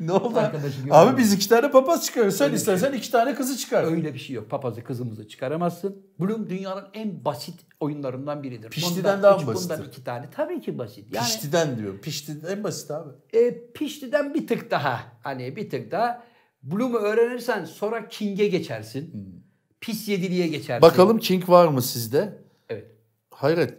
Ne 0.00 0.12
oldu? 0.12 0.38
Arkadaşı 0.38 0.76
abi 0.90 1.18
biz 1.18 1.32
iki 1.32 1.48
tane 1.48 1.70
papaz 1.70 2.06
çıkarıyoruz. 2.06 2.36
Sen 2.36 2.44
Öyle 2.44 2.52
bir 2.52 2.58
istersen 2.58 2.92
iki 2.92 3.10
tane 3.10 3.34
kızı 3.34 3.56
çıkar. 3.56 3.84
Öyle 3.84 4.14
bir 4.14 4.18
şey 4.18 4.36
yok. 4.36 4.50
Papazı 4.50 4.84
kızımızı 4.84 5.28
çıkaramazsın. 5.28 6.02
Bloom 6.20 6.50
dünyanın 6.50 6.84
en 6.94 7.24
basit 7.24 7.60
oyunlarından 7.80 8.42
biridir. 8.42 8.70
Piştiden 8.70 8.96
Bundan 9.04 9.22
daha 9.22 9.40
üç, 9.40 9.46
basittir? 9.46 9.74
Bundan 9.76 9.88
iki 9.88 10.04
tane. 10.04 10.30
Tabii 10.30 10.60
ki 10.60 10.78
basit. 10.78 11.14
Yani 11.14 11.24
Piştiden 11.24 11.78
diyor. 11.78 11.98
Pişti 11.98 12.36
en 12.48 12.64
basit 12.64 12.90
abi. 12.90 13.10
e, 13.32 13.72
piştiden 13.72 14.34
bir 14.34 14.46
tık 14.46 14.70
daha. 14.70 15.00
Hani 15.22 15.56
bir 15.56 15.70
tık 15.70 15.90
daha. 15.90 16.24
Bloom'u 16.62 16.96
öğrenirsen 16.98 17.64
sonra 17.64 18.08
King'e 18.08 18.46
geçersin. 18.48 19.34
Pis 19.80 20.08
yediliğe 20.08 20.46
geçersin. 20.48 20.82
Bakalım 20.82 21.18
King 21.18 21.48
var 21.48 21.68
mı 21.68 21.82
sizde? 21.82 22.38
Evet. 22.68 22.86
Hayret. 23.30 23.74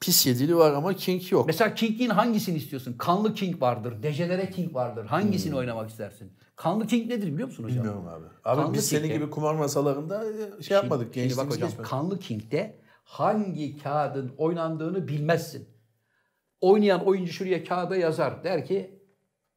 Pis 0.00 0.26
yedili 0.26 0.56
var 0.56 0.72
ama 0.72 0.94
King 0.94 1.32
yok. 1.32 1.46
Mesela 1.46 1.74
King'in 1.74 2.10
hangisini 2.10 2.56
istiyorsun? 2.56 2.92
Kanlı 2.98 3.34
King 3.34 3.62
vardır, 3.62 4.02
dejenere 4.02 4.50
King 4.50 4.74
vardır. 4.74 5.06
Hangisini 5.06 5.56
oynamak 5.56 5.90
istersin? 5.90 6.32
Kanlı 6.56 6.86
King 6.86 7.08
nedir 7.10 7.32
biliyor 7.32 7.48
musun 7.48 7.64
hocam? 7.64 7.76
Bilmiyorum 7.78 8.08
abi. 8.08 8.24
Abi 8.44 8.62
Kanlı 8.62 8.74
biz 8.74 8.88
senin 8.88 9.02
King'de- 9.02 9.14
gibi 9.14 9.30
kumar 9.30 9.54
masalarında 9.54 10.24
e, 10.58 10.62
şey 10.62 10.74
yapmadık. 10.74 11.14
Şimdi 11.14 11.36
bak 11.36 11.50
hocam 11.50 11.68
geçmedi. 11.68 11.88
Kanlı 11.88 12.18
King'de 12.18 12.78
hangi 13.04 13.78
kağıdın 13.82 14.32
oynandığını 14.36 15.08
bilmezsin. 15.08 15.68
Oynayan 16.60 17.04
oyuncu 17.06 17.32
şuraya 17.32 17.64
kağıda 17.64 17.96
yazar. 17.96 18.44
Der 18.44 18.66
ki 18.66 19.00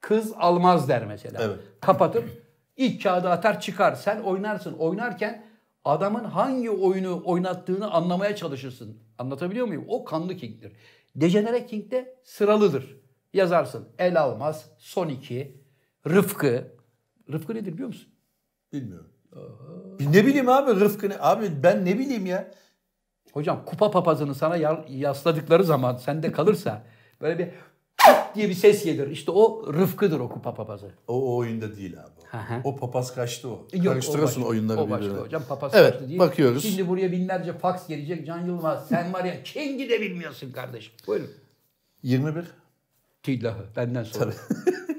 kız 0.02 0.34
almaz 0.38 0.90
der 0.90 1.06
mesela. 1.06 1.44
Evet. 1.44 1.60
Kapatıp 1.82 2.44
ilk 2.78 3.04
kağıdı 3.04 3.30
atar 3.30 3.62
çıkar. 3.62 3.96
Sen 3.96 4.20
oynarsın. 4.20 4.74
Oynarken 4.74 5.46
adamın 5.86 6.24
hangi 6.24 6.70
oyunu 6.70 7.22
oynattığını 7.26 7.92
anlamaya 7.92 8.36
çalışırsın. 8.36 9.03
Anlatabiliyor 9.28 9.68
muyum? 9.68 9.86
O 9.88 10.06
Kanlı 10.06 10.36
King'dir. 10.36 10.72
Dejenere 11.16 11.66
King'de 11.66 12.16
sıralıdır. 12.24 12.98
Yazarsın. 13.34 13.90
El 13.98 14.22
almaz, 14.22 14.70
son 14.78 15.10
iki, 15.10 15.64
Rıfkı. 16.08 16.76
Rıfkı 17.32 17.56
nedir 17.56 17.74
biliyor 17.74 17.88
musun? 17.88 18.14
Bilmiyorum. 18.74 19.10
Ne 20.00 20.26
bileyim 20.26 20.50
abi 20.50 20.72
Rıfkı 20.80 21.10
ne? 21.10 21.16
Abi 21.20 21.64
ben 21.64 21.86
ne 21.86 22.00
bileyim 22.00 22.26
ya. 22.26 22.52
Hocam 23.34 23.66
kupa 23.66 23.92
papazını 23.92 24.36
sana 24.36 24.56
ya- 24.58 24.86
yasladıkları 24.90 25.64
zaman 25.64 25.96
sende 25.96 26.32
kalırsa 26.32 26.84
böyle 27.22 27.40
bir 27.40 27.50
diye 28.36 28.50
bir 28.50 28.54
ses 28.54 28.84
gelir. 28.86 29.08
İşte 29.12 29.32
o 29.32 29.74
Rıfkı'dır 29.74 30.20
o 30.20 30.30
kupa 30.30 30.54
papazı. 30.54 30.92
O, 31.08 31.14
o 31.34 31.38
oyunda 31.38 31.76
değil 31.78 31.94
abi. 32.02 32.10
Hı 32.28 32.38
hı. 32.38 32.62
O 32.64 32.76
papaz 32.76 33.16
kaçtı 33.16 33.50
o. 33.50 33.68
Yok, 33.74 33.86
Karıştırıyorsun 33.86 34.42
o 34.42 34.44
başka, 34.44 34.50
oyunları 34.50 34.80
o 34.82 34.90
başka 34.90 35.06
birbirine. 35.06 35.22
hocam 35.26 35.44
papaz 35.50 35.72
Evet, 35.76 35.92
kaçtı 35.94 36.08
değil. 36.10 36.20
bakıyoruz. 36.20 36.64
Şimdi 36.64 36.88
buraya 36.88 37.12
binlerce 37.12 37.54
fax 37.54 37.88
gelecek. 37.88 38.28
Can 38.28 38.46
Yılmaz 38.46 38.88
sen 38.88 39.14
var 39.14 39.24
ya 39.26 39.44
King'i 39.44 39.90
de 39.90 40.02
bilmiyorsun 40.02 40.52
kardeşim. 40.52 40.94
Buyurun. 41.08 41.30
21. 42.04 42.46
Tillahı 43.24 43.64
benden 43.76 44.04
sonra. 44.04 44.32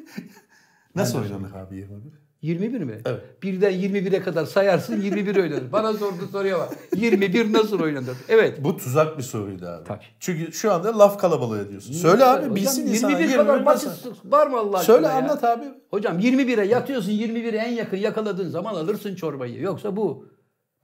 Nasıl 0.95 1.19
oynanır 1.19 1.53
abi 1.55 1.77
21? 1.77 2.13
21 2.45 2.81
mi? 2.81 2.99
Evet. 3.05 3.43
Birden 3.43 3.73
21'e 3.73 4.23
kadar 4.23 4.45
sayarsın 4.45 5.03
21 5.03 5.37
oynanır. 5.37 5.73
Bana 5.73 5.93
sordu 5.93 6.29
soruya 6.33 6.59
bak. 6.59 6.69
21 6.97 7.53
nasıl 7.53 7.81
oynanır? 7.81 8.17
Evet. 8.29 8.65
Bu 8.65 8.77
tuzak 8.77 9.19
bir 9.19 9.23
soruydu 9.23 9.67
abi. 9.67 9.85
Tabii. 9.85 10.05
Çünkü 10.21 10.53
şu 10.53 10.73
anda 10.73 10.99
laf 10.99 11.21
kalabalığı 11.21 11.61
ediyorsun. 11.67 11.93
Söyle 11.93 12.25
abi 12.25 12.41
Hocam, 12.41 12.57
bilsin 12.57 12.83
21 12.83 12.95
insanlar. 12.97 13.19
21 13.21 13.37
kadar 13.37 13.67
basit 13.67 13.91
var 14.25 14.47
mı 14.47 14.59
Allah 14.59 14.79
Söyle 14.79 15.07
ya? 15.07 15.13
anlat 15.13 15.45
abi. 15.45 15.65
Hocam 15.91 16.19
21'e 16.21 16.65
yatıyorsun 16.67 17.13
21'e 17.13 17.57
en 17.59 17.73
yakın 17.73 17.97
yakaladığın 17.97 18.49
zaman 18.49 18.75
alırsın 18.75 19.15
çorbayı. 19.15 19.61
Yoksa 19.61 19.97
bu 19.97 20.27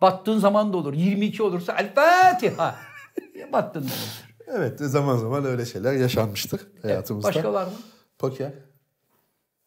battığın 0.01 0.39
zaman 0.39 0.73
da 0.73 0.77
olur. 0.77 0.95
22 0.95 1.43
olursa 1.43 1.77
El 1.79 1.95
Fatiha. 1.95 2.77
Battın 3.53 3.81
da 3.81 3.85
olur. 3.85 4.57
Evet 4.59 4.81
zaman 4.81 5.17
zaman 5.17 5.45
öyle 5.45 5.67
şeyler 5.67 5.93
yaşanmıştır 5.93 6.61
hayatımızda. 6.83 7.29
Başka 7.29 7.53
var 7.53 7.65
mı? 7.65 7.73
Poker. 8.19 8.53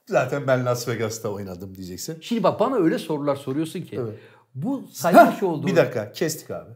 Zaten 0.05 0.47
ben 0.47 0.65
Las 0.65 0.87
Vegas'ta 0.87 1.29
oynadım 1.29 1.75
diyeceksin. 1.75 2.17
Şimdi 2.21 2.43
bak 2.43 2.59
bana 2.59 2.75
öyle 2.75 2.99
sorular 2.99 3.35
soruyorsun 3.35 3.81
ki. 3.81 3.95
Evet. 3.99 4.19
Bu 4.55 4.87
saymış 4.91 5.43
olduğu... 5.43 5.67
Bir 5.67 5.75
dakika 5.75 6.11
kestik 6.11 6.51
abi. 6.51 6.71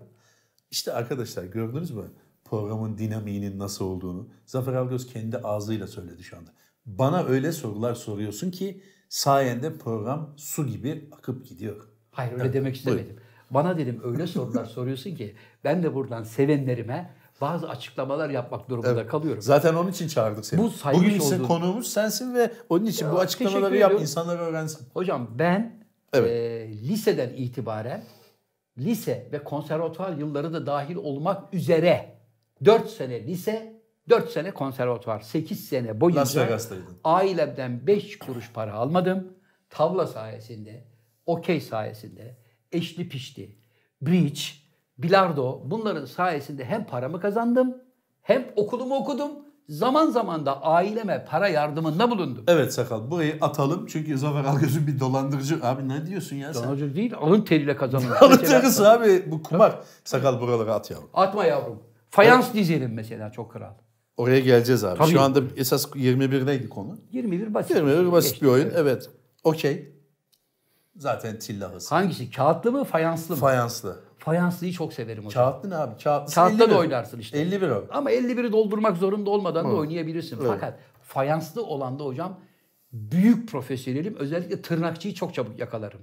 İşte 0.72 0.94
arkadaşlar 0.94 1.44
gördünüz 1.44 1.92
mü 1.92 2.04
programın 2.46 2.98
dinamiğinin 2.98 3.60
nasıl 3.60 3.86
olduğunu? 3.86 4.30
Zafer 4.46 4.74
Algöz 4.74 5.14
kendi 5.14 5.38
ağzıyla 5.38 5.88
söyledi 5.88 6.24
şu 6.24 6.38
anda. 6.38 6.50
Bana 6.86 7.24
öyle 7.24 7.52
sorular 7.52 7.96
soruyorsun 7.96 8.52
ki 8.52 8.82
sayende 9.10 9.78
program 9.78 10.34
su 10.38 10.68
gibi 10.68 11.10
akıp 11.12 11.46
gidiyor. 11.46 11.88
Hayır 12.12 12.34
öyle 12.34 12.54
demek 12.54 12.76
istemedim. 12.76 13.16
Bana 13.52 13.78
dedim 13.78 14.02
öyle 14.04 14.28
sorular 14.28 14.66
soruyorsun 14.66 15.16
ki 15.16 15.36
ben 15.64 15.84
de 15.84 15.96
buradan 15.96 16.24
sevenlerime 16.24 17.14
bazı 17.42 17.70
açıklamalar 17.70 18.30
yapmak 18.30 18.70
durumunda 18.70 19.08
kalıyorum. 19.08 19.42
Zaten 19.42 19.74
onun 19.74 19.92
için 19.92 20.08
çağırdık 20.08 20.46
seni. 20.46 20.60
Bu 20.62 20.72
Bugün 20.94 21.10
ise 21.10 21.36
olduğun- 21.36 21.48
konuğumuz 21.48 21.88
sensin 21.94 22.36
ve 22.36 22.52
onun 22.70 22.86
için 22.86 23.06
Ya, 23.06 23.14
bu 23.14 23.20
açıklamaları 23.20 23.78
yap 23.78 23.94
insanlar 24.02 24.40
öğrensin. 24.40 24.88
Hocam 24.94 25.28
ben 25.40 25.86
Evet. 26.14 26.32
e, 26.32 26.68
liseden 26.88 27.30
itibaren 27.30 28.04
lise 28.78 29.28
ve 29.32 29.44
konservatuvar 29.44 30.18
yılları 30.18 30.54
da 30.54 30.66
dahil 30.66 30.96
olmak 30.96 31.54
üzere 31.54 32.18
4 32.66 32.90
sene 32.90 33.28
lise, 33.28 33.82
4 34.10 34.30
sene 34.32 34.52
konservatuvar, 34.52 35.20
8 35.22 35.68
sene 35.70 36.02
boyunca 36.02 36.60
ailemden 37.04 37.88
5 37.88 38.20
kuruş 38.20 38.52
para 38.54 38.74
almadım. 38.74 39.34
Tavla 39.70 40.08
sayesinde, 40.08 40.84
okey 41.26 41.62
sayesinde, 41.62 42.38
eşli 42.72 43.10
pişti, 43.10 43.56
bridge, 44.02 44.42
bilardo 44.98 45.62
bunların 45.66 46.06
sayesinde 46.06 46.66
hem 46.66 46.86
paramı 46.86 47.20
kazandım 47.20 47.78
hem 48.22 48.48
okulumu 48.56 48.96
okudum. 48.96 49.32
Zaman 49.70 50.10
zaman 50.10 50.46
da 50.46 50.62
aileme 50.62 51.26
para 51.30 51.48
yardımında 51.48 52.12
bulundum. 52.12 52.44
Evet 52.48 52.74
Sakal 52.74 53.12
burayı 53.12 53.38
atalım 53.42 53.86
çünkü 53.86 54.18
Zafer 54.18 54.44
Algöz'ün 54.44 54.88
bir 54.88 55.00
dolandırıcı. 55.00 55.60
Abi 55.64 55.90
ne 55.90 56.06
diyorsun 56.08 56.36
ya 56.36 56.54
sen? 56.54 56.64
Dolandırıcı 56.64 56.96
değil, 56.96 57.14
alın 57.16 57.42
teriyle 57.42 57.76
kazanılmış. 57.76 58.22
Dolandırıcısı 58.22 58.90
abi 58.90 59.32
bu 59.32 59.44
kumar. 59.44 59.80
Sakal 60.04 60.42
buraları 60.42 60.74
at 60.74 60.92
yavrum. 60.92 61.10
Atma 61.14 61.46
yavrum. 61.46 61.84
Fayans 62.10 62.54
dizelim 62.54 62.94
mesela 62.94 63.32
çok 63.32 63.52
kral. 63.52 63.74
Oraya 64.18 64.40
geleceğiz 64.40 64.84
abi. 64.84 64.98
Tabii. 64.98 65.10
Şu 65.12 65.22
anda 65.22 65.42
esas 65.58 65.86
21'deydi 65.86 66.70
konu. 66.70 66.98
21 67.12 67.54
basit. 67.54 67.76
21 67.76 68.12
basit 68.12 68.32
Geçti. 68.32 68.46
bir 68.46 68.52
oyun. 68.52 68.72
Evet. 68.76 69.10
Okey. 69.44 69.96
Zaten 70.96 71.40
tillahız. 71.40 71.92
Hangisi? 71.92 72.32
Kağıtlı 72.32 72.72
mı, 72.72 72.84
fayanslı 72.84 73.36
mı? 73.36 73.42
Fayanslı. 73.42 74.07
Fayanslıyı 74.28 74.74
çok 74.74 74.94
severim 74.94 75.26
hocam. 75.26 75.44
Kağıtlı 75.44 75.70
ne 75.70 75.76
abi? 75.76 76.04
Kağıtlı 76.04 76.34
Kağıtta 76.34 76.70
da 76.70 76.78
oynarsın 76.78 77.20
işte. 77.20 77.40
51 77.40 77.70
o. 77.70 77.86
Ama 77.92 78.12
51'i 78.12 78.52
doldurmak 78.52 78.98
zorunda 78.98 79.30
olmadan 79.30 79.66
da 79.66 79.76
oynayabilirsin. 79.76 80.38
Evet. 80.42 80.48
Fakat 80.48 80.80
fayanslı 81.04 81.64
olan 81.64 82.00
da 82.00 82.04
hocam 82.04 82.40
büyük 82.92 83.50
profesyonelim. 83.50 84.16
Özellikle 84.16 84.62
tırnakçıyı 84.62 85.14
çok 85.14 85.34
çabuk 85.34 85.60
yakalarım. 85.60 86.00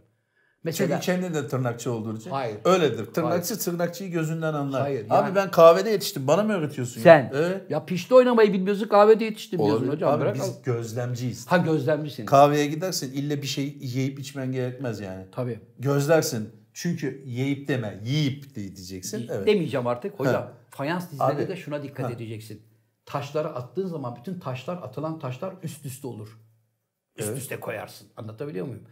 Mesela 0.63 1.01
Çünkü 1.01 1.07
kendin 1.07 1.35
de 1.35 1.49
tırnakçı 1.49 1.93
olduğu 1.93 2.17
için. 2.17 2.31
Hayır. 2.31 2.57
Öyledir. 2.65 3.07
Tırnakçı 3.07 3.59
tırnakçıyı 3.59 4.11
gözünden 4.11 4.55
anlar. 4.55 4.83
Hayır, 4.83 5.05
Abi 5.05 5.15
yani- 5.15 5.35
ben 5.35 5.51
kahvede 5.51 5.91
yetiştim. 5.91 6.27
Bana 6.27 6.43
mı 6.43 6.53
öğretiyorsun 6.53 7.01
sen 7.01 7.19
ya? 7.19 7.31
Evet. 7.35 7.71
ya 7.71 7.85
pişti 7.85 8.15
oynamayı 8.15 8.53
bilmiyorsun 8.53 8.89
kahvede 8.89 9.25
yetiştim 9.25 9.59
diyorsun 9.59 9.77
Olabilir. 9.77 9.93
hocam. 9.93 10.13
Abi 10.13 10.21
Bırak 10.21 10.35
biz 10.35 10.43
al. 10.43 10.53
gözlemciyiz. 10.65 11.47
Ha 11.47 11.57
gözlemcisin. 11.57 12.27
Kahveye 12.27 12.67
gidersin 12.67 13.13
ille 13.13 13.43
bir 13.43 13.47
şey 13.47 13.79
yiyip 13.81 14.19
içmen 14.19 14.53
gerekmez 14.53 15.01
yani. 15.01 15.25
Tabii. 15.33 15.61
Gözlersin. 15.79 16.64
Çünkü 16.75 17.23
yiyip 17.27 17.69
deme, 17.69 18.01
yiyip 18.05 18.51
de 18.51 18.77
diyeceksin. 18.77 19.29
Evet. 19.33 19.47
Demeyeceğim 19.47 19.87
artık 19.87 20.21
hocam. 20.21 20.35
Ha. 20.43 20.53
Fayans 20.71 21.11
dizilerinde 21.11 21.49
de 21.49 21.57
şuna 21.57 21.83
dikkat 21.83 22.07
Ha. 22.07 22.13
edeceksin. 22.13 22.63
Taşları 23.07 23.49
attığın 23.49 23.87
zaman 23.87 24.17
bütün 24.17 24.41
taşlar 24.41 24.77
atılan 24.77 25.19
taşlar 25.19 25.55
üst 25.63 25.87
üste 25.87 26.07
olur. 26.07 26.39
Üst 27.17 27.29
Evet. 27.29 27.39
üste 27.39 27.61
koyarsın. 27.61 28.09
Anlatabiliyor 28.17 28.67
muyum? 28.67 28.83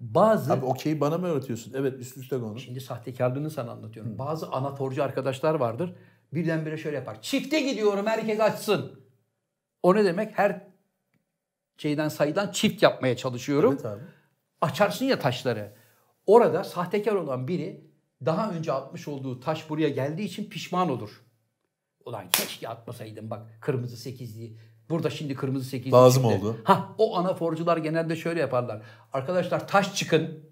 Bazı 0.00 0.52
Abi 0.52 0.64
okey 0.64 1.00
bana 1.00 1.18
mı 1.18 1.26
öğretiyorsun? 1.26 1.72
Evet 1.76 1.98
üst 1.98 2.16
üste 2.16 2.40
konu. 2.40 2.58
Şimdi 2.58 2.80
sahtekarlığını 2.80 3.50
sana 3.50 3.70
anlatıyorum. 3.70 4.18
Bazı 4.18 4.46
anatorcu 4.48 5.04
arkadaşlar 5.04 5.54
vardır. 5.54 5.94
Birdenbire 6.32 6.76
şöyle 6.76 6.96
yapar. 6.96 7.22
Çifte 7.22 7.60
gidiyorum 7.60 8.06
herkes 8.06 8.40
açsın. 8.40 9.00
O 9.82 9.94
ne 9.94 10.04
demek? 10.04 10.38
Her 10.38 10.66
şeyden 11.78 12.08
sayıdan 12.08 12.52
çift 12.52 12.82
yapmaya 12.82 13.16
çalışıyorum. 13.16 13.72
Evet 13.72 13.86
abi. 13.86 14.02
Açarsın 14.60 15.04
ya 15.04 15.18
taşları. 15.18 15.72
Orada 16.28 16.64
sahtekar 16.64 17.12
olan 17.14 17.48
biri 17.48 17.84
daha 18.24 18.50
önce 18.50 18.72
atmış 18.72 19.08
olduğu 19.08 19.40
taş 19.40 19.70
buraya 19.70 19.88
geldiği 19.88 20.22
için 20.24 20.50
pişman 20.50 20.90
olur. 20.90 21.22
Ulan 22.04 22.30
keşke 22.30 22.68
atmasaydım 22.68 23.30
bak 23.30 23.46
kırmızı 23.60 23.96
sekizliği. 23.96 24.58
Burada 24.90 25.10
şimdi 25.10 25.34
kırmızı 25.34 25.64
sekizliği 25.68 25.92
Lazım 25.92 26.22
çıktı. 26.22 26.36
oldu. 26.48 26.56
Ha 26.64 26.94
o 26.98 27.16
anaforcular 27.16 27.76
genelde 27.76 28.16
şöyle 28.16 28.40
yaparlar. 28.40 28.82
Arkadaşlar 29.12 29.68
taş 29.68 29.94
çıkın. 29.94 30.44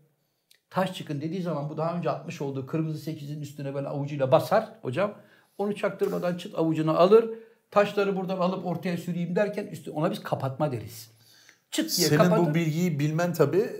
Taş 0.70 0.94
çıkın 0.94 1.20
dediği 1.20 1.42
zaman 1.42 1.68
bu 1.70 1.76
daha 1.76 1.94
önce 1.96 2.10
atmış 2.10 2.40
olduğu 2.40 2.66
kırmızı 2.66 2.98
sekizin 2.98 3.40
üstüne 3.40 3.74
böyle 3.74 3.88
avucuyla 3.88 4.32
basar 4.32 4.68
hocam. 4.82 5.14
Onu 5.58 5.74
çaktırmadan 5.76 6.36
çıt 6.36 6.58
avucuna 6.58 6.96
alır. 6.96 7.30
Taşları 7.70 8.16
buradan 8.16 8.38
alıp 8.38 8.66
ortaya 8.66 8.96
süreyim 8.96 9.36
derken 9.36 9.66
üstü 9.66 9.90
ona 9.90 10.10
biz 10.10 10.22
kapatma 10.22 10.72
deriz. 10.72 11.10
Çıt 11.70 11.98
diye 11.98 12.08
Senin 12.08 12.18
kapatır. 12.22 12.50
bu 12.50 12.54
bilgiyi 12.54 12.98
bilmen 12.98 13.32
tabii 13.32 13.70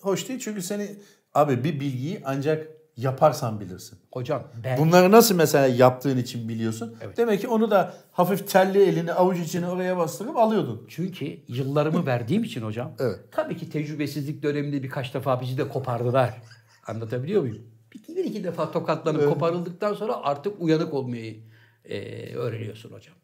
hoş 0.00 0.28
değil. 0.28 0.40
Çünkü 0.40 0.62
seni 0.62 0.96
abi 1.34 1.64
bir 1.64 1.80
bilgiyi 1.80 2.20
ancak 2.24 2.66
yaparsan 2.96 3.60
bilirsin. 3.60 3.98
Hocam 4.12 4.42
ben 4.64 4.78
Bunları 4.78 5.12
nasıl 5.12 5.34
mesela 5.34 5.66
yaptığın 5.66 6.18
için 6.18 6.48
biliyorsun? 6.48 6.96
Demek 7.16 7.40
ki 7.40 7.48
onu 7.48 7.70
da 7.70 7.94
hafif 8.12 8.48
telli 8.48 8.82
elini 8.82 9.12
avuç 9.12 9.38
içine 9.38 9.68
oraya 9.68 9.96
bastırıp 9.96 10.36
alıyordun. 10.36 10.86
Çünkü 10.88 11.38
yıllarımı 11.48 12.06
verdiğim 12.06 12.44
için 12.44 12.62
hocam. 12.62 12.92
Evet. 12.98 13.18
Tabii 13.30 13.56
ki 13.56 13.70
tecrübesizlik 13.70 14.42
döneminde 14.42 14.82
birkaç 14.82 15.14
defa 15.14 15.40
bizi 15.40 15.58
de 15.58 15.68
kopardılar. 15.68 16.42
Anlatabiliyor 16.86 17.42
muyum? 17.42 17.62
Bir, 17.94 18.16
bir 18.16 18.24
iki 18.24 18.44
defa 18.44 18.70
tokatlanıp 18.70 19.28
koparıldıktan 19.28 19.94
sonra 19.94 20.16
artık 20.22 20.60
uyanık 20.60 20.94
olmayı 20.94 21.36
e, 21.84 22.34
öğreniyorsun 22.34 22.92
hocam. 22.92 23.14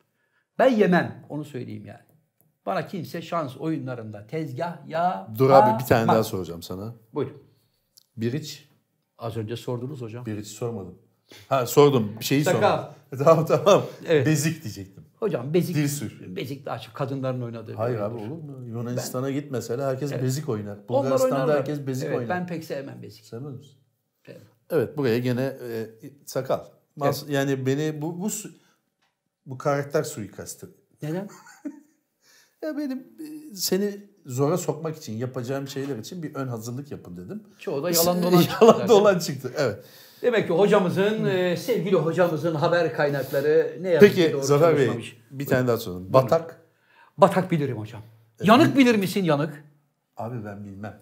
Ben 0.58 0.70
yemem 0.70 1.24
onu 1.28 1.44
söyleyeyim 1.44 1.86
yani. 1.86 2.08
Bana 2.66 2.86
kimse 2.86 3.22
şans 3.22 3.56
oyunlarında 3.56 4.26
tezgah 4.26 4.88
ya 4.88 5.28
Dur 5.38 5.50
abi 5.50 5.82
bir 5.82 5.86
tane 5.86 6.08
daha 6.08 6.24
soracağım 6.24 6.62
sana. 6.62 6.94
Buyurun. 7.14 7.47
Bir 8.20 8.32
iç. 8.32 8.68
Az 9.18 9.36
önce 9.36 9.56
sordunuz 9.56 10.00
hocam. 10.00 10.26
Bir 10.26 10.36
iç 10.38 10.46
sormadım. 10.46 10.98
Ha 11.48 11.66
sordum. 11.66 12.16
Bir 12.20 12.24
şeyi 12.24 12.44
Sakal. 12.44 12.82
sordum. 12.82 12.94
Tamam 13.24 13.46
tamam. 13.46 13.82
Evet. 14.06 14.26
Bezik 14.26 14.64
diyecektim. 14.64 15.04
Hocam 15.16 15.54
bezik, 15.54 15.76
Dil 15.76 15.88
sür. 15.88 16.36
bezik 16.36 16.66
daha 16.66 16.78
çok 16.78 16.94
kadınların 16.94 17.42
oynadığı. 17.42 17.72
bir 17.72 17.76
Hayır 17.76 17.98
abi 17.98 18.18
olur 18.18 18.42
mu? 18.42 18.64
Yunanistan'a 18.66 19.30
git 19.30 19.50
mesela 19.50 19.90
herkes 19.90 20.12
bezik 20.12 20.48
oynar. 20.48 20.88
Bulgaristan'da 20.88 21.34
oynarlar. 21.34 21.56
herkes 21.58 21.86
bezik 21.86 22.06
evet, 22.06 22.16
oynar. 22.18 22.28
Ben 22.28 22.46
pek 22.46 22.64
sevmem 22.64 23.02
bezik. 23.02 23.24
Sevmez 23.24 23.54
misin? 23.54 23.76
Sevmem. 24.26 24.42
Evet 24.70 24.96
buraya 24.96 25.18
gene 25.18 25.42
e, 25.42 25.90
sakal. 26.26 26.64
Mas- 26.96 27.30
Yani 27.32 27.66
beni 27.66 28.02
bu 28.02 28.20
bu 28.20 28.28
bu 29.46 29.58
karakter 29.58 30.02
suikastı. 30.02 30.70
Neden? 31.02 31.28
Ya 32.62 32.76
benim 32.76 32.98
e, 32.98 33.54
seni 33.54 34.06
zora 34.28 34.58
sokmak 34.58 34.96
için 34.96 35.12
yapacağım 35.12 35.68
şeyler 35.68 35.96
için 35.98 36.22
bir 36.22 36.34
ön 36.34 36.48
hazırlık 36.48 36.90
yapın 36.90 37.16
dedim. 37.16 37.42
Çoğu 37.58 37.82
da 37.82 37.90
yalan 37.90 38.22
dolan 38.22 38.40
çıktı 38.42 38.64
Yalan 38.64 38.88
dolan 38.88 39.18
çıktı. 39.18 39.52
Evet. 39.56 39.84
Demek 40.22 40.46
ki 40.46 40.52
hocamızın, 40.52 41.24
e, 41.24 41.56
sevgili 41.56 41.96
hocamızın 41.96 42.54
haber 42.54 42.94
kaynakları 42.94 43.78
ne 43.80 43.88
yazık 43.90 44.10
ki 44.10 44.16
Peki 44.16 44.32
doğru 44.32 44.42
Zafer 44.42 44.76
Bey 44.76 45.14
bir 45.30 45.46
tane 45.46 45.68
daha 45.68 45.76
soralım. 45.76 46.12
Batak. 46.12 46.60
Batak 47.18 47.50
bilirim 47.50 47.78
hocam. 47.78 48.02
Yanık 48.42 48.76
bilir 48.76 48.94
misin 48.94 49.24
yanık? 49.24 49.64
Abi 50.16 50.44
ben 50.44 50.64
bilmem. 50.64 50.98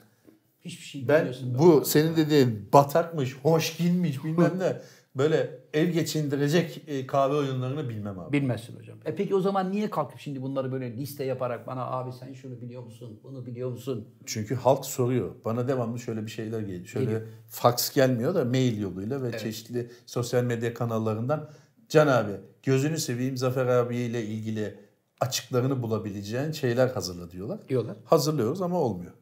Hiçbir 0.65 0.85
şey 0.85 1.09
Ben 1.09 1.17
bilmiyorsun. 1.19 1.59
bu 1.59 1.85
senin 1.85 2.17
dediğin 2.17 2.69
batakmış, 2.73 3.37
hoşginmiş 3.43 4.25
bilmem 4.25 4.53
ne 4.59 4.77
böyle 5.19 5.61
ev 5.73 5.89
geçindirecek 5.89 6.83
e, 6.87 7.07
kahve 7.07 7.35
oyunlarını 7.35 7.89
bilmem 7.89 8.19
abi. 8.19 8.33
Bilmezsin 8.33 8.79
hocam. 8.79 8.99
E 9.05 9.15
peki 9.15 9.35
o 9.35 9.41
zaman 9.41 9.73
niye 9.73 9.91
kalkıp 9.91 10.21
şimdi 10.21 10.43
bunları 10.43 10.73
böyle 10.73 10.97
liste 10.97 11.25
yaparak 11.25 11.67
bana 11.67 11.87
abi 11.87 12.13
sen 12.13 12.33
şunu 12.33 12.61
biliyor 12.61 12.83
musun, 12.83 13.21
bunu 13.23 13.47
biliyor 13.47 13.71
musun? 13.71 14.09
Çünkü 14.27 14.55
halk 14.55 14.87
soruyor. 14.87 15.35
Bana 15.45 15.69
devamlı 15.69 15.99
şöyle 15.99 16.27
bir 16.27 16.31
şeyler 16.31 16.61
geliyor. 16.61 16.87
Şöyle 16.87 17.23
fax 17.49 17.95
gelmiyor 17.95 18.35
da 18.35 18.45
mail 18.45 18.81
yoluyla 18.81 19.23
ve 19.23 19.39
çeşitli 19.39 19.91
sosyal 20.07 20.45
medya 20.45 20.75
kanallarından 20.75 21.51
Can 21.89 22.07
abi 22.07 22.33
gözünü 22.63 22.99
seveyim 22.99 23.37
Zafer 23.37 23.67
abiyle 23.67 24.25
ilgili 24.25 24.79
açıklarını 25.21 25.83
bulabileceğin 25.83 26.53
şeyler 26.53 26.89
hazırla 26.89 27.31
diyorlar. 27.31 27.69
Diyorlar. 27.69 27.97
Hazırlıyoruz 28.05 28.63
ama 28.63 28.81
olmuyor. 28.81 29.13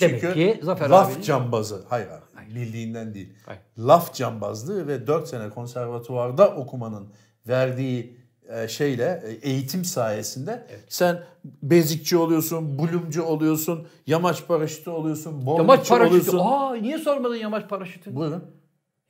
Demek 0.00 0.20
Çünkü 0.20 0.34
ki 0.34 0.60
Zafer 0.62 0.90
laf 0.90 1.10
abinin- 1.10 1.22
cambazı. 1.22 1.84
Hayır 1.88 2.06
abi. 2.08 2.54
Bildiğinden 2.54 3.14
değil. 3.14 3.32
Hayır. 3.46 3.60
Laf 3.78 4.14
cambazlığı 4.14 4.86
ve 4.86 5.06
4 5.06 5.28
sene 5.28 5.50
konservatuvarda 5.50 6.48
okumanın 6.56 7.08
verdiği 7.48 8.20
e, 8.48 8.68
şeyle 8.68 9.22
e, 9.26 9.48
eğitim 9.50 9.84
sayesinde 9.84 10.66
sen 10.88 11.22
bezikçi 11.62 12.16
oluyorsun, 12.16 12.78
bulumcu 12.78 13.22
oluyorsun, 13.22 13.86
yamaç 14.06 14.46
paraşütü 14.46 14.90
oluyorsun, 14.90 15.30
Yamaç 15.32 15.46
bombacı 15.46 15.88
paraşütü. 15.88 16.08
oluyorsun. 16.30 16.38
Aa 16.38 16.74
niye 16.74 16.98
sormadın 16.98 17.34
yamaç 17.36 17.68
paraşütü? 17.68 18.16
Buyurun. 18.16 18.44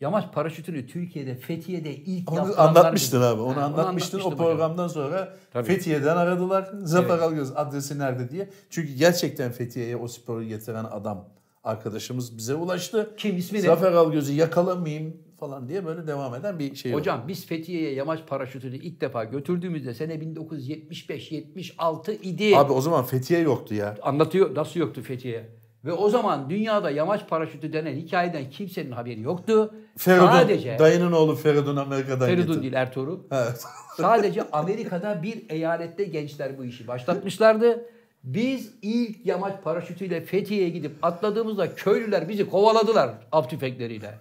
Yamaç 0.00 0.24
paraşütünü 0.32 0.86
Türkiye'de, 0.86 1.34
Fethiye'de 1.34 1.96
ilk 1.96 2.32
Onu 2.32 2.38
yaptıranlar 2.38 2.68
anlatmıştın 2.68 3.22
abi. 3.22 3.40
Onu 3.40 3.48
anlatmıştın. 3.48 3.78
O 3.78 3.80
anlatmıştım 3.80 4.20
hocam. 4.20 4.36
programdan 4.38 4.88
sonra 4.88 5.36
Tabii. 5.52 5.66
Fethiye'den 5.66 6.16
aradılar. 6.16 6.70
Zafer 6.82 7.14
Evet. 7.14 7.22
Algöz 7.22 7.56
adresi 7.56 7.98
nerede 7.98 8.30
diye. 8.30 8.50
Çünkü 8.70 8.92
gerçekten 8.92 9.52
Fethiye'ye 9.52 9.96
o 9.96 10.08
sporu 10.08 10.44
getiren 10.44 10.84
adam 10.84 11.28
arkadaşımız 11.64 12.38
bize 12.38 12.54
ulaştı. 12.54 13.14
Kim, 13.16 13.36
ismi 13.36 13.58
ne? 13.58 13.62
Zafer 13.62 13.92
Algöz'ü 13.92 14.32
yakalamayayım 14.32 15.16
falan 15.40 15.68
diye 15.68 15.86
böyle 15.86 16.06
devam 16.06 16.34
eden 16.34 16.58
bir 16.58 16.74
şey 16.74 16.92
oldu. 16.92 17.00
Hocam 17.00 17.24
biz 17.28 17.46
Fethiye'ye 17.46 17.94
yamaç 17.94 18.20
paraşütünü 18.26 18.76
ilk 18.76 19.00
defa 19.00 19.24
götürdüğümüzde 19.24 19.94
sene 19.94 20.14
1975-76 20.14 22.12
idi. 22.12 22.56
Abi 22.56 22.72
o 22.72 22.80
zaman 22.80 23.04
Fethiye 23.04 23.40
yoktu 23.40 23.74
ya. 23.74 23.96
Anlatıyor 24.02 24.54
nasıl 24.54 24.80
yoktu 24.80 25.02
Fethiye. 25.02 25.59
Ve 25.84 25.92
o 25.92 26.08
zaman 26.10 26.50
dünyada 26.50 26.90
yamaç 26.90 27.28
paraşütü 27.28 27.72
denen 27.72 27.96
hikayeden 27.96 28.50
kimsenin 28.50 28.90
haberi 28.92 29.20
yoktu. 29.20 29.74
Feridun, 29.98 30.26
Sadece 30.26 30.78
dayının 30.78 31.12
oğlu 31.12 31.34
Feridun 31.36 31.76
Amerika'dan 31.76 32.26
Feridun 32.26 32.46
getirdi. 32.46 32.62
değil 32.62 32.72
Ertuğrul. 32.72 33.20
Evet. 33.30 33.64
Sadece 33.96 34.50
Amerika'da 34.52 35.22
bir 35.22 35.50
eyalette 35.50 36.04
gençler 36.04 36.58
bu 36.58 36.64
işi 36.64 36.88
başlatmışlardı. 36.88 37.84
Biz 38.24 38.70
ilk 38.82 39.26
yamaç 39.26 39.62
paraşütüyle 39.64 40.20
Fethiye'ye 40.20 40.68
gidip 40.68 40.92
atladığımızda 41.02 41.74
köylüler 41.74 42.28
bizi 42.28 42.50
kovaladılar 42.50 43.10
av 43.32 43.42
tüfekleriyle. 43.48 44.18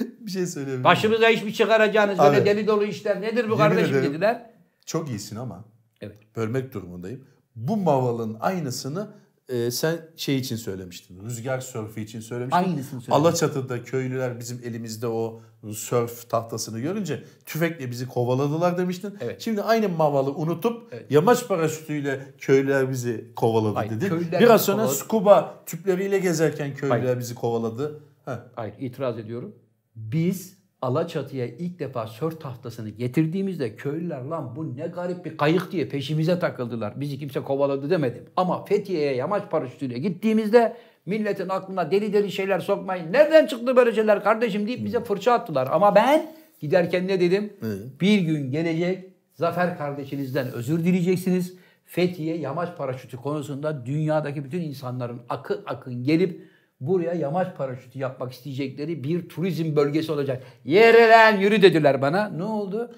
bir 0.00 0.30
şey 0.30 0.46
söyleyeyim. 0.46 0.84
Başımıza 0.84 1.28
iş 1.30 1.42
mi 1.44 1.54
çıkaracağınız 1.54 2.18
böyle 2.18 2.44
deli 2.46 2.66
dolu 2.66 2.84
işler 2.84 3.20
nedir 3.20 3.50
bu 3.50 3.56
kardeşim 3.56 3.94
ederim. 3.96 4.12
dediler. 4.12 4.50
Çok 4.86 5.08
iyisin 5.08 5.36
ama 5.36 5.64
Evet. 6.00 6.16
bölmek 6.36 6.74
durumundayım. 6.74 7.24
Bu 7.56 7.76
mavalın 7.76 8.36
aynısını 8.40 9.08
e, 9.48 9.70
sen 9.70 9.98
şey 10.16 10.36
için 10.38 10.56
söylemiştin. 10.56 11.24
Rüzgar 11.24 11.60
sörfü 11.60 12.00
için 12.00 12.20
söylemiştin. 12.20 12.56
Aynısını 12.58 13.00
söyledim. 13.00 13.12
Alaçatı'da 13.12 13.82
köylüler 13.84 14.40
bizim 14.40 14.60
elimizde 14.64 15.06
o 15.06 15.40
sörf 15.74 16.30
tahtasını 16.30 16.80
görünce 16.80 17.24
tüfekle 17.46 17.90
bizi 17.90 18.08
kovaladılar 18.08 18.78
demiştin. 18.78 19.14
Evet. 19.20 19.40
Şimdi 19.40 19.62
aynı 19.62 19.88
mavalı 19.88 20.30
unutup 20.34 20.88
Evet. 20.92 21.10
yamaç 21.10 21.48
paraşütüyle 21.48 22.34
köylüler 22.38 22.90
bizi 22.90 23.32
kovaladı 23.36 23.74
Hayır, 23.74 23.90
dedin. 23.90 24.08
köylüler 24.08 24.40
Biraz 24.40 24.64
sonra 24.64 24.76
kovaladı. 24.76 24.94
scuba 24.98 25.62
tüpleriyle 25.66 26.18
gezerken 26.18 26.74
köylüler 26.74 27.04
Hayır. 27.04 27.18
bizi 27.18 27.34
kovaladı. 27.34 28.00
Heh. 28.24 28.32
Hayır 28.56 28.74
itiraz 28.78 29.18
ediyorum. 29.18 29.54
Biz 29.96 30.58
Alaçatı'ya 30.84 31.46
ilk 31.46 31.78
defa 31.78 32.06
sörf 32.06 32.40
tahtasını 32.40 32.88
getirdiğimizde 32.88 33.76
köylüler 33.76 34.22
lan 34.22 34.56
bu 34.56 34.76
ne 34.76 34.86
garip 34.86 35.24
bir 35.24 35.36
kayık 35.36 35.72
diye 35.72 35.88
peşimize 35.88 36.38
takıldılar. 36.38 37.00
Bizi 37.00 37.18
kimse 37.18 37.40
kovaladı 37.40 37.90
demedim. 37.90 38.24
Ama 38.36 38.64
Fethiye'ye 38.64 39.14
yamaç 39.14 39.50
paraşütüyle 39.50 39.98
gittiğimizde 39.98 40.76
milletin 41.06 41.48
aklına 41.48 41.90
deli 41.90 42.12
deli 42.12 42.32
şeyler 42.32 42.60
sokmayın. 42.60 43.12
Nereden 43.12 43.46
çıktı 43.46 43.76
böyle 43.76 43.92
şeyler 43.92 44.24
kardeşim 44.24 44.66
deyip 44.66 44.84
bize 44.84 45.00
fırça 45.00 45.32
attılar. 45.32 45.68
Ama 45.72 45.94
ben 45.94 46.32
giderken 46.60 47.08
ne 47.08 47.20
dedim? 47.20 47.52
Bir 48.00 48.18
gün 48.18 48.50
gelecek 48.50 49.04
Zafer 49.34 49.78
kardeşinizden 49.78 50.52
özür 50.52 50.84
dileyeceksiniz. 50.84 51.54
Fethiye 51.84 52.36
yamaç 52.36 52.76
paraşütü 52.76 53.16
konusunda 53.16 53.86
dünyadaki 53.86 54.44
bütün 54.44 54.60
insanların 54.60 55.20
akın 55.28 55.62
akın 55.66 56.04
gelip 56.04 56.48
buraya 56.80 57.12
yamaç 57.12 57.56
paraşütü 57.56 57.98
yapmak 57.98 58.32
isteyecekleri 58.32 59.04
bir 59.04 59.28
turizm 59.28 59.76
bölgesi 59.76 60.12
olacak. 60.12 60.42
Yere 60.64 61.08
lan 61.08 61.36
yürü 61.36 61.62
dediler 61.62 62.02
bana. 62.02 62.28
Ne 62.28 62.44
oldu? 62.44 62.94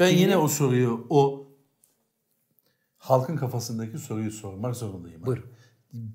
Ben 0.00 0.08
Şimdi- 0.08 0.22
yine 0.22 0.36
o 0.36 0.48
soruyu, 0.48 1.06
o 1.10 1.48
halkın 2.98 3.36
kafasındaki 3.36 3.98
soruyu 3.98 4.30
sormak 4.30 4.76
zorundayım. 4.76 5.26
Buyur. 5.26 5.42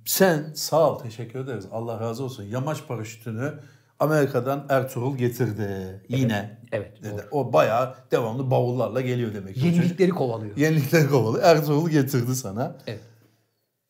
Sen 0.05 0.51
sağ 0.55 0.91
ol, 0.91 0.99
teşekkür 0.99 1.39
ederiz. 1.39 1.66
Allah 1.72 1.99
razı 1.99 2.24
olsun. 2.24 2.43
Yamaç 2.43 2.88
paraşütünü 2.88 3.53
Amerika'dan 3.99 4.66
Ertuğrul 4.70 5.18
getirdi 5.18 6.01
yine. 6.09 6.59
Evet, 6.72 7.03
Dedi. 7.03 7.26
O 7.32 7.53
bayağı 7.53 7.95
devamlı 8.11 8.51
bavullarla 8.51 9.01
geliyor 9.01 9.34
demek. 9.34 9.57
Yenilikleri 9.57 10.11
kovalıyor. 10.11 10.57
Yenilikler 10.57 11.07
kovalı. 11.09 11.39
Ertuğrul 11.43 11.89
getirdi 11.89 12.36
sana. 12.36 12.78
Evet. 12.88 13.01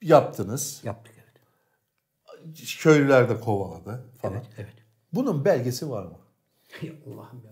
Yaptınız. 0.01 0.81
Yaptık 0.83 1.13
evet. 1.14 1.14
Köylüler 2.79 3.29
de 3.29 3.39
kovaladı 3.39 4.03
falan. 4.21 4.33
Evet, 4.33 4.45
evet. 4.57 4.73
Bunun 5.13 5.45
belgesi 5.45 5.89
var 5.89 6.03
mı? 6.03 6.17
Ya 6.81 6.91
Allah'ım 7.07 7.41
ya. 7.45 7.51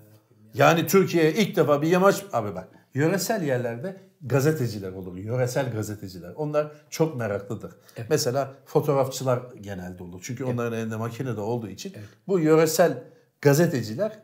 Yani 0.53 0.87
Türkiye'ye 0.87 1.33
ilk 1.33 1.55
defa 1.55 1.81
bir 1.81 1.87
yamaç... 1.87 2.25
Abi 2.33 2.55
bak 2.55 2.67
yöresel 2.93 3.43
yerlerde 3.43 3.97
gazeteciler 4.21 4.91
olur. 4.91 5.17
Yöresel 5.17 5.71
gazeteciler. 5.71 6.29
Onlar 6.35 6.71
çok 6.89 7.17
meraklıdır. 7.17 7.75
Mesela 8.09 8.53
fotoğrafçılar 8.65 9.43
genelde 9.61 10.03
olur. 10.03 10.19
Çünkü 10.23 10.43
onların 10.43 10.79
elinde 10.79 10.95
makine 10.95 11.35
de 11.35 11.41
olduğu 11.41 11.69
için 11.69 11.93
bu 12.27 12.39
yöresel 12.39 13.03
gazeteciler 13.41 14.19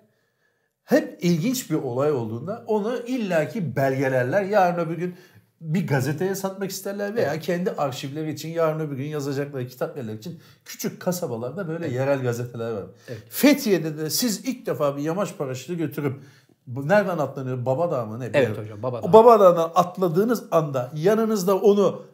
hep 0.83 1.17
ilginç 1.21 1.71
bir 1.71 1.75
olay 1.75 2.11
olduğunda 2.11 2.63
onu 2.67 2.97
illaki 3.07 3.75
belgelerler. 3.75 4.43
Yarın 4.43 4.85
öbür 4.85 4.97
gün 4.97 5.15
bir 5.61 5.87
gazeteye 5.87 6.35
satmak 6.35 6.69
isterler 6.69 7.15
veya 7.15 7.39
kendi 7.39 7.71
arşivleri 7.71 8.31
için 8.31 8.49
yarın 8.49 8.79
öbür 8.79 8.97
gün 8.97 9.07
yazacakları 9.07 9.67
kitapları 9.67 10.11
için 10.11 10.39
küçük 10.65 11.01
kasabalarda 11.01 11.67
böyle 11.67 11.87
yerel 11.87 12.21
gazeteler 12.21 12.71
var. 12.71 12.85
Fethiye'de 13.29 13.97
de 13.97 14.09
siz 14.09 14.45
ilk 14.45 14.65
defa 14.65 14.97
bir 14.97 15.01
yamaç 15.01 15.37
paraşütü 15.37 15.77
götürüp 15.77 16.23
nereden 16.67 17.17
atlanıyor? 17.17 17.65
Babadağ 17.65 18.05
mı 18.05 18.19
ne? 18.19 18.25
Evet 18.25 18.35
bilmiyorum. 18.35 18.63
hocam, 18.63 18.83
Babadağ. 18.83 19.07
O 19.07 19.13
Babadağ'dan 19.13 19.71
atladığınız 19.75 20.43
anda 20.51 20.91
yanınızda 20.95 21.57
onu 21.57 22.05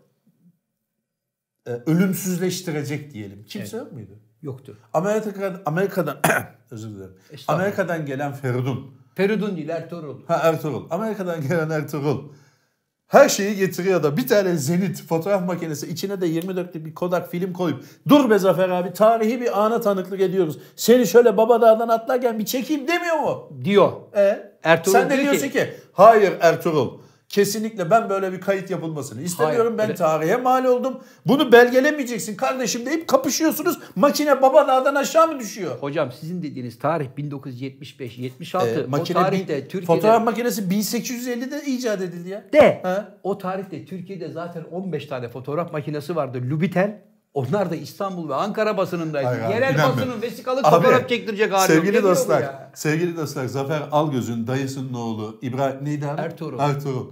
e, 1.68 1.72
ölümsüzleştirecek 1.72 3.14
diyelim. 3.14 3.46
Kimse 3.46 3.78
yok 3.78 3.92
muydu? 3.92 4.12
Yoktu. 4.42 4.78
Amerika'dan 4.94 5.62
Amerika'dan 5.66 6.18
özür 6.72 6.90
dilerim. 6.90 7.14
Amerika'dan 7.48 8.06
gelen 8.06 8.34
Feridun. 8.34 8.92
Feridun 9.16 9.58
değil 9.58 9.70
Ertuğrul. 9.70 10.26
Ha 10.28 10.36
Ertuğrul. 10.36 10.88
Amerika'dan 10.90 11.42
gelen 11.42 11.70
Ertuğrul. 11.70 12.32
Her 13.08 13.30
şeyi 13.30 13.56
getiriyor 13.56 14.04
da 14.04 14.18
bir 14.18 14.28
tane 14.28 14.56
Zenit 14.56 15.02
fotoğraf 15.04 15.46
makinesi 15.48 15.88
içine 15.88 16.22
de 16.22 16.26
24'lük 16.28 16.86
bir 16.86 16.94
Kodak 16.96 17.32
film 17.32 17.54
koyup 17.54 17.84
dur 18.10 18.30
be 18.30 18.40
Zafer 18.40 18.70
abi 18.70 18.94
tarihi 18.94 19.42
bir 19.42 19.66
ana 19.66 19.82
tanıklık 19.82 20.22
ediyoruz. 20.22 20.58
Seni 20.76 21.08
şöyle 21.08 21.38
Babadağ'dan 21.38 21.88
atlarken 21.90 22.40
bir 22.40 22.46
çekeyim 22.46 22.88
demiyor 22.88 23.16
mu? 23.20 23.50
Diyor. 23.64 23.92
E? 24.16 24.52
Ertuğrul 24.64 24.94
Sen 24.94 25.10
de 25.10 25.14
diyor 25.14 25.24
diyorsun 25.24 25.48
ki- 25.48 25.54
ki 25.54 25.74
hayır 25.94 26.34
Ertuğrul 26.42 26.90
Kesinlikle 27.40 27.90
ben 27.92 28.10
böyle 28.10 28.32
bir 28.32 28.42
kayıt 28.42 28.70
yapılmasını 28.70 29.22
istemiyorum. 29.22 29.66
Hayır, 29.68 29.78
ben 29.78 29.84
öyle- 29.86 29.96
tarihe 29.96 30.38
mal 30.38 30.66
oldum. 30.66 30.98
Bunu 31.26 31.52
belgelemeyeceksin 31.52 32.36
kardeşim 32.36 32.86
deyip 32.86 33.08
kapışıyorsunuz. 33.08 33.80
Makine 33.96 34.42
baba 34.42 34.68
dağdan 34.68 34.96
aşağı 34.96 35.28
mı 35.28 35.40
düşüyor? 35.40 35.78
Hocam 35.80 36.12
sizin 36.20 36.44
dediğiniz 36.44 36.80
tarih 36.80 37.08
1975 37.18 38.18
76. 38.18 38.68
Ee, 38.70 38.84
o 38.86 38.88
makine 38.90 39.18
tarihte 39.18 39.58
bin- 39.58 39.62
Türkiye'de 39.62 39.86
fotoğraf 39.86 40.24
makinesi 40.24 40.62
1850'de 40.70 41.62
icat 41.66 42.02
edildi 42.02 42.30
ya. 42.30 42.44
de 42.54 42.80
Ha? 42.84 43.18
o 43.24 43.38
tarihte 43.38 43.86
Türkiye'de 43.86 44.30
zaten 44.32 44.64
15 44.72 45.06
tane 45.06 45.30
fotoğraf 45.30 45.74
makinesi 45.74 46.16
vardı. 46.16 46.42
Lubitel. 46.50 47.02
Onlar 47.34 47.72
da 47.72 47.76
İstanbul 47.76 48.30
ve 48.30 48.36
Ankara 48.36 48.78
basınındaydı. 48.78 49.28
Hayır 49.28 49.42
Yerel 49.42 49.74
inanmıyorum. 49.76 49.98
basının 49.98 50.22
vesikalı 50.22 50.60
Abi, 50.64 50.76
fotoğraf 50.76 51.10
çektirecek 51.10 51.54
hali 51.54 51.68
Sevgili 51.74 52.04
dostlar, 52.04 52.46
sevgili 52.74 53.18
dostlar 53.18 53.46
Zafer 53.46 53.82
Algöz'ün 53.92 54.48
dayısının 54.48 54.94
oğlu 54.94 55.40
İbrahim 55.42 55.86
neydi 55.86 56.08
abi? 56.08 56.22
Ertuğrul. 56.22 56.60
Ertuğrul. 56.60 57.08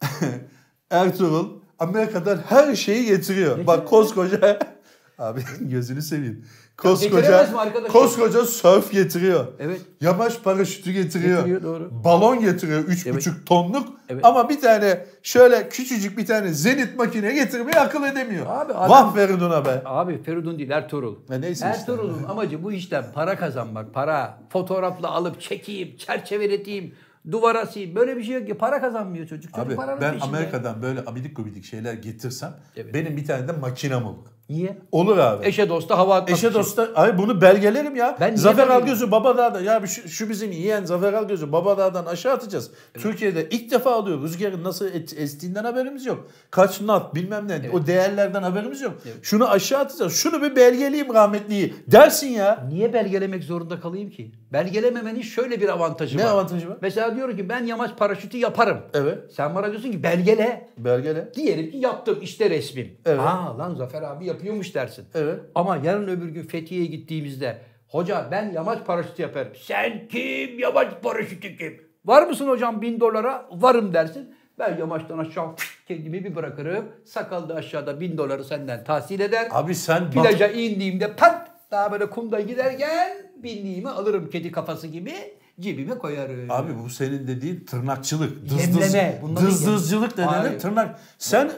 Ertuğrul 0.90 1.48
Amerika'dan 1.78 2.38
her 2.48 2.74
şeyi 2.76 3.06
getiriyor. 3.06 3.66
Bak 3.66 3.88
koskoca 3.88 4.58
abi 5.18 5.40
gözünü 5.60 6.02
seveyim. 6.02 6.44
Koskoca 6.76 7.48
koskoca 7.92 8.44
surf 8.44 8.92
getiriyor. 8.92 9.46
Evet. 9.58 9.80
Yamaç 10.00 10.42
paraşütü 10.42 10.92
getiriyor. 10.92 11.38
Getiriyor, 11.38 11.62
doğru. 11.62 11.90
Balon 12.04 12.40
getiriyor 12.40 12.84
3,5 12.84 13.44
tonluk. 13.46 13.88
Evet. 14.08 14.24
Ama 14.24 14.48
bir 14.48 14.60
tane 14.60 15.06
şöyle 15.22 15.68
küçücük 15.68 16.18
bir 16.18 16.26
tane 16.26 16.52
zenit 16.52 16.96
makine 16.98 17.34
getirmeyi 17.34 17.76
akıl 17.76 18.04
edemiyor. 18.04 18.46
Abi 18.46 18.72
adam- 18.72 18.90
Vah 18.90 19.14
Feridun'a 19.14 19.64
be. 19.64 19.82
Abi 19.84 20.22
Feridun 20.22 20.58
değil 20.58 20.70
Ertuğrul. 20.70 21.16
E 21.30 21.40
neyse 21.40 21.52
işte. 21.52 21.66
Ertuğrul'un 21.66 22.22
amacı 22.28 22.62
bu 22.62 22.72
işten 22.72 23.04
para 23.14 23.36
kazanmak. 23.36 23.94
Para. 23.94 24.38
Fotoğrafla 24.48 25.08
alıp 25.10 25.40
çekeyim, 25.40 25.96
çerçeveleteyim, 25.96 26.94
duvara 27.30 27.60
asayım. 27.60 27.94
Böyle 27.94 28.16
bir 28.16 28.22
şey 28.22 28.34
yok 28.34 28.46
ki. 28.46 28.54
Para 28.54 28.80
kazanmıyor 28.80 29.26
çocuk. 29.26 29.54
Çocuk 29.54 29.78
Abi 29.80 30.00
ben 30.00 30.12
peşinde. 30.12 30.24
Amerika'dan 30.24 30.82
böyle 30.82 31.00
abidik 31.00 31.36
gubidik 31.36 31.64
şeyler 31.64 31.94
getirsem 31.94 32.54
Evet. 32.76 32.94
benim 32.94 33.16
bir 33.16 33.24
tane 33.24 33.48
de 33.48 33.52
makinem 33.52 34.04
olur. 34.06 34.26
Niye? 34.50 34.78
Olur 34.92 35.18
abi. 35.18 35.46
Eşe 35.46 35.68
dosta 35.68 35.98
hava 35.98 36.14
atmak 36.16 36.30
Eşe 36.38 36.48
için. 36.48 36.58
dosta 36.58 36.88
ay 36.94 37.18
bunu 37.18 37.40
belgelerim 37.40 37.96
ya. 37.96 38.16
Ben 38.20 38.34
Zafer? 38.36 38.68
Algöz'ü 38.68 39.10
Babadağ'da 39.10 39.60
ya 39.60 39.86
şu, 39.86 40.08
şu 40.08 40.28
bizim 40.28 40.52
yeğen 40.52 40.84
Zafer 40.84 41.12
Algöz'ü 41.12 41.52
Babadağ'dan 41.52 42.06
aşağı 42.06 42.32
atacağız. 42.32 42.70
Türkiye'de 42.94 43.48
ilk 43.50 43.70
defa 43.70 43.92
alıyor. 43.92 44.22
Rüzgarın 44.22 44.64
nasıl 44.64 44.86
et- 44.86 45.14
estiğinden 45.18 45.64
haberimiz 45.64 46.06
yok. 46.06 46.26
Kaç 46.50 46.78
knot 46.78 47.14
bilmem 47.14 47.48
ne 47.48 47.70
o 47.72 47.86
değerlerden 47.86 48.42
haberimiz 48.42 48.80
yok. 48.80 48.92
Şunu 49.22 49.48
aşağı 49.50 49.80
atacağız. 49.80 50.12
Şunu 50.14 50.42
bir 50.42 50.56
belgeleyeyim 50.56 51.14
rahmetliyi 51.14 51.74
dersin 51.86 52.28
ya. 52.28 52.66
Niye 52.68 52.92
belgelemek 52.92 53.44
zorunda 53.44 53.80
kalayım 53.80 54.10
ki? 54.10 54.30
Belgelememenin 54.52 55.22
şöyle 55.22 55.60
bir 55.60 55.68
avantajı 55.68 56.18
Ne 56.18 56.24
var. 56.24 56.30
avantajı 56.30 56.68
var? 56.70 56.76
Mesela 56.80 57.16
diyorum 57.16 57.36
ki 57.36 57.48
ben 57.48 57.64
yamaç 57.64 57.90
paraşütü 57.98 58.36
yaparım. 58.38 58.78
Evet. 58.94 59.18
Sen 59.36 59.54
bana 59.54 59.70
diyorsun 59.70 59.92
ki 59.92 60.02
belgele. 60.02 60.68
Belgele. 60.78 61.32
Diyelim 61.34 61.70
ki 61.70 61.76
yaptım 61.76 62.18
işte 62.22 62.50
resmim. 62.50 62.92
Evet. 63.06 63.20
Aa 63.20 63.58
lan 63.58 63.74
Zafer 63.74 64.02
abi 64.02 64.26
yapıyormuş 64.40 64.74
dersin. 64.74 65.04
Evet. 65.14 65.40
Ama 65.54 65.76
yarın 65.76 66.08
öbür 66.08 66.28
gün 66.28 66.42
Fethiye'ye 66.42 66.86
gittiğimizde 66.86 67.58
hoca 67.88 68.28
ben 68.30 68.52
yamaç 68.52 68.86
paraşütü 68.86 69.22
yaparım. 69.22 69.52
Sen 69.62 70.08
kim 70.08 70.58
yamaç 70.58 70.88
paraşütü 71.02 71.56
kim? 71.56 71.80
Var 72.04 72.26
mısın 72.26 72.48
hocam 72.48 72.82
bin 72.82 73.00
dolara? 73.00 73.46
Varım 73.52 73.94
dersin. 73.94 74.34
Ben 74.58 74.76
yamaçtan 74.78 75.18
aşağı 75.18 75.46
kendimi 75.88 76.24
bir 76.24 76.34
bırakırım. 76.36 76.84
Sakal 77.04 77.48
da 77.48 77.54
aşağıda 77.54 78.00
bin 78.00 78.18
doları 78.18 78.44
senden 78.44 78.84
tahsil 78.84 79.20
eder. 79.20 79.48
Abi 79.50 79.74
sen 79.74 80.04
bak- 80.04 80.12
Plaja 80.12 80.46
indiğimde 80.48 81.12
pat 81.16 81.50
daha 81.70 81.92
böyle 81.92 82.10
kumda 82.10 82.40
giderken 82.40 83.12
binliğimi 83.36 83.88
alırım 83.88 84.30
kedi 84.30 84.52
kafası 84.52 84.86
gibi 84.86 85.12
cebime 85.60 85.94
koyarım. 85.98 86.50
Abi 86.50 86.72
bu 86.84 86.90
senin 86.90 87.26
dediğin 87.26 87.64
tırnakçılık. 87.64 88.44
Dız 88.50 88.60
Yemleme. 88.60 89.20
dız, 89.36 89.46
dız 89.46 89.66
dızcılık 89.66 90.16
denilen 90.16 90.58
tırnak. 90.58 91.00
Sen 91.18 91.50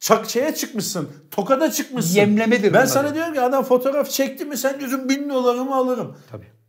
çakçaya 0.00 0.54
çıkmışsın. 0.54 1.08
Tokada 1.30 1.70
çıkmışsın. 1.70 2.16
Yemlemedir 2.16 2.72
Ben 2.74 2.84
sana 2.84 3.14
diyorum 3.14 3.34
ki 3.34 3.40
adam 3.40 3.64
fotoğraf 3.64 4.10
çekti 4.10 4.44
mi 4.44 4.56
sen 4.56 4.80
diyorsun 4.80 5.08
bin 5.08 5.30
dolarımı 5.30 5.74
alırım. 5.74 6.16
Tabii. 6.30 6.59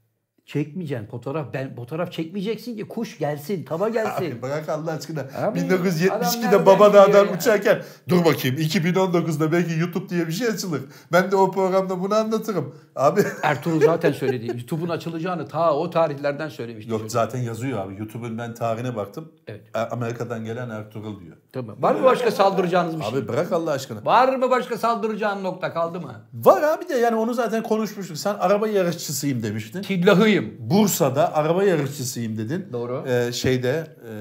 Çekmeyeceksin 0.52 1.08
fotoğraf. 1.08 1.54
Ben 1.54 1.76
fotoğraf 1.76 2.12
çekmeyeceksin 2.12 2.78
ki 2.78 2.88
kuş 2.88 3.18
gelsin, 3.20 3.64
tava 3.64 3.90
gelsin. 3.90 4.32
Abi 4.32 4.42
bırak 4.42 4.70
Allah 4.70 4.92
aşkına. 4.92 5.20
Abi, 5.20 5.38
adam 5.38 5.56
1972'de 5.58 6.42
nereden 6.42 6.66
Babadağ'dan 6.66 7.08
biliyor 7.10 7.26
ya? 7.26 7.34
uçarken 7.34 7.82
dur 8.10 8.26
bakayım 8.26 8.58
2019'da 8.58 9.52
belki 9.52 9.80
YouTube 9.80 10.10
diye 10.10 10.28
bir 10.28 10.32
şey 10.32 10.48
açılır. 10.48 10.82
Ben 11.12 11.32
de 11.32 11.36
o 11.36 11.52
programda 11.52 12.02
bunu 12.02 12.16
anlatırım. 12.16 12.76
Abi 12.96 13.22
Ertuğrul 13.44 13.82
zaten 13.82 14.12
söyledi. 14.12 14.48
YouTube'un 14.48 14.90
açılacağını 14.90 15.48
ta 15.48 15.74
o 15.76 15.90
tarihlerden 15.90 16.50
söylemişti. 16.50 16.92
Yok 16.92 17.00
çocuk. 17.00 17.12
zaten 17.12 17.40
yazıyor 17.40 17.86
abi. 17.86 17.96
YouTube'un 18.00 18.38
ben 18.38 18.54
tarihine 18.54 18.96
baktım. 18.96 19.32
Evet. 19.48 19.62
E, 19.76 19.80
Amerika'dan 19.80 20.46
gelen 20.46 20.70
Ertuğrul 20.70 21.20
diyor. 21.20 21.38
Tamam. 21.54 21.76
Var 21.80 21.96
mı 21.96 22.04
başka 22.04 22.32
saldıracağınız 22.32 23.00
bir 23.00 23.04
şey? 23.04 23.20
Abi 23.20 23.28
bırak 23.28 23.52
Allah 23.52 23.72
aşkına. 23.72 24.06
Var 24.06 24.36
mı 24.36 24.50
başka 24.50 24.78
saldıracağın 24.78 25.44
nokta 25.44 25.74
kaldı 25.74 26.02
mı? 26.02 26.14
Var 26.34 26.64
abi 26.64 26.90
de 26.90 26.94
yani 26.94 27.16
onu 27.16 27.34
zaten 27.34 27.64
konuşmuştuk. 27.64 28.18
Sen 28.18 28.36
araba 28.40 28.68
yarışçısıyım 28.68 29.44
demiştin. 29.44 29.82
Tillahıyım. 29.82 30.41
Bursa'da 30.60 31.36
araba 31.36 31.64
yarışçısıyım 31.64 32.38
dedin. 32.38 32.68
Doğru. 32.74 33.06
Ee, 33.08 33.32
şeyde 33.32 33.88
e, 34.10 34.14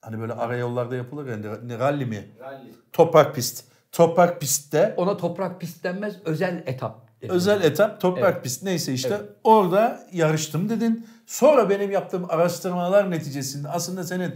hani 0.00 0.20
böyle 0.20 0.32
arayollarda 0.32 0.96
yapılır 0.96 1.26
ya 1.26 1.56
ne, 1.64 1.78
rally 1.78 2.06
mi? 2.06 2.24
Rally. 2.40 2.72
Toprak 2.92 3.34
pist. 3.34 3.64
Toprak 3.92 4.40
pistte 4.40 4.94
Ona 4.96 5.16
toprak 5.16 5.60
pist 5.60 5.84
denmez, 5.84 6.14
özel 6.24 6.62
etap. 6.66 7.22
denir. 7.22 7.30
özel 7.32 7.62
etap 7.62 8.00
toprak 8.00 8.42
pist 8.42 8.62
neyse 8.62 8.92
işte 8.92 9.20
orada 9.44 10.06
yarıştım 10.12 10.68
dedin. 10.68 11.06
Sonra 11.26 11.70
benim 11.70 11.90
yaptığım 11.90 12.24
araştırmalar 12.28 13.10
neticesinde 13.10 13.68
aslında 13.68 14.04
senin 14.04 14.34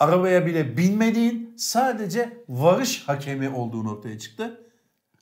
arabaya 0.00 0.46
bile 0.46 0.76
binmediğin 0.76 1.54
sadece 1.58 2.44
varış 2.48 3.02
hakemi 3.08 3.48
olduğu 3.48 3.90
ortaya 3.90 4.18
çıktı. 4.18 4.60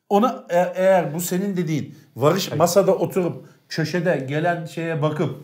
Ona 0.09 0.47
e- 0.51 0.73
eğer 0.75 1.15
bu 1.15 1.21
senin 1.21 1.57
dediğin 1.57 1.95
varış 2.17 2.53
masada 2.53 2.95
oturup 2.95 3.47
köşede 3.77 4.27
gelen 4.29 4.65
şeye 4.65 5.03
bakıp 5.03 5.37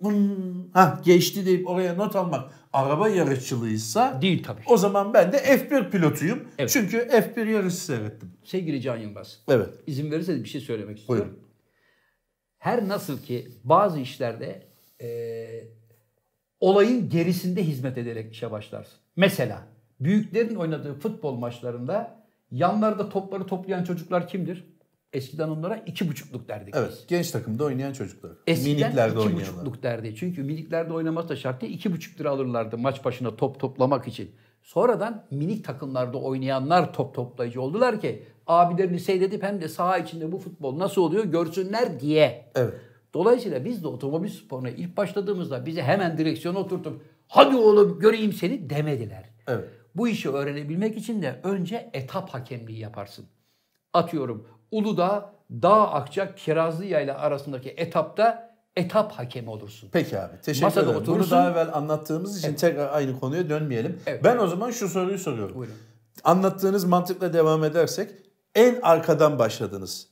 "Hmm, 0.00 0.70
ha 0.72 1.00
geçti 1.04 1.46
deyip 1.46 1.68
oraya 1.68 1.94
not 1.94 2.16
almak 2.16 2.50
araba 2.72 3.08
yarışçılığıysa 3.08 4.22
Değil 4.22 4.42
tabii. 4.44 4.60
o 4.66 4.76
zaman 4.76 5.14
ben 5.14 5.32
de 5.32 5.36
F1 5.36 5.90
pilotuyum. 5.90 6.48
Evet. 6.58 6.70
Çünkü 6.70 6.96
F1 6.98 7.46
yarışı 7.50 7.76
seyrettim. 7.76 8.32
Sevgili 8.44 8.80
Can 8.80 8.96
Yılmaz. 8.96 9.38
Evet. 9.48 9.68
İzin 9.86 10.10
verirseniz 10.10 10.44
bir 10.44 10.48
şey 10.48 10.60
söylemek 10.60 10.98
istiyorum. 10.98 11.24
Buyurun. 11.28 11.46
Her 12.58 12.88
nasıl 12.88 13.18
ki 13.22 13.48
bazı 13.64 14.00
işlerde 14.00 14.66
eee, 15.00 15.68
olayın 16.60 17.08
gerisinde 17.08 17.62
hizmet 17.62 17.98
ederek 17.98 18.32
işe 18.32 18.50
başlarsın. 18.50 18.98
Mesela 19.16 19.62
büyüklerin 20.00 20.54
oynadığı 20.54 20.94
futbol 20.94 21.34
maçlarında 21.36 22.24
yanlarda 22.50 23.08
topları 23.08 23.46
toplayan 23.46 23.84
çocuklar 23.84 24.28
kimdir? 24.28 24.75
Eskiden 25.16 25.48
onlara 25.48 25.76
iki 25.76 26.08
buçukluk 26.08 26.48
derdik 26.48 26.74
biz. 26.74 26.80
Evet. 26.80 27.04
Genç 27.08 27.30
takımda 27.30 27.64
oynayan 27.64 27.92
çocuklar. 27.92 28.32
Eskiden 28.46 28.80
Miniklerde 28.80 29.10
iki 29.10 29.18
oynayanlar. 29.18 29.42
buçukluk 29.42 29.82
derdi. 29.82 30.14
Çünkü 30.16 30.42
miniklerde 30.42 30.92
oynaması 30.92 31.28
da 31.28 31.36
şart 31.36 31.60
değil. 31.60 31.74
İki 31.74 31.92
buçuk 31.92 32.20
lira 32.20 32.30
alırlardı 32.30 32.78
maç 32.78 33.04
başına 33.04 33.36
top 33.36 33.60
toplamak 33.60 34.08
için. 34.08 34.30
Sonradan 34.62 35.24
minik 35.30 35.64
takımlarda 35.64 36.18
oynayanlar 36.18 36.92
top 36.92 37.14
toplayıcı 37.14 37.62
oldular 37.62 38.00
ki 38.00 38.22
abilerini 38.46 39.00
seyredip 39.00 39.42
hem 39.42 39.60
de 39.60 39.68
saha 39.68 39.98
içinde 39.98 40.32
bu 40.32 40.38
futbol 40.38 40.78
nasıl 40.78 41.02
oluyor 41.02 41.24
görsünler 41.24 42.00
diye. 42.00 42.50
Evet. 42.54 42.74
Dolayısıyla 43.14 43.64
biz 43.64 43.82
de 43.82 43.88
otomobil 43.88 44.28
sporuna 44.28 44.70
ilk 44.70 44.96
başladığımızda 44.96 45.66
bize 45.66 45.82
hemen 45.82 46.18
direksiyona 46.18 46.58
oturtup 46.58 47.02
hadi 47.28 47.56
oğlum 47.56 47.98
göreyim 47.98 48.32
seni 48.32 48.70
demediler. 48.70 49.24
Evet. 49.46 49.64
Bu 49.94 50.08
işi 50.08 50.30
öğrenebilmek 50.30 50.96
için 50.96 51.22
de 51.22 51.40
önce 51.42 51.90
etap 51.92 52.30
hakemliği 52.30 52.78
yaparsın. 52.78 53.26
Atıyorum 53.92 54.48
Uludağ, 54.70 55.32
Dağ 55.50 55.90
Akça, 55.92 56.34
Kirazlı 56.34 56.84
Yayla 56.84 57.18
arasındaki 57.18 57.68
etapta 57.70 58.50
etap 58.76 59.12
hakemi 59.12 59.50
olursun. 59.50 59.88
Peki 59.92 60.18
abi. 60.20 60.40
Teşekkür 60.42 60.64
Masada 60.66 60.90
ederim. 60.92 61.06
Bunu 61.06 61.30
daha 61.30 61.50
evvel 61.50 61.74
anlattığımız 61.74 62.38
için 62.38 62.54
tekrar 62.54 62.94
aynı 62.94 63.20
konuya 63.20 63.50
dönmeyelim. 63.50 64.00
Evet. 64.06 64.24
Ben 64.24 64.38
o 64.38 64.46
zaman 64.46 64.70
şu 64.70 64.88
soruyu 64.88 65.18
soruyorum. 65.18 65.54
Buyurun. 65.56 65.74
Anlattığınız 66.24 66.84
mantıkla 66.84 67.32
devam 67.32 67.64
edersek 67.64 68.10
en 68.54 68.80
arkadan 68.82 69.38
başladınız. 69.38 70.08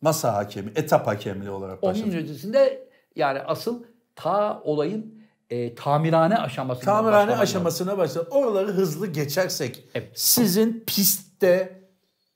Masa 0.00 0.34
hakemi, 0.34 0.72
etap 0.76 1.06
hakemliği 1.06 1.50
olarak 1.50 1.84
Onun 1.84 1.94
başladınız. 1.94 2.14
öncesinde 2.14 2.88
yani 3.16 3.40
asıl 3.40 3.84
ta 4.14 4.60
olayın 4.64 5.22
e, 5.50 5.74
tamirhane 5.74 6.36
aşamasında 6.38 6.84
Tamirhane 6.84 7.36
aşamasına 7.36 7.98
başladı. 7.98 8.28
Oraları 8.30 8.72
hızlı 8.72 9.06
geçersek 9.06 9.84
Evet. 9.94 10.10
sizin 10.20 10.84
pistte 10.86 11.82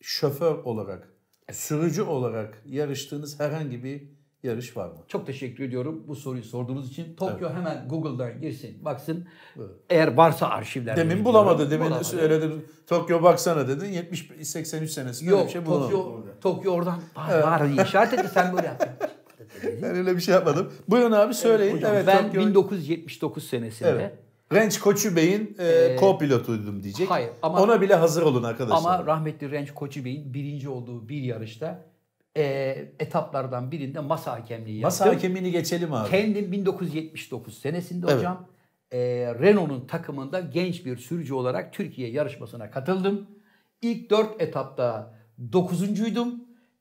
şoför 0.00 0.54
olarak, 0.54 1.08
sürücü 1.52 2.02
olarak 2.02 2.62
yarıştığınız 2.66 3.40
herhangi 3.40 3.84
bir 3.84 4.02
yarış 4.42 4.76
var 4.76 4.88
mı? 4.88 4.96
Çok 5.08 5.26
teşekkür 5.26 5.64
ediyorum 5.64 6.04
bu 6.08 6.16
soruyu 6.16 6.42
sorduğunuz 6.42 6.90
için. 6.90 7.16
Tokyo 7.16 7.50
hemen 7.50 7.88
Google'dan 7.88 8.40
girsin, 8.40 8.84
baksın. 8.84 9.26
Eğer 9.90 10.14
varsa 10.14 10.48
arşivler. 10.48 10.96
Demin 10.96 11.24
bulamadı. 11.24 11.70
Demin 11.70 11.86
Bulamadı. 11.86 12.04
söyledim. 12.04 12.64
Tokyo 12.86 13.22
baksana 13.22 13.68
dedin. 13.68 13.86
70 13.92 14.30
83 14.42 14.90
senesinde 14.90 15.30
Yok, 15.30 15.46
bir 15.46 15.52
şey 15.52 15.66
bulamadım. 15.66 15.90
Tokyo, 15.90 16.22
Tokyo 16.40 16.72
oradan 16.72 16.98
var, 17.16 17.42
var 17.42 17.72
diye 17.72 17.84
işaret 17.84 18.12
etti. 18.12 18.28
Sen 18.34 18.56
böyle 18.56 18.66
yaptın. 18.66 18.88
Ben 19.82 19.94
öyle 19.94 20.16
bir 20.16 20.20
şey 20.20 20.34
yapmadım. 20.34 20.72
Buyurun 20.88 21.12
abi 21.12 21.34
söyleyin. 21.34 21.76
Hocam, 21.76 21.92
evet, 21.94 22.06
ben 22.06 22.26
Tokyo. 22.26 22.46
1979 22.46 23.48
senesinde 23.48 23.88
Evet. 23.88 24.12
Range 24.52 24.78
Koçu 24.80 25.16
Bey'in 25.16 25.56
e, 25.58 25.96
co-pilotuydum 26.00 26.82
diyecek. 26.82 27.10
hayır, 27.10 27.30
ama- 27.42 27.62
Ona 27.62 27.80
bile 27.80 27.94
hazır 27.94 28.22
olun 28.22 28.42
arkadaşlar. 28.42 28.76
Ama 28.94 29.06
rahmetli 29.06 29.50
Renç 29.50 29.74
Koçu 29.74 30.04
Bey'in 30.04 30.34
birinci 30.34 30.68
olduğu 30.68 31.08
bir 31.08 31.22
yarışta 31.22 31.82
e, 32.36 32.44
etaplardan 32.98 33.70
birinde 33.72 34.00
masa 34.00 34.32
hakemliği 34.32 34.82
Masa 34.82 35.06
yaptım. 35.06 35.22
hakemini 35.22 35.50
geçelim 35.52 35.92
abi. 35.94 36.10
Kendim 36.10 36.52
1979 36.52 37.58
senesinde 37.58 38.06
Evet. 38.08 38.18
hocam 38.18 38.46
e, 38.92 38.98
Renault'un 39.40 39.86
takımında 39.86 40.40
genç 40.40 40.86
bir 40.86 40.96
sürücü 40.96 41.34
olarak 41.34 41.72
Türkiye 41.72 42.10
yarışmasına 42.10 42.70
katıldım. 42.70 43.26
İlk 43.82 44.10
4 44.10 44.42
etapta 44.42 45.14
9'uncuydum. 45.52 46.28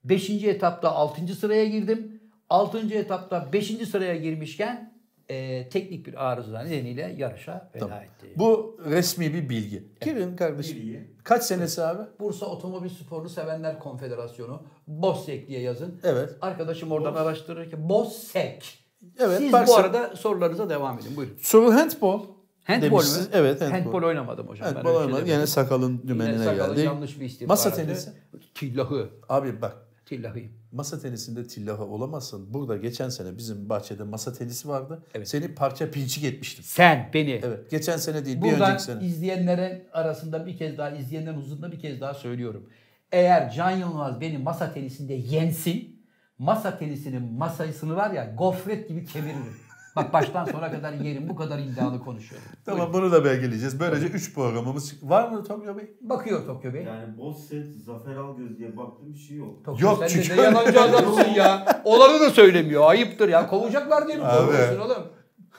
5. 0.04 0.30
etapta 0.30 0.90
6. 0.92 1.28
sıraya 1.36 1.66
girdim. 1.66 2.22
6. 2.50 2.94
etapta 2.94 3.54
5. 3.54 3.68
sıraya 3.90 4.16
girmişken 4.16 4.94
e, 5.30 5.70
teknik 5.70 6.08
bir 6.08 6.30
arıza 6.32 6.62
nedeniyle 6.62 7.16
yarışa 7.18 7.72
veda 7.76 8.02
etti. 8.04 8.28
Bu 8.36 8.78
resmi 8.86 9.34
bir 9.34 9.50
bilgi. 9.50 9.84
Girin 10.02 10.36
kardeşim. 10.36 11.08
Kaç 11.24 11.44
senesi 11.44 11.84
abi? 11.84 12.02
Bursa 12.20 12.46
Otomobil 12.46 12.90
Sporunu 12.90 13.30
Sevenler 13.30 13.80
Konfederasyonu 13.80 14.64
BOSSEK 14.88 15.48
diye 15.48 15.62
yazın. 15.62 16.00
Evet. 16.04 16.36
Arkadaşım 16.42 16.92
oradan 16.92 17.14
araştırırken 17.14 17.90
BOSSEK. 17.90 18.80
Evet, 19.20 19.38
Siz 19.38 19.54
bak 19.54 19.68
bu 19.68 19.76
arada 19.76 20.16
sorularınıza 20.16 20.70
devam 20.70 21.00
edin. 21.00 21.16
Buyurun. 21.18 21.38
Soru 21.42 21.74
handball. 21.74 22.20
Handball 22.64 22.88
mu? 22.88 22.92
demişsiniz. 22.94 23.30
Evet 23.34 23.62
handball. 23.62 23.80
Handball 23.82 24.04
oynamadım 24.04 24.48
hocam. 24.48 24.68
ben 24.70 24.74
Handball 24.74 24.90
öyle 24.90 24.98
şey 24.98 25.06
oynamadı. 25.06 25.22
demedim. 25.22 25.34
Yine 25.40 25.48
sakalın 25.48 25.92
Yine 25.92 26.08
dümenine 26.08 26.44
sakalın 26.44 26.76
geldi. 26.76 26.86
yanlış 26.86 27.20
bir 27.20 27.26
istihbaratı. 27.26 27.48
Masa 27.70 27.74
tenisi. 27.76 28.10
Tillahı. 28.56 29.10
Abi 29.30 29.62
bak 29.62 29.78
Tillahıyım. 30.10 30.52
masa 30.72 31.00
tenisinde 31.00 31.48
tillaha 31.48 31.84
olamazsın. 31.84 32.54
Burada 32.54 32.78
geçen 32.78 33.10
sene 33.10 33.38
bizim 33.38 33.70
bahçede 33.70 34.04
masa 34.04 34.34
tenisi 34.34 34.68
vardı. 34.68 35.04
Evet. 35.14 35.30
Seni 35.30 35.56
parça 35.56 35.92
pinçik 35.92 36.24
etmiştim. 36.24 36.64
Sen 36.68 37.10
beni. 37.14 37.42
Evet. 37.44 37.72
Geçen 37.72 37.98
sene 37.98 38.26
değil 38.26 38.38
bir 38.38 38.42
Buradan 38.42 38.72
önceki 38.72 38.84
sene. 38.84 39.04
izleyenlerin 39.06 39.84
arasında 39.94 40.46
bir 40.46 40.58
kez 40.58 40.78
daha, 40.78 40.90
izleyenlerin 40.92 41.38
huzurunda 41.38 41.72
bir 41.72 41.80
kez 41.80 42.02
daha 42.02 42.14
söylüyorum. 42.14 42.70
Eğer 43.12 43.52
Can 43.52 43.72
Yılmaz 43.72 44.22
beni 44.22 44.38
masa 44.38 44.74
tenisinde 44.74 45.14
yensin, 45.14 46.06
masa 46.38 46.78
tenisinin 46.78 47.34
masasını 47.34 47.96
var 47.96 48.12
ya 48.12 48.34
gofret 48.38 48.88
gibi 48.90 49.06
kemiririm. 49.06 49.56
Bak 49.96 50.14
baştan 50.14 50.46
sona 50.46 50.72
kadar 50.72 50.94
yerim. 50.94 51.30
Bu 51.30 51.36
kadar 51.36 51.60
iddialı 51.60 52.00
konuşuyorum. 52.04 52.48
Tamam 52.66 52.94
bunu 52.94 53.12
da 53.12 53.26
belgeleyeceğiz. 53.26 53.80
Böylece 53.80 54.08
3 54.08 54.34
programımız 54.34 55.04
var 55.04 55.30
mı 55.32 55.44
Tokyo 55.44 55.78
Bey? 55.78 55.94
Bakıyor 56.02 56.46
Tokyo 56.46 56.74
Bey. 56.74 56.84
Yani 56.84 57.18
boss 57.18 57.48
set, 57.48 57.68
Zafer 57.86 58.16
Algöz 58.16 58.58
diye 58.58 58.78
baktım 58.78 59.14
bir 59.14 59.20
şey 59.20 59.38
yok. 59.38 59.66
Tokyo, 59.66 59.88
Yok 59.90 60.00
sen 60.00 60.08
çünkü- 60.08 60.38
de 60.38 60.42
yalancı 60.42 60.82
adamsın 60.82 61.30
ya. 61.30 61.82
Olanı 61.86 62.20
da 62.20 62.30
söylemiyor. 62.30 62.90
Ayıptır 62.90 63.30
ya. 63.30 63.48
Kovacaklar 63.48 64.08
diye 64.08 64.18
mi 64.18 64.24
Abi. 64.24 64.46
kovuyorsun 64.46 64.80
oğlum? 64.80 65.08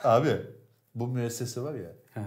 Abi 0.03 0.29
bu 0.95 1.07
müessese 1.07 1.61
var 1.61 1.73
ya 1.73 1.91
He. 2.13 2.21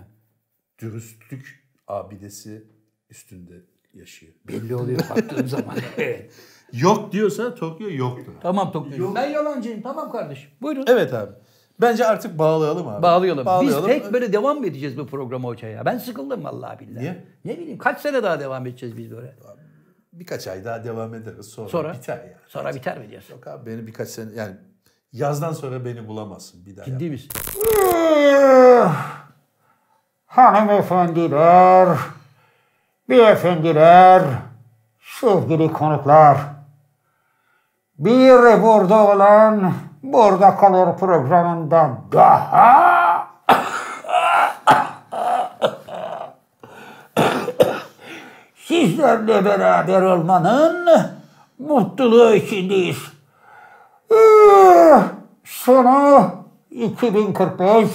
dürüstlük 0.81 1.69
abidesi 1.89 2.65
üstünde 3.11 3.55
yaşıyor. 3.95 4.33
Belli 4.49 4.77
oluyor 4.77 5.01
baktığım 5.11 5.49
zaman. 5.49 5.75
Evet. 5.97 6.33
Yok 6.73 7.13
diyorsa 7.13 7.55
Tokyo 7.55 7.91
yoktur. 7.91 8.33
Tamam 8.43 8.73
Tokyo. 8.73 9.15
Ben 9.15 9.31
yalancıyım. 9.31 9.83
Tamam 9.83 10.13
kardeşim. 10.13 10.51
Buyurun. 10.63 10.85
Evet 10.89 11.15
abi. 11.15 11.33
Bence 11.81 12.07
artık 12.07 12.39
bağlayalım 12.39 12.89
abi. 12.89 13.03
Bağlayalım. 13.03 13.47
Bağlayalım. 13.47 13.89
Biz 13.89 13.95
tek 14.03 14.13
böyle 14.13 14.33
devam 14.33 14.59
mı 14.59 14.67
edeceğiz 14.67 14.99
bu 14.99 15.07
programa 15.07 15.49
hoca 15.49 15.69
ya? 15.69 15.85
Ben 15.85 15.99
sıkıldım 15.99 16.45
vallahi 16.45 16.81
billahi. 16.81 17.03
Niye? 17.03 17.25
Ne 17.45 17.59
bileyim 17.59 17.79
kaç 17.79 18.01
sene 18.01 18.23
daha 18.23 18.41
devam 18.41 18.67
edeceğiz 18.67 18.97
biz 18.97 19.11
böyle? 19.11 19.37
Birkaç 20.13 20.47
ay 20.47 20.65
daha 20.65 20.85
devam 20.85 21.15
ederiz 21.15 21.47
sonra. 21.47 21.69
Sonra? 21.69 21.93
Biter 21.93 22.17
ya. 22.17 22.39
Sonra 22.49 22.75
biter 22.75 22.99
mi 22.99 23.11
diyorsun? 23.11 23.35
Yok 23.35 23.47
abi 23.47 23.71
beni 23.71 23.87
birkaç 23.87 24.09
sene 24.09 24.31
yani 24.35 24.57
yazdan 25.13 25.53
sonra 25.53 25.85
beni 25.85 26.09
bulamazsın 26.09 26.67
bir 26.67 26.77
daha. 26.77 26.85
Ciddi 26.87 27.11
misin? 27.11 27.31
Hanımefendiler, 30.27 31.99
beyefendiler, 33.09 34.23
sevgili 35.21 35.73
konuklar. 35.73 36.39
Bir 37.99 38.63
burada 38.63 39.07
olan 39.07 39.73
burada 40.03 40.57
kalır 40.57 40.99
programında 40.99 41.91
daha 42.13 43.27
sizlerle 48.57 49.45
beraber 49.45 50.03
olmanın 50.03 50.89
mutluluğu 51.59 52.35
içindeyiz. 52.35 52.99
Ee, 54.13 55.01
Sonu 55.45 56.31
2045 56.71 57.89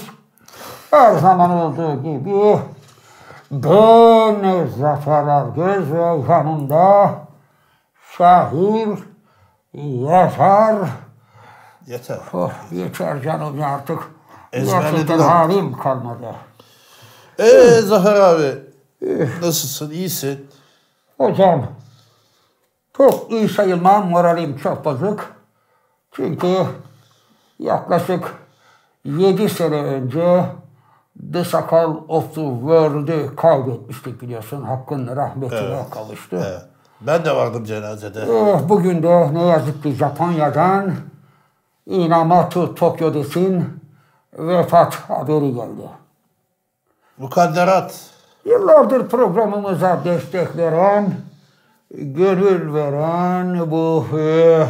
her 0.91 1.15
zaman 1.15 1.51
olduğu 1.51 2.03
gibi 2.03 2.59
ben 3.51 4.67
Zafer 4.79 5.27
Algöz 5.27 5.93
ve 5.93 6.01
yanında 6.01 7.11
şair, 8.17 8.89
yazar, 9.73 10.89
Yeter. 11.87 12.19
oh, 12.33 12.51
yeter 12.71 13.21
canım 13.21 13.59
ya 13.59 13.67
artık 13.67 13.99
gerçekten 14.53 15.19
halim 15.19 15.77
kalmadı. 15.77 16.35
Eee 17.39 17.81
Zafer 17.81 18.15
abi. 18.15 18.55
Nasılsın? 19.41 19.91
İyisin. 19.91 20.47
Hocam 21.17 21.67
çok 22.97 23.31
iyi 23.31 23.49
sayılmam 23.49 24.09
moralim 24.09 24.57
çok 24.57 24.85
bozuk. 24.85 25.31
Çünkü 26.11 26.65
yaklaşık 27.59 28.33
7 29.05 29.49
sene 29.49 29.75
önce 29.83 30.45
The 31.33 31.43
Sakal 31.43 31.95
of 32.07 32.35
the 32.35 32.41
World'ü 32.41 33.35
kaybetmiştik 33.35 34.21
biliyorsun. 34.21 34.63
Hakkın 34.63 35.15
rahmetine 35.15 35.85
kavuştu. 35.91 36.35
Evet. 36.35 36.61
Ben 37.01 37.25
de 37.25 37.35
vardım 37.35 37.63
cenazede. 37.65 38.21
Eh, 38.21 38.69
Bugün 38.69 39.03
de 39.03 39.33
ne 39.33 39.41
yazık 39.45 39.83
ki 39.83 39.91
Japonya'dan 39.91 40.91
Inamatu 41.85 42.75
Tokyo'desin 42.75 43.79
vefat 44.37 44.95
haberi 44.95 45.53
geldi. 45.53 45.89
Mukadderat. 47.17 48.09
Yıllardır 48.45 49.07
programımıza 49.09 49.99
destek 50.05 50.57
veren, 50.57 51.13
gönül 51.91 52.73
veren 52.73 53.71
bu 53.71 54.05
e, 54.19 54.65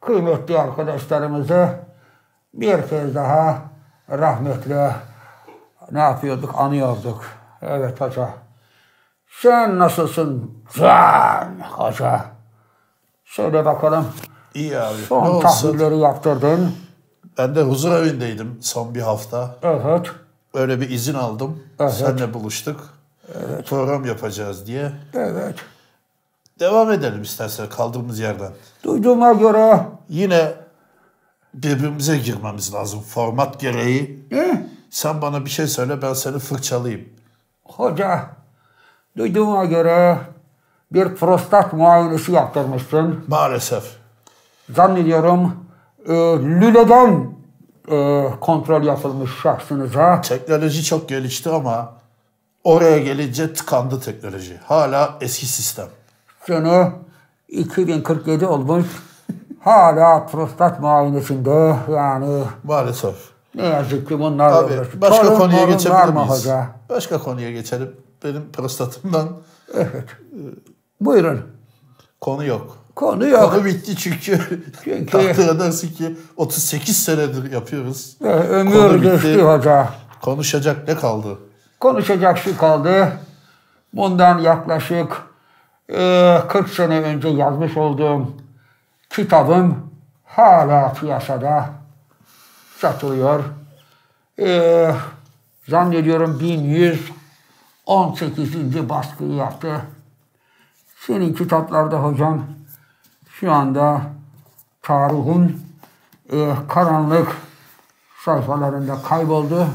kıymetli 0.00 0.58
arkadaşlarımızı 0.58 1.68
bir 2.54 2.88
kez 2.88 3.14
daha 3.14 3.58
rahmetle 4.10 4.90
ne 5.92 5.98
yapıyorduk, 6.00 6.54
anıyorduk. 6.58 7.24
Evet 7.62 8.00
hoca. 8.00 8.28
Sen 9.42 9.78
nasılsın 9.78 10.50
Can 10.78 11.60
hoca? 11.60 12.24
Söyle 13.24 13.64
bakalım. 13.64 14.06
İyi 14.54 14.78
abi. 14.78 14.98
ne 15.00 15.04
Son 15.06 15.26
olsun? 15.26 15.90
yaptırdın. 16.00 16.72
Ben 17.38 17.54
de 17.54 17.62
huzur 17.62 17.92
evindeydim 17.92 18.58
son 18.60 18.94
bir 18.94 19.00
hafta. 19.00 19.56
Evet. 19.62 20.06
Öyle 20.54 20.80
bir 20.80 20.90
izin 20.90 21.14
aldım. 21.14 21.62
Evet. 21.80 21.92
Seninle 21.92 22.34
buluştuk. 22.34 22.88
Program 23.68 24.04
yapacağız 24.04 24.66
diye. 24.66 24.92
Evet. 25.14 25.54
Devam 26.60 26.90
edelim 26.92 27.22
istersen 27.22 27.68
kaldığımız 27.68 28.18
yerden. 28.18 28.52
Duyduğuma 28.84 29.32
göre 29.32 29.80
Yine 30.08 30.52
birbirimize 31.54 32.18
girmemiz 32.18 32.74
lazım 32.74 33.00
format 33.00 33.60
gereği. 33.60 34.26
ne? 34.30 34.66
Sen 34.90 35.22
bana 35.22 35.44
bir 35.44 35.50
şey 35.50 35.66
söyle 35.66 36.02
ben 36.02 36.12
seni 36.12 36.38
fırçalayayım. 36.38 37.08
Hoca, 37.64 38.26
duyduğuma 39.16 39.64
göre 39.64 40.18
bir 40.92 41.14
prostat 41.14 41.72
muayenesi 41.72 42.32
yaptırmışsın. 42.32 43.24
Maalesef. 43.28 43.84
Zannediyorum 44.74 45.56
e, 46.08 46.12
lüleden 46.38 47.30
e, 47.90 48.26
kontrol 48.40 48.82
yapılmış 48.82 49.30
şahsınıza. 49.42 50.20
Teknoloji 50.20 50.84
çok 50.84 51.08
gelişti 51.08 51.50
ama 51.50 51.92
oraya 52.64 52.98
gelince 52.98 53.54
tıkandı 53.54 54.00
teknoloji. 54.00 54.60
Hala 54.64 55.14
eski 55.20 55.46
sistem. 55.46 55.86
Sene 56.46 56.92
2047 57.48 58.46
olmuş. 58.46 58.86
Hala 59.60 60.26
prostat 60.26 60.80
muayenesinde 60.80 61.76
yani 61.92 62.42
Maalesef. 62.64 63.14
ne 63.54 63.62
yazık 63.66 64.08
ki 64.08 64.18
bunlarla 64.20 64.58
Abi 64.58 64.74
başka 65.00 65.22
Torun 65.22 65.36
konuya 65.38 65.64
geçebilir 65.64 66.08
miyiz? 66.08 66.30
hoca? 66.30 66.66
Başka 66.88 67.18
konuya 67.18 67.50
geçelim. 67.50 67.96
Benim 68.24 68.52
prostatımdan 68.52 69.28
Buyurun. 71.00 71.42
konu 72.20 72.44
yok. 72.44 72.78
Konu 72.96 73.28
yok. 73.28 73.52
Konu 73.52 73.64
bitti 73.64 73.96
çünkü. 73.96 74.40
Çünkü- 74.84 75.06
takdir 75.06 75.48
edersin 75.48 75.94
ki 75.94 76.16
38 76.36 76.96
senedir 76.96 77.52
yapıyoruz. 77.52 78.16
E, 78.24 78.28
ömür 78.28 79.02
geçti 79.02 79.42
hoca. 79.42 79.88
Konuşacak 80.22 80.88
ne 80.88 80.96
kaldı? 80.96 81.38
konuşacak 81.80 82.38
şey 82.38 82.56
kaldı. 82.56 83.12
Bundan 83.92 84.38
yaklaşık 84.38 85.22
e, 85.92 86.38
40 86.48 86.68
sene 86.68 87.00
önce 87.00 87.28
yazmış 87.28 87.76
olduğum 87.76 88.30
kitabım 89.10 89.90
hala 90.24 90.92
piyasada 90.92 91.70
satılıyor. 92.78 93.44
E, 94.38 94.90
zannediyorum 95.68 96.40
1118. 97.86 98.88
baskıyı 98.88 99.32
yaptı. 99.34 99.80
Senin 101.06 101.34
kitaplarda 101.34 102.02
hocam 102.02 102.44
şu 103.28 103.52
anda 103.52 104.02
tarihin 104.82 105.60
e, 106.32 106.52
karanlık 106.68 107.28
sayfalarında 108.24 109.02
kayboldu. 109.02 109.66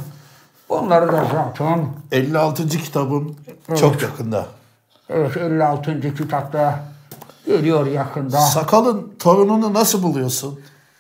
Bunları 0.69 1.11
da 1.11 1.25
zaten 1.33 1.87
56. 2.11 2.67
kitabım 2.67 3.35
çok 3.79 4.01
yakında. 4.01 4.45
evet 5.09 5.37
56. 5.37 6.15
kitapta 6.15 6.79
geliyor 7.45 7.85
yakında. 7.85 8.37
Sakalın 8.37 9.13
torununu 9.19 9.73
nasıl 9.73 10.03
buluyorsun? 10.03 10.59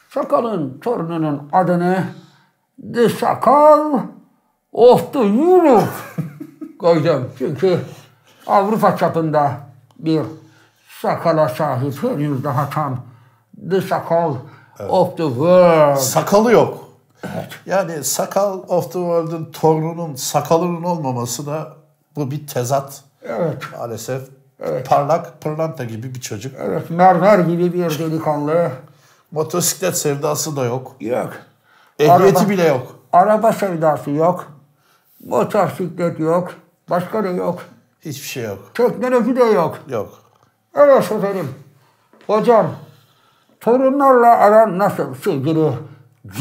Sakalın 0.09 0.79
torununun 0.79 1.49
adını 1.51 2.03
The 2.93 3.09
Sakal 3.09 3.99
of 4.71 5.13
the 5.13 5.19
Europe 5.19 5.85
koydum. 6.81 7.29
Çünkü 7.37 7.79
Avrupa 8.47 8.97
çapında 8.97 9.51
bir 9.99 10.21
sakala 11.01 11.49
sahip 11.49 12.03
henüz 12.03 12.43
daha 12.43 12.69
tam 12.69 13.01
The 13.69 13.81
Sakal 13.81 14.35
of 14.89 15.17
the 15.17 15.23
World. 15.23 15.97
Sakalı 15.97 16.51
yok. 16.51 16.87
Yani 17.65 18.03
sakal 18.03 18.59
of 18.67 18.83
the 18.85 18.99
world'ın 18.99 19.51
torununun 19.51 20.15
sakalının 20.15 20.83
olmaması 20.83 21.45
da 21.45 21.73
bu 22.15 22.31
bir 22.31 22.47
tezat. 22.47 23.01
Evet, 23.23 23.57
Maalesef 23.77 24.21
parlak 24.85 25.41
pırlanta 25.41 25.83
gibi 25.83 26.15
bir 26.15 26.21
çocuk. 26.21 26.55
evet 26.59 26.89
mermer 26.89 27.39
gibi 27.39 27.73
bir 27.73 27.99
delikanlı. 27.99 28.71
Motosiklet 29.31 29.97
sevdası 29.97 30.55
da 30.55 30.65
yok. 30.65 30.95
Yok. 30.99 31.29
Ehliyeti 31.99 32.39
Araba- 32.39 32.49
bile 32.49 32.67
yok. 32.67 32.95
Araba 33.13 33.53
sevdası 33.53 34.11
yok. 34.11 34.53
Motosiklet 35.25 36.19
yok. 36.19 36.53
Başka 36.91 37.23
da 37.23 37.27
yok. 37.27 37.65
Hiçbir 38.01 38.27
şey 38.27 38.43
yok. 38.43 38.71
Teknoloji 38.73 39.35
de 39.35 39.43
yok. 39.43 39.79
Yok. 39.89 40.23
Evet 40.75 41.11
efendim. 41.11 41.49
Hocam, 42.27 42.75
torunlarla 43.59 44.37
aran 44.37 44.77
nasıl 44.79 45.13
sevgili? 45.15 45.59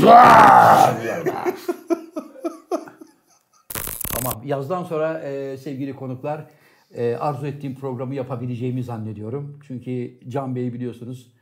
Can! 0.00 0.96
Tamam. 4.12 4.42
Yazdan 4.44 4.84
sonra 4.84 5.20
e, 5.20 5.56
sevgili 5.56 5.96
konuklar 5.96 6.46
e, 6.94 7.16
arzu 7.16 7.46
ettiğim 7.46 7.74
programı 7.74 8.14
yapabileceğimi 8.14 8.82
zannediyorum. 8.84 9.58
Çünkü 9.66 10.20
Can 10.28 10.54
Bey 10.54 10.72
biliyorsunuz 10.72 11.32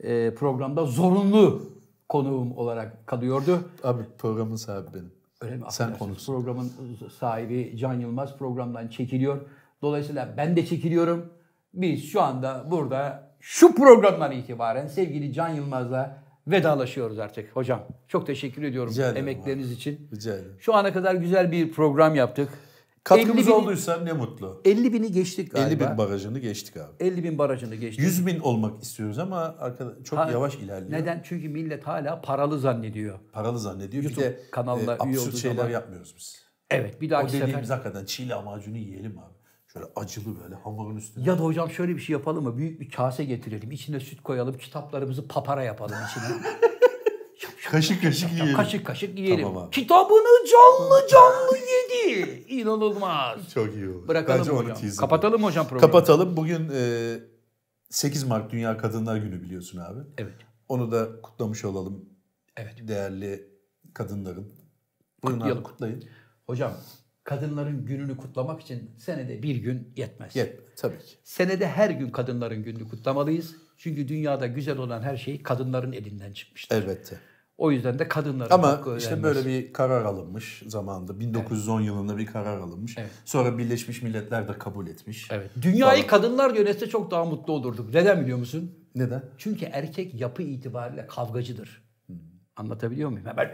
e, 0.00 0.34
programda 0.34 0.84
zorunlu 0.84 1.62
konuğum 2.08 2.58
olarak 2.58 3.06
kalıyordu. 3.06 3.60
Abi 3.84 4.02
programın 4.18 4.56
sahibi 4.56 4.94
benim. 4.94 5.17
Öyle 5.40 5.56
mi? 5.56 5.62
Sen 5.70 5.98
konuksun. 5.98 6.34
Programın 6.34 6.70
sahibi 7.18 7.76
Can 7.76 7.94
Yılmaz 7.94 8.38
programdan 8.38 8.88
çekiliyor. 8.88 9.40
Dolayısıyla 9.82 10.34
ben 10.36 10.56
de 10.56 10.66
çekiliyorum. 10.66 11.32
Biz 11.74 12.04
şu 12.04 12.22
anda 12.22 12.64
burada 12.70 13.30
şu 13.40 13.74
programdan 13.74 14.32
itibaren 14.32 14.86
sevgili 14.86 15.32
Can 15.32 15.48
Yılmaz'la 15.48 16.22
vedalaşıyoruz 16.46 17.18
artık. 17.18 17.56
Hocam 17.56 17.80
çok 18.08 18.26
teşekkür 18.26 18.62
ediyorum 18.62 18.92
Rica 18.92 19.12
emekleriniz 19.12 19.72
için. 19.72 20.08
Rica 20.12 20.34
ederim. 20.34 20.56
Şu 20.58 20.74
ana 20.74 20.92
kadar 20.92 21.14
güzel 21.14 21.52
bir 21.52 21.72
program 21.72 22.14
yaptık. 22.14 22.48
50 23.10 23.20
Katkımız 23.22 23.46
bin- 23.46 23.52
olduysa 23.52 23.96
ne 23.96 24.12
mutlu. 24.12 24.60
50 24.64 24.92
bini 24.92 25.12
geçtik 25.12 25.48
50 25.54 25.62
galiba. 25.64 25.90
bin 25.90 25.98
barajını 25.98 26.38
geçtik 26.38 26.76
abi. 26.76 26.92
50 27.00 27.24
bin 27.24 27.38
barajını 27.38 27.74
geçtik. 27.74 28.04
100 28.04 28.26
bin 28.26 28.40
olmak 28.40 28.82
istiyoruz 28.82 29.18
ama 29.18 29.38
arkadaş 29.58 29.94
çok 30.04 30.18
Ha, 30.18 30.30
yavaş 30.30 30.54
ilerliyor. 30.54 31.00
Neden? 31.00 31.20
Çünkü 31.24 31.48
millet 31.48 31.86
hala 31.86 32.20
paralı 32.22 32.58
zannediyor. 32.58 33.18
Paralı 33.32 33.58
zannediyor. 33.58 34.02
YouTube 34.04 34.20
bir 34.20 34.30
de 34.30 34.40
kanalına 34.50 34.92
e, 34.92 34.96
absürt 34.98 35.36
şeyler 35.36 35.56
zaman- 35.56 35.70
yapmıyoruz 35.70 36.14
biz. 36.18 36.42
Evet 36.70 37.00
bir 37.00 37.06
O 37.06 37.10
dahaki 37.10 37.30
sefer. 37.32 37.46
dediğimiz 37.46 37.70
hakikaten 37.70 38.04
çiğ 38.04 38.28
lahmacunu 38.28 38.76
yiyelim 38.76 39.18
abi. 39.18 39.34
Şöyle 39.72 39.86
acılı 39.96 40.40
böyle 40.42 40.54
hamurun 40.54 40.96
üstüne. 40.96 41.24
Ya 41.24 41.38
da 41.38 41.42
hocam 41.44 41.70
şöyle 41.70 41.96
bir 41.96 42.00
şey 42.00 42.12
yapalım 42.12 42.44
mı? 42.44 42.56
Büyük 42.56 42.80
bir 42.80 42.90
kase 42.90 43.24
getirelim. 43.24 43.70
İçine 43.72 44.00
süt 44.00 44.22
koyalım. 44.22 44.58
Kitaplarımızı 44.58 45.28
papara 45.28 45.62
yapalım 45.62 45.96
içine. 46.10 46.24
kaşık 47.70 48.02
kaşık 48.02 48.32
yiyelim. 48.32 48.56
kaşık 48.56 48.86
kaşık 48.86 49.18
yiyelim. 49.18 49.44
Tamam 49.44 49.62
abi. 49.62 49.70
Kitabını 49.70 50.46
canlı 50.50 51.08
canlı 51.08 51.58
yedi. 51.58 52.44
İnanılmaz. 52.48 53.50
Çok 53.54 53.74
iyi 53.74 53.88
olur. 53.88 54.08
Bırakalım 54.08 54.40
Bence 54.40 54.52
onu 54.52 54.58
hocam. 54.58 54.76
teaser 54.76 54.96
Kapatalım 54.96 55.40
mı 55.40 55.46
hocam 55.46 55.68
programı? 55.68 55.92
Kapatalım. 55.92 56.36
Bugün 56.36 56.70
e, 56.74 57.18
8 57.90 58.24
Mart 58.24 58.52
Dünya 58.52 58.78
Kadınlar 58.78 59.16
Günü 59.16 59.42
biliyorsun 59.42 59.78
abi. 59.78 60.00
Evet. 60.18 60.34
Onu 60.68 60.92
da 60.92 61.22
kutlamış 61.22 61.64
olalım. 61.64 62.04
Evet. 62.56 62.74
Değerli 62.88 63.48
kadınların. 63.94 64.52
Buyurun 65.24 65.40
abi 65.40 65.62
kutlayın. 65.62 66.04
Hocam 66.46 66.72
kadınların 67.24 67.86
gününü 67.86 68.16
kutlamak 68.16 68.60
için 68.60 68.90
senede 68.98 69.42
bir 69.42 69.56
gün 69.56 69.92
yetmez. 69.96 70.36
Yet. 70.36 70.76
Tabii 70.76 70.98
ki. 70.98 71.16
Senede 71.24 71.68
her 71.68 71.90
gün 71.90 72.10
kadınların 72.10 72.62
gününü 72.62 72.88
kutlamalıyız. 72.88 73.56
Çünkü 73.76 74.08
dünyada 74.08 74.46
güzel 74.46 74.78
olan 74.78 75.02
her 75.02 75.16
şey 75.16 75.42
kadınların 75.42 75.92
elinden 75.92 76.32
çıkmıştır. 76.32 76.76
Elbette. 76.76 77.18
O 77.58 77.70
yüzden 77.72 77.98
de 77.98 78.08
kadınların 78.08 78.50
Ama 78.50 78.68
hakkı 78.68 78.96
işte 78.98 79.14
ödenmez. 79.14 79.36
böyle 79.36 79.48
bir 79.48 79.72
karar 79.72 80.04
alınmış 80.04 80.62
zamanında. 80.66 81.20
1910 81.20 81.80
yılında 81.80 82.18
bir 82.18 82.26
karar 82.26 82.58
alınmış. 82.58 82.98
Evet. 82.98 83.10
Sonra 83.24 83.58
Birleşmiş 83.58 84.02
Milletler 84.02 84.48
de 84.48 84.58
kabul 84.58 84.86
etmiş. 84.86 85.28
Evet. 85.30 85.50
Dünyayı 85.62 86.06
Falan. 86.06 86.06
kadınlar 86.06 86.54
yönetse 86.54 86.88
çok 86.88 87.10
daha 87.10 87.24
mutlu 87.24 87.52
olurduk. 87.52 87.94
Neden 87.94 88.22
biliyor 88.22 88.38
musun? 88.38 88.72
Neden? 88.94 89.22
Çünkü 89.38 89.64
erkek 89.64 90.20
yapı 90.20 90.42
itibariyle 90.42 91.06
kavgacıdır. 91.06 91.82
Anlatabiliyor 92.56 93.10
muyum? 93.10 93.26
Hemen 93.26 93.50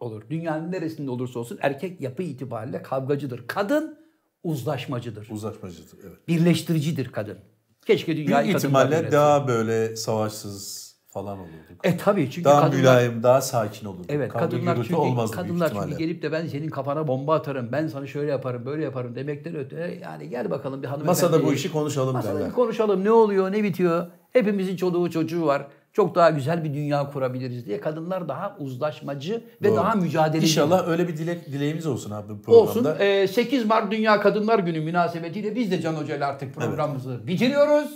olur. 0.00 0.22
Dünyanın 0.30 0.72
neresinde 0.72 1.10
olursa 1.10 1.38
olsun 1.38 1.58
erkek 1.62 2.00
yapı 2.00 2.22
itibariyle 2.22 2.82
kavgacıdır. 2.82 3.46
Kadın 3.46 3.98
uzlaşmacıdır. 4.42 5.28
Uzlaşmacıdır. 5.30 5.98
Evet. 6.02 6.28
Birleştiricidir 6.28 7.12
kadın. 7.12 7.38
Keşke 7.86 8.16
dünyayı 8.16 8.44
Büyük 8.44 8.58
ihtimalle 8.58 9.12
daha 9.12 9.48
böyle 9.48 9.96
savaşsız 9.96 10.87
falan 11.18 11.38
olurduk. 11.38 11.80
E 11.84 11.96
tabii 11.96 12.30
çünkü 12.30 12.44
daha 12.44 12.60
kadınlar... 12.60 12.78
mülayim, 12.78 13.22
daha 13.22 13.40
sakin 13.40 13.86
olurduk. 13.86 14.06
Evet 14.08 14.32
Kavga 14.32 14.46
kadınlar 14.46 14.76
çünkü, 14.76 14.94
olmazdı 14.94 15.36
kadınlar 15.36 15.72
çünkü 15.82 15.98
gelip 15.98 16.22
de 16.22 16.32
ben 16.32 16.46
senin 16.46 16.68
kafana 16.68 17.08
bomba 17.08 17.34
atarım, 17.34 17.72
ben 17.72 17.86
sana 17.86 18.06
şöyle 18.06 18.30
yaparım, 18.30 18.66
böyle 18.66 18.84
yaparım 18.84 19.14
demekten 19.14 19.56
öte 19.56 19.98
yani 20.02 20.28
gel 20.28 20.50
bakalım 20.50 20.82
bir 20.82 20.86
hanımefendi. 20.88 21.10
Masada 21.10 21.44
bu 21.44 21.52
işi 21.52 21.72
konuşalım 21.72 22.12
Masada 22.12 22.40
derler. 22.40 22.52
konuşalım 22.52 23.04
ne 23.04 23.12
oluyor, 23.12 23.52
ne 23.52 23.62
bitiyor. 23.62 24.06
Hepimizin 24.32 24.76
çoluğu 24.76 25.10
çocuğu 25.10 25.46
var. 25.46 25.66
Çok 25.92 26.14
daha 26.14 26.30
güzel 26.30 26.64
bir 26.64 26.74
dünya 26.74 27.10
kurabiliriz 27.10 27.66
diye 27.66 27.80
kadınlar 27.80 28.28
daha 28.28 28.56
uzlaşmacı 28.58 29.42
ve 29.62 29.68
Doğru. 29.68 29.76
daha 29.76 29.94
mücadeleci. 29.94 30.46
İnşallah 30.46 30.88
öyle 30.88 31.08
bir 31.08 31.16
dilek, 31.16 31.46
dileğimiz 31.46 31.86
olsun 31.86 32.10
abi 32.10 32.28
bu 32.28 32.42
programda. 32.42 32.60
olsun. 32.70 32.86
Ee, 33.00 33.28
8 33.28 33.66
Mart 33.66 33.92
Dünya 33.92 34.20
Kadınlar 34.20 34.58
Günü 34.58 34.80
münasebetiyle 34.80 35.54
biz 35.54 35.70
de 35.70 35.80
Can 35.80 35.94
Hoca 35.94 36.16
ile 36.16 36.24
artık 36.24 36.54
programımızı 36.54 37.26
bitiriyoruz. 37.26 37.90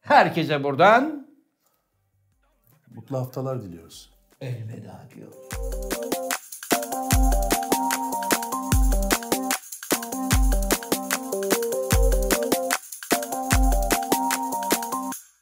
Herkese 0.00 0.64
buradan 0.64 1.19
Mutlu 3.10 3.18
haftalar 3.26 3.62
diliyoruz. 3.62 4.10
elveda 4.40 5.04
diyoruz. 5.14 5.36